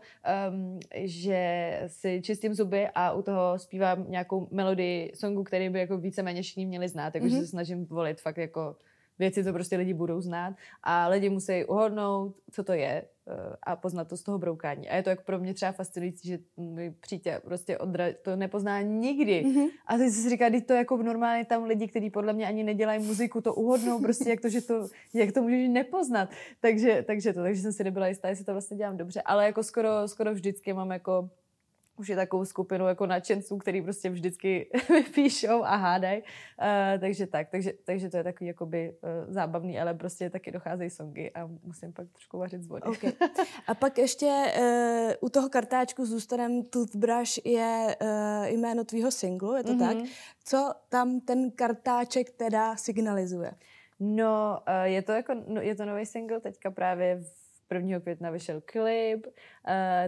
um, 0.50 0.80
že 0.96 1.72
si 1.88 2.22
čistím 2.24 2.54
zuby 2.54 2.88
a 2.96 3.12
u 3.12 3.22
toho 3.22 3.60
zpívám 3.60 4.06
nějakou 4.12 4.48
melodii 4.52 5.12
songu, 5.16 5.44
který 5.44 5.70
by 5.70 5.80
jako 5.80 5.98
víceméně 5.98 6.42
všichni 6.42 6.66
měli 6.66 6.88
znát, 6.88 7.12
takže 7.12 7.28
mm-hmm. 7.28 7.40
se 7.40 7.48
snažím 7.48 7.86
volit 7.86 8.22
fakt 8.22 8.38
jako 8.38 8.76
věci, 9.20 9.44
co 9.44 9.54
prostě 9.54 9.78
lidi 9.78 9.94
budou 9.94 10.22
znát 10.22 10.56
a 10.84 11.08
lidi 11.08 11.30
musí 11.30 11.66
uhodnout, 11.66 12.36
co 12.52 12.64
to 12.64 12.74
je 12.74 13.04
eh, 13.28 13.56
a 13.64 13.76
poznat 13.76 14.08
to 14.08 14.18
z 14.18 14.24
toho 14.24 14.38
broukání. 14.38 14.90
A 14.90 14.96
je 14.96 15.04
to 15.04 15.10
jako 15.10 15.24
pro 15.24 15.40
mě 15.40 15.54
třeba 15.54 15.72
fascinující, 15.72 16.28
že 16.28 16.40
můj 16.58 16.94
přítel 17.00 17.40
prostě 17.44 17.78
odra, 17.78 18.06
to 18.22 18.36
nepozná 18.36 18.82
nikdy. 18.82 19.44
Mm-hmm. 19.46 19.68
A 19.88 19.98
teď 19.98 20.10
si 20.10 20.30
říká, 20.30 20.46
to 20.68 20.74
jako 20.74 20.98
normálně 20.98 21.46
tam 21.46 21.64
lidi, 21.64 21.88
kteří 21.88 22.10
podle 22.10 22.34
mě 22.34 22.48
ani 22.48 22.64
nedělají 22.64 23.04
muziku, 23.04 23.42
to 23.42 23.54
uhodnou, 23.54 24.02
prostě 24.02 24.30
jak 24.30 24.42
to, 24.42 24.50
že 24.50 24.62
to, 24.62 24.88
jak 25.14 25.32
to 25.32 25.42
můžeš 25.42 25.70
nepoznat. 25.70 26.30
Takže, 26.62 27.04
takže 27.08 27.34
to, 27.34 27.42
takže 27.42 27.62
jsem 27.62 27.74
si 27.74 27.84
nebyla 27.84 28.08
jistá, 28.08 28.30
jestli 28.30 28.46
to 28.46 28.52
vlastně 28.52 28.78
dělám 28.78 28.98
dobře, 28.98 29.22
ale 29.22 29.46
jako 29.46 29.64
skoro, 29.64 30.08
skoro 30.08 30.34
vždycky 30.34 30.74
mám 30.74 30.92
jako 30.92 31.30
už 31.98 32.08
je 32.08 32.16
takovou 32.16 32.46
skupinu 32.46 32.88
jako 32.88 33.06
nadšenců, 33.06 33.58
který 33.58 33.82
prostě 33.82 34.10
vždycky 34.10 34.70
píšou 35.14 35.64
a 35.64 35.76
hádají. 35.76 36.22
Uh, 36.22 37.00
takže 37.00 37.28
tak, 37.28 37.50
takže, 37.50 37.74
takže 37.86 38.10
to 38.10 38.18
je 38.18 38.24
takový 38.24 38.48
jakoby 38.48 38.94
uh, 39.02 39.34
zábavný, 39.34 39.80
ale 39.80 39.94
prostě 39.94 40.30
taky 40.30 40.52
docházejí 40.52 40.90
songy 40.90 41.32
a 41.36 41.50
musím 41.64 41.94
pak 41.94 42.08
trošku 42.12 42.38
vařit 42.38 42.62
z 42.62 42.68
vody. 42.68 42.82
Okay. 42.82 43.12
A 43.68 43.76
pak 43.76 43.98
ještě 43.98 44.26
uh, 44.60 45.28
u 45.28 45.30
toho 45.30 45.50
kartáčku 45.50 46.06
zůstanem 46.06 46.64
Toothbrush 46.64 47.46
je 47.46 47.96
uh, 48.02 48.46
jméno 48.46 48.84
tvýho 48.84 49.12
singlu, 49.12 49.56
je 49.56 49.64
to 49.64 49.74
mm-hmm. 49.74 50.02
tak? 50.04 50.10
Co 50.44 50.74
tam 50.90 51.20
ten 51.20 51.52
kartáček 51.52 52.30
teda 52.30 52.76
signalizuje? 52.76 53.52
No, 54.00 54.60
uh, 54.68 54.84
je 54.84 55.02
to 55.02 55.12
jako, 55.12 55.34
no, 55.48 55.62
je 55.62 55.76
to 55.76 55.86
nový 55.86 56.06
single, 56.06 56.40
teďka 56.40 56.72
právě 56.72 57.16
v 57.16 57.47
1. 57.72 58.00
května 58.00 58.30
vyšel 58.30 58.62
klip, 58.66 59.28
uh, 59.28 59.34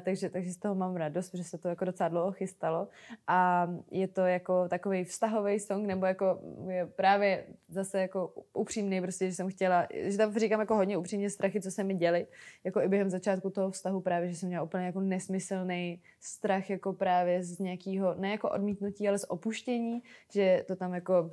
takže, 0.02 0.30
takže 0.30 0.54
z 0.54 0.58
toho 0.58 0.76
mám 0.76 0.96
radost, 0.96 1.30
protože 1.30 1.44
se 1.44 1.58
to 1.58 1.68
jako 1.68 1.86
docela 1.86 2.10
dlouho 2.10 2.32
chystalo 2.32 2.88
a 3.28 3.70
je 3.92 4.08
to 4.08 4.22
jako 4.22 4.68
takový 4.68 5.04
vztahový 5.04 5.60
song, 5.60 5.88
nebo 5.88 6.06
jako 6.06 6.40
je 6.70 6.86
právě 6.86 7.46
zase 7.68 8.02
jako 8.02 8.34
upřímný, 8.54 9.02
prostě, 9.02 9.30
že 9.30 9.36
jsem 9.36 9.50
chtěla, 9.50 9.88
že 9.94 10.18
tam 10.18 10.34
říkám 10.34 10.60
jako 10.60 10.76
hodně 10.76 10.98
upřímně 10.98 11.30
strachy, 11.30 11.62
co 11.62 11.72
se 11.72 11.84
mi 11.84 11.96
děli, 11.96 12.28
jako 12.64 12.82
i 12.82 12.88
během 12.88 13.10
začátku 13.10 13.50
toho 13.50 13.72
vztahu 13.72 14.02
právě, 14.02 14.30
že 14.30 14.36
jsem 14.36 14.50
měla 14.50 14.64
úplně 14.64 14.86
jako 14.86 15.02
nesmyslný 15.02 16.02
strach 16.20 16.70
jako 16.70 16.94
právě 16.94 17.44
z 17.44 17.60
nějakého, 17.60 18.16
ne 18.16 18.32
jako 18.32 18.50
odmítnutí, 18.50 19.10
ale 19.10 19.18
z 19.18 19.26
opuštění, 19.30 20.04
že 20.34 20.64
to 20.68 20.76
tam 20.76 20.94
jako 20.94 21.32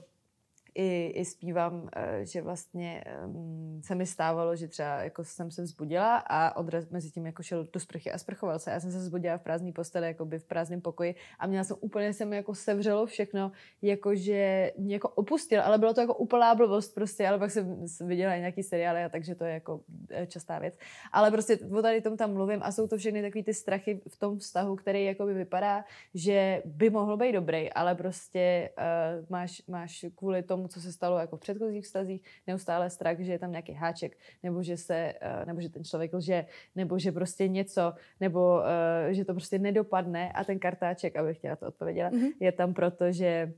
i, 0.76 1.12
i 1.14 1.24
zpívám, 1.24 1.88
eh, 1.96 2.26
že 2.26 2.42
vlastně 2.42 3.04
um, 3.24 3.80
se 3.84 3.94
mi 3.94 4.06
stávalo, 4.06 4.56
že 4.56 4.68
třeba 4.68 5.02
jako 5.02 5.24
jsem 5.24 5.50
se 5.50 5.62
vzbudila 5.62 6.16
a 6.16 6.56
odraz 6.56 6.88
mezi 6.90 7.10
tím 7.10 7.26
jako 7.26 7.42
šel 7.42 7.66
do 7.72 7.80
sprchy 7.80 8.12
a 8.12 8.18
sprchoval 8.18 8.58
se. 8.58 8.70
Já 8.70 8.80
jsem 8.80 8.92
se 8.92 8.98
vzbudila 8.98 9.38
v 9.38 9.42
prázdné 9.42 9.72
posteli, 9.72 10.06
jako 10.06 10.24
by 10.24 10.38
v 10.38 10.44
prázdném 10.44 10.80
pokoji 10.80 11.14
a 11.38 11.46
měla 11.46 11.64
jsem 11.64 11.76
úplně, 11.80 12.12
se 12.12 12.24
mi 12.24 12.36
jako 12.36 12.54
sevřelo 12.54 13.06
všechno, 13.06 13.52
jakože 13.82 14.72
mě 14.78 14.94
jako 14.94 15.08
opustil, 15.08 15.62
ale 15.62 15.78
bylo 15.78 15.94
to 15.94 16.00
jako 16.00 16.14
úplná 16.14 16.54
blbost 16.54 16.94
prostě, 16.94 17.28
ale 17.28 17.38
pak 17.38 17.50
jsem 17.50 17.86
viděla 18.00 18.34
i 18.34 18.40
nějaký 18.40 18.62
seriály, 18.62 19.04
a 19.04 19.08
takže 19.08 19.34
to 19.34 19.44
je 19.44 19.52
jako 19.52 19.80
eh, 20.10 20.26
častá 20.26 20.58
věc. 20.58 20.74
Ale 21.12 21.30
prostě 21.30 21.58
o 21.78 21.82
tady 21.82 22.00
tom 22.00 22.16
tam 22.16 22.32
mluvím 22.32 22.60
a 22.62 22.72
jsou 22.72 22.86
to 22.86 22.96
všechny 22.96 23.22
takové 23.22 23.44
ty 23.44 23.54
strachy 23.54 24.00
v 24.08 24.18
tom 24.18 24.38
vztahu, 24.38 24.76
který 24.76 25.04
jako 25.04 25.26
by 25.26 25.34
vypadá, 25.34 25.84
že 26.14 26.62
by 26.64 26.90
mohl 26.90 27.16
být 27.16 27.32
dobrý, 27.32 27.72
ale 27.72 27.94
prostě 27.94 28.70
uh, 28.78 29.26
máš, 29.28 29.62
máš 29.68 30.04
kvůli 30.14 30.42
tomu 30.42 30.65
co 30.68 30.80
se 30.80 30.92
stalo 30.92 31.18
jako 31.18 31.36
v 31.36 31.40
předchozích 31.40 31.84
vztazích, 31.84 32.22
neustále 32.46 32.90
strach, 32.90 33.20
že 33.20 33.32
je 33.32 33.38
tam 33.38 33.50
nějaký 33.50 33.72
háček, 33.72 34.18
nebo 34.42 34.62
že, 34.62 34.76
se, 34.76 35.14
eh, 35.20 35.46
nebo 35.46 35.60
že 35.60 35.68
ten 35.68 35.84
člověk 35.84 36.14
lže, 36.14 36.46
nebo 36.76 36.98
že 36.98 37.12
prostě 37.12 37.48
něco, 37.48 37.94
nebo 38.20 38.62
eh, 39.08 39.14
že 39.14 39.24
to 39.24 39.32
prostě 39.32 39.58
nedopadne 39.58 40.32
a 40.32 40.44
ten 40.44 40.58
kartáček, 40.58 41.16
abych 41.16 41.38
chtěla 41.38 41.56
to 41.56 41.66
odpověděla, 41.66 42.10
mm-hmm. 42.10 42.32
je 42.40 42.52
tam 42.52 42.74
proto, 42.74 43.12
že 43.12 43.52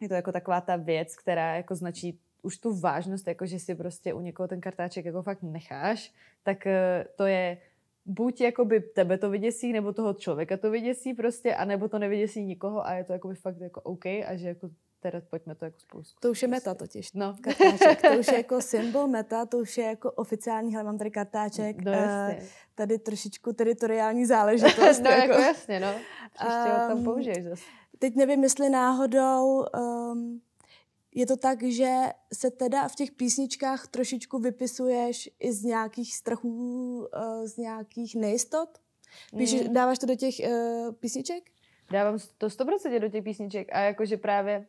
je 0.00 0.08
to 0.08 0.14
jako 0.14 0.32
taková 0.32 0.60
ta 0.60 0.76
věc, 0.76 1.16
která 1.16 1.56
jako 1.56 1.74
značí 1.74 2.18
už 2.42 2.58
tu 2.58 2.80
vážnost, 2.80 3.26
jako 3.26 3.46
že 3.46 3.58
si 3.58 3.74
prostě 3.74 4.14
u 4.14 4.20
někoho 4.20 4.48
ten 4.48 4.60
kartáček 4.60 5.04
jako 5.04 5.22
fakt 5.22 5.42
necháš, 5.42 6.12
tak 6.42 6.66
eh, 6.66 7.06
to 7.16 7.26
je 7.26 7.58
buď 8.06 8.40
jakoby 8.40 8.80
tebe 8.80 9.18
to 9.18 9.30
vyděsí, 9.30 9.72
nebo 9.72 9.92
toho 9.92 10.14
člověka 10.14 10.56
to 10.56 10.70
vyděsí 10.70 11.14
prostě, 11.14 11.54
anebo 11.54 11.88
to 11.88 11.98
nevyděsí 11.98 12.44
nikoho 12.44 12.86
a 12.86 12.94
je 12.94 13.04
to 13.04 13.12
jakoby 13.12 13.34
fakt 13.34 13.60
jako 13.60 13.80
OK 13.80 14.06
a 14.06 14.36
že 14.36 14.48
jako 14.48 14.70
teda 15.00 15.20
pojďme 15.30 15.54
to 15.54 15.64
jako 15.64 15.78
spolu 15.78 16.02
To 16.20 16.30
už 16.30 16.42
je 16.42 16.48
meta 16.48 16.74
totiž, 16.74 17.12
no. 17.12 17.36
Kartáček. 17.40 18.02
To 18.02 18.18
už 18.18 18.26
je 18.26 18.36
jako 18.36 18.60
symbol 18.60 19.08
meta, 19.08 19.46
to 19.46 19.58
už 19.58 19.78
je 19.78 19.84
jako 19.84 20.12
oficiální, 20.12 20.72
hele, 20.72 20.84
mám 20.84 20.98
tady 20.98 21.10
kartáček. 21.10 21.84
No 21.84 21.92
jasně. 21.92 22.38
Uh, 22.42 22.48
tady 22.74 22.98
trošičku 22.98 23.52
teritoriální 23.52 24.26
záležitost. 24.26 24.98
no 25.04 25.10
jako, 25.10 25.32
jako 25.32 25.42
jasně, 25.42 25.80
no. 25.80 25.92
Příště 26.34 26.70
um, 26.82 26.88
tam 26.88 27.04
použiješ 27.04 27.44
zase. 27.44 27.62
Teď 27.98 28.16
nevím, 28.16 28.42
jestli 28.42 28.68
náhodou 28.68 29.64
um, 29.78 30.40
je 31.14 31.26
to 31.26 31.36
tak, 31.36 31.62
že 31.62 31.94
se 32.34 32.50
teda 32.50 32.88
v 32.88 32.94
těch 32.94 33.10
písničkách 33.10 33.88
trošičku 33.88 34.38
vypisuješ 34.38 35.30
i 35.40 35.52
z 35.52 35.64
nějakých 35.64 36.16
strachů, 36.16 36.98
uh, 36.98 37.46
z 37.46 37.56
nějakých 37.56 38.14
nejistot? 38.14 38.78
Píšeš, 39.36 39.68
mm. 39.68 39.74
Dáváš 39.74 39.98
to 39.98 40.06
do 40.06 40.14
těch 40.14 40.34
uh, 40.44 40.92
písniček? 40.92 41.50
Dávám 41.90 42.18
to 42.38 42.46
100% 42.46 43.00
do 43.00 43.08
těch 43.08 43.24
písniček 43.24 43.68
a 43.72 43.80
jakože 43.80 44.16
právě 44.16 44.66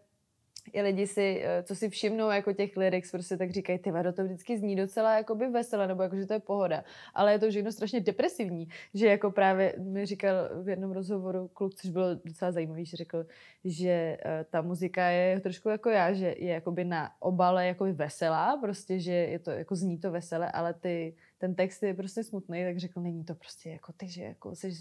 i 0.73 0.81
lidi 0.81 1.07
si, 1.07 1.41
eh, 1.43 1.63
co 1.63 1.75
si 1.75 1.89
všimnou 1.89 2.29
jako 2.29 2.53
těch 2.53 2.77
lyrics, 2.77 3.11
prostě 3.11 3.37
tak 3.37 3.51
říkají, 3.51 3.79
ty 3.79 3.91
to 4.13 4.23
vždycky 4.23 4.57
zní 4.57 4.75
docela 4.75 5.17
jakoby 5.17 5.47
veselé, 5.47 5.87
nebo 5.87 6.03
jako, 6.03 6.15
že 6.15 6.25
to 6.25 6.33
je 6.33 6.39
pohoda. 6.39 6.83
Ale 7.13 7.31
je 7.31 7.39
to 7.39 7.49
všechno 7.49 7.71
strašně 7.71 7.99
depresivní, 7.99 8.67
že 8.93 9.07
jako 9.07 9.31
právě 9.31 9.73
mi 9.77 10.05
říkal 10.05 10.35
v 10.63 10.69
jednom 10.69 10.91
rozhovoru 10.91 11.47
kluk, 11.47 11.75
což 11.75 11.89
bylo 11.89 12.15
docela 12.25 12.51
zajímavý, 12.51 12.85
že 12.85 12.97
řekl, 12.97 13.25
že 13.65 14.17
uh, 14.25 14.31
ta 14.49 14.61
muzika 14.61 15.07
je 15.07 15.39
trošku 15.39 15.69
jako 15.69 15.89
já, 15.89 16.13
že 16.13 16.35
je 16.37 16.53
jakoby 16.53 16.83
na 16.85 17.11
obale 17.19 17.67
jako 17.67 17.85
veselá, 17.93 18.57
prostě, 18.57 18.99
že 18.99 19.13
je 19.13 19.39
to, 19.39 19.51
jako 19.51 19.75
zní 19.75 19.97
to 19.97 20.11
veselé, 20.11 20.51
ale 20.51 20.73
ty 20.73 21.13
ten 21.37 21.55
text 21.55 21.83
je 21.83 21.93
prostě 21.93 22.23
smutný, 22.23 22.63
tak 22.63 22.77
řekl, 22.77 23.01
není 23.01 23.23
to 23.23 23.35
prostě 23.35 23.69
jako 23.69 23.93
ty, 23.93 24.07
že 24.07 24.23
jako 24.23 24.55
jsi 24.55 24.71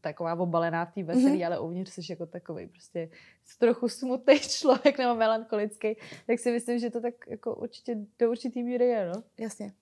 taková 0.00 0.34
obalená 0.34 0.84
v 0.84 0.92
té 0.92 1.02
veselí, 1.02 1.40
mm-hmm. 1.40 1.46
ale 1.46 1.60
uvnitř 1.60 1.92
jsi 1.92 2.00
jako 2.10 2.26
takový 2.26 2.66
prostě 2.66 3.10
trochu 3.58 3.88
smutný 3.88 4.40
člověk 4.40 4.98
nebo 4.98 5.14
melancholický, 5.14 5.96
tak 6.26 6.38
si 6.38 6.52
myslím, 6.52 6.78
že 6.78 6.90
to 6.90 7.00
tak 7.00 7.14
jako 7.28 7.54
určitě 7.54 7.96
do 8.18 8.30
určitý 8.30 8.62
míry 8.62 8.86
je, 8.86 9.06
no. 9.06 9.22
Jasně. 9.38 9.72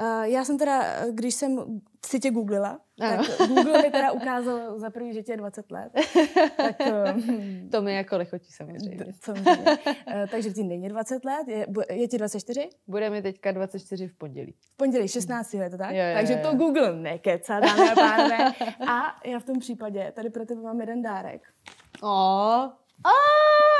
Uh, 0.00 0.22
já 0.22 0.44
jsem 0.44 0.58
teda, 0.58 1.06
když 1.10 1.34
jsem 1.34 1.80
si 2.06 2.20
tě 2.20 2.30
googlila, 2.30 2.80
ano. 3.00 3.22
tak 3.38 3.48
Google 3.48 3.82
mi 3.82 3.90
teda 3.90 4.12
ukázal 4.12 4.78
za 4.78 4.90
první, 4.90 5.14
že 5.14 5.22
tě 5.22 5.32
je 5.32 5.36
20 5.36 5.70
let. 5.70 5.92
tak, 6.56 6.76
uh, 6.80 7.70
to 7.70 7.82
mi 7.82 7.94
jako 7.94 8.18
nechotí 8.18 8.52
samozřejmě. 8.52 8.98
samozřejmě. 9.20 9.78
Uh, 9.84 10.26
takže 10.30 10.50
ti 10.50 10.62
není 10.62 10.88
20 10.88 11.24
let, 11.24 11.48
je, 11.48 11.66
je 11.90 12.08
ti 12.08 12.18
24? 12.18 12.68
Bude 12.86 13.10
mi 13.10 13.22
teďka 13.22 13.52
24 13.52 14.08
v 14.08 14.14
pondělí. 14.14 14.54
V 14.74 14.76
pondělí 14.76 15.08
16 15.08 15.54
je 15.54 15.70
to 15.70 15.78
tak? 15.78 15.90
Jo, 15.90 15.96
jo, 15.96 16.14
takže 16.14 16.32
jo, 16.32 16.38
to 16.42 16.56
Google 16.56 16.96
nekecá, 16.96 17.60
dámy 17.60 17.90
a 17.90 17.94
pánové. 17.94 18.38
A 18.88 19.20
já 19.24 19.38
v 19.38 19.44
tom 19.44 19.58
případě 19.58 20.12
tady 20.14 20.30
pro 20.30 20.46
tebe 20.46 20.60
mám 20.60 20.80
jeden 20.80 21.02
dárek. 21.02 21.42
Oh. 22.02 22.70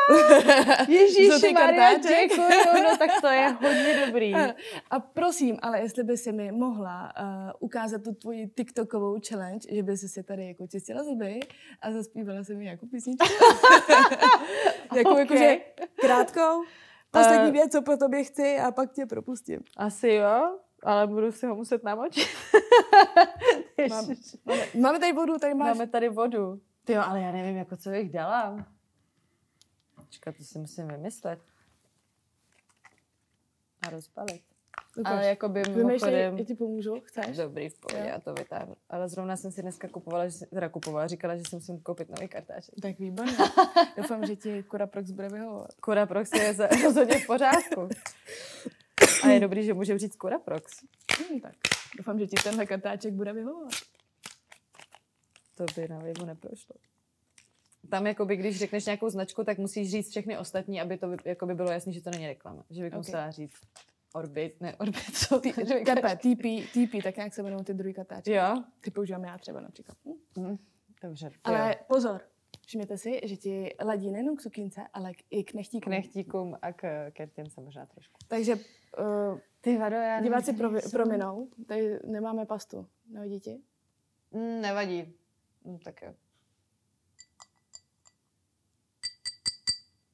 Ježíši 0.88 1.52
Maria, 1.52 1.98
děkuju, 1.98 2.82
no 2.82 2.96
tak 2.98 3.10
to 3.20 3.26
je 3.26 3.48
hodně 3.48 4.06
dobrý. 4.06 4.34
A 4.90 5.00
prosím, 5.00 5.58
ale 5.62 5.80
jestli 5.80 6.04
by 6.04 6.16
si 6.16 6.32
mi 6.32 6.52
mohla 6.52 7.12
uh, 7.20 7.50
ukázat 7.60 8.02
tu 8.02 8.14
tvoji 8.14 8.48
TikTokovou 8.48 9.16
challenge, 9.28 9.68
že 9.74 9.82
by 9.82 9.96
si 9.96 10.08
si 10.08 10.22
tady 10.22 10.46
jako 10.46 10.66
čistila 10.66 11.04
zuby 11.04 11.40
a 11.82 11.92
zaspívala 11.92 12.44
si 12.44 12.54
mi 12.54 12.64
nějakou 12.64 12.86
písničku. 12.86 13.26
jako, 14.96 15.10
okay. 15.10 15.20
jakože 15.20 15.56
krátkou. 16.00 16.62
Poslední 17.10 17.46
uh, 17.46 17.52
věc, 17.52 17.72
co 17.72 17.82
po 17.82 17.96
tobě 17.96 18.24
chci 18.24 18.58
a 18.58 18.70
pak 18.70 18.92
tě 18.92 19.06
propustím. 19.06 19.60
Asi 19.76 20.08
jo, 20.08 20.58
ale 20.82 21.06
budu 21.06 21.32
si 21.32 21.46
ho 21.46 21.54
muset 21.54 21.84
namočit. 21.84 22.28
máme, 23.90 24.14
máme, 24.44 24.62
máme 24.80 24.98
tady 24.98 25.12
vodu, 25.12 25.38
tady 25.38 25.54
máš. 25.54 25.68
Máme 25.68 25.86
tady 25.86 26.08
vodu. 26.08 26.60
Ty 26.84 26.92
jo, 26.92 27.02
ale 27.06 27.20
já 27.20 27.32
nevím, 27.32 27.56
jako 27.56 27.76
co 27.76 27.90
bych 27.90 28.10
dala. 28.10 28.66
Počkat, 30.08 30.36
to 30.36 30.44
si 30.44 30.58
musím 30.58 30.88
vymyslet. 30.88 31.40
A 33.86 33.90
rozpalit. 33.90 34.42
Ukaž. 34.96 35.12
Ale 35.12 35.26
jako 35.26 35.48
by 35.48 35.62
mimochodem... 35.62 36.38
já 36.38 36.44
ti 36.44 36.54
pomůžu, 36.54 37.00
chceš? 37.00 37.36
Dobrý, 37.36 37.68
v 37.68 37.78
pohodě, 37.78 38.08
já 38.08 38.20
to 38.20 38.34
vytáhnu. 38.34 38.76
Ale 38.88 39.08
zrovna 39.08 39.36
jsem 39.36 39.52
si 39.52 39.62
dneska 39.62 39.88
kupovala, 39.88 40.28
že, 40.28 40.46
teda 40.46 40.68
kupovala, 40.68 41.06
říkala, 41.06 41.36
že 41.36 41.42
si 41.48 41.56
musím 41.56 41.80
koupit 41.80 42.08
nový 42.08 42.28
kartáček. 42.28 42.74
Tak 42.82 42.98
výborně. 42.98 43.32
Doufám, 43.96 44.26
že 44.26 44.36
ti 44.36 44.64
Prox 44.86 45.10
bude 45.10 45.28
vyhovovat. 45.28 45.70
Prox 46.08 46.32
je 46.32 46.56
rozhodně 46.84 47.18
v 47.18 47.26
pořádku. 47.26 47.88
A 49.22 49.28
je 49.28 49.40
dobrý, 49.40 49.64
že 49.64 49.74
může 49.74 49.98
říct 49.98 50.16
Prox. 50.44 50.84
Hmm, 51.18 51.40
tak 51.40 51.54
doufám, 51.98 52.18
že 52.18 52.26
ti 52.26 52.36
tenhle 52.42 52.66
kartáček 52.66 53.14
bude 53.14 53.32
vyhovovat. 53.32 53.72
To 55.54 55.64
by 55.76 55.88
na 55.88 55.98
výbu 55.98 56.24
neprošlo 56.24 56.87
tam 57.90 58.06
jakoby, 58.06 58.36
když 58.36 58.58
řekneš 58.58 58.86
nějakou 58.86 59.10
značku, 59.10 59.44
tak 59.44 59.58
musíš 59.58 59.90
říct 59.90 60.10
všechny 60.10 60.38
ostatní, 60.38 60.80
aby 60.80 60.98
to 60.98 61.16
jakoby 61.24 61.54
bylo 61.54 61.70
jasné, 61.70 61.92
že 61.92 62.02
to 62.02 62.10
není 62.10 62.26
reklama. 62.26 62.64
Že 62.70 62.82
bych 62.82 62.92
okay. 62.92 62.98
musela 62.98 63.30
říct 63.30 63.60
Orbit, 64.14 64.60
ne 64.60 64.76
Orbit, 64.76 65.16
co? 65.16 65.40
T- 65.40 65.52
Tepe, 65.84 66.16
TP, 66.16 66.70
TP, 66.72 67.02
tak 67.02 67.16
nějak 67.16 67.34
se 67.34 67.40
jmenují 67.40 67.64
ty 67.64 67.74
druhý 67.74 67.94
katáčky. 67.94 68.32
Jo. 68.32 68.62
Ty 68.80 68.90
používám 68.90 69.24
já 69.24 69.38
třeba 69.38 69.60
například. 69.60 69.98
Mm. 70.36 70.58
Dobře. 71.02 71.30
Ale 71.44 71.68
jo. 71.68 71.84
pozor, 71.86 72.20
všimněte 72.66 72.98
si, 72.98 73.20
že 73.24 73.36
ti 73.36 73.74
ladí 73.84 74.10
nejenom 74.10 74.36
k 74.36 74.40
sukínce, 74.40 74.80
ale 74.92 75.12
i 75.30 75.44
k 75.44 75.54
nechtíkům. 75.54 75.92
K 75.92 75.96
nechtíkům 75.96 76.58
a 76.62 76.72
k 76.72 77.10
kertěnce 77.10 77.60
možná 77.60 77.86
trošku. 77.86 78.18
Takže 78.28 78.54
uh, 78.54 79.38
ty 79.60 79.78
vado, 79.78 79.96
já 79.96 80.20
diváci 80.20 80.52
pro, 80.52 80.70
prominou, 80.90 81.48
tady 81.66 81.98
nemáme 82.04 82.46
pastu. 82.46 82.86
Nevadí 83.10 83.40
ti? 83.40 83.60
Mm, 84.30 84.60
nevadí. 84.60 85.14
Mm, 85.64 85.78
tak 85.78 86.02
jo. 86.02 86.14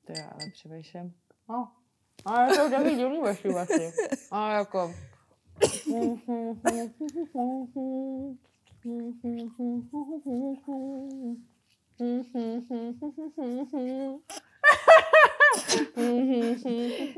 Ty 0.05 0.13
ale 0.13 0.51
převejšem. 0.53 1.13
No, 1.49 1.69
ale 2.25 2.57
to 2.57 2.71
taky 2.71 2.95
divný 2.97 3.21
vaši 3.21 3.49
vlastně. 3.49 3.93
A 4.31 4.53
jako... 4.53 4.95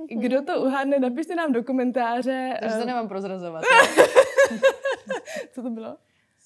Kdo 0.09 0.43
to 0.43 0.61
uhádne, 0.63 0.99
napište 0.99 1.35
nám 1.35 1.53
do 1.53 1.65
komentáře. 1.65 2.57
Takže 2.61 2.77
to 2.77 2.83
eh, 2.83 2.87
nemám 2.87 3.09
prozrazovat. 3.09 3.65
Co 5.53 5.63
to 5.63 5.71
bylo? 5.71 5.97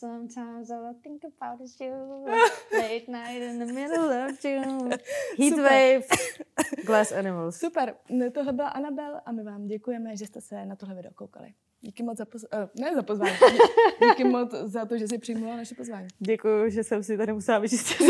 Sometimes 0.00 0.70
all 0.70 0.86
I 0.86 0.94
think 1.02 1.22
about 1.24 1.60
is 1.60 1.76
you. 1.78 2.24
Late 2.72 3.08
night 3.08 3.42
in 3.42 3.58
the 3.58 3.66
middle 3.66 4.10
of 4.10 4.40
June. 4.40 4.98
Heat 5.36 5.58
waves. 5.58 6.08
Glass 6.86 7.12
animals. 7.12 7.56
Super. 7.56 7.94
Tohle 8.32 8.52
byla 8.52 8.68
Anabel 8.68 9.20
a 9.26 9.32
my 9.32 9.42
vám 9.42 9.66
děkujeme, 9.66 10.16
že 10.16 10.26
jste 10.26 10.40
se 10.40 10.66
na 10.66 10.76
tohle 10.76 10.94
video 10.94 11.12
koukali. 11.14 11.54
Díky 11.80 12.02
moc 12.02 12.18
za, 12.18 12.24
poz... 12.24 12.42
uh, 12.42 12.48
ne 12.82 12.94
za 12.94 13.02
pozvání. 13.02 13.36
Díky 14.10 14.24
moc 14.24 14.50
za 14.50 14.84
to, 14.84 14.98
že 14.98 15.08
jsi 15.08 15.18
přijmula 15.18 15.56
naše 15.56 15.74
pozvání. 15.74 16.08
Děkuji, 16.18 16.70
že 16.70 16.84
jsem 16.84 17.02
si 17.02 17.16
tady 17.16 17.32
musela 17.32 17.58
vyčistit 17.58 18.00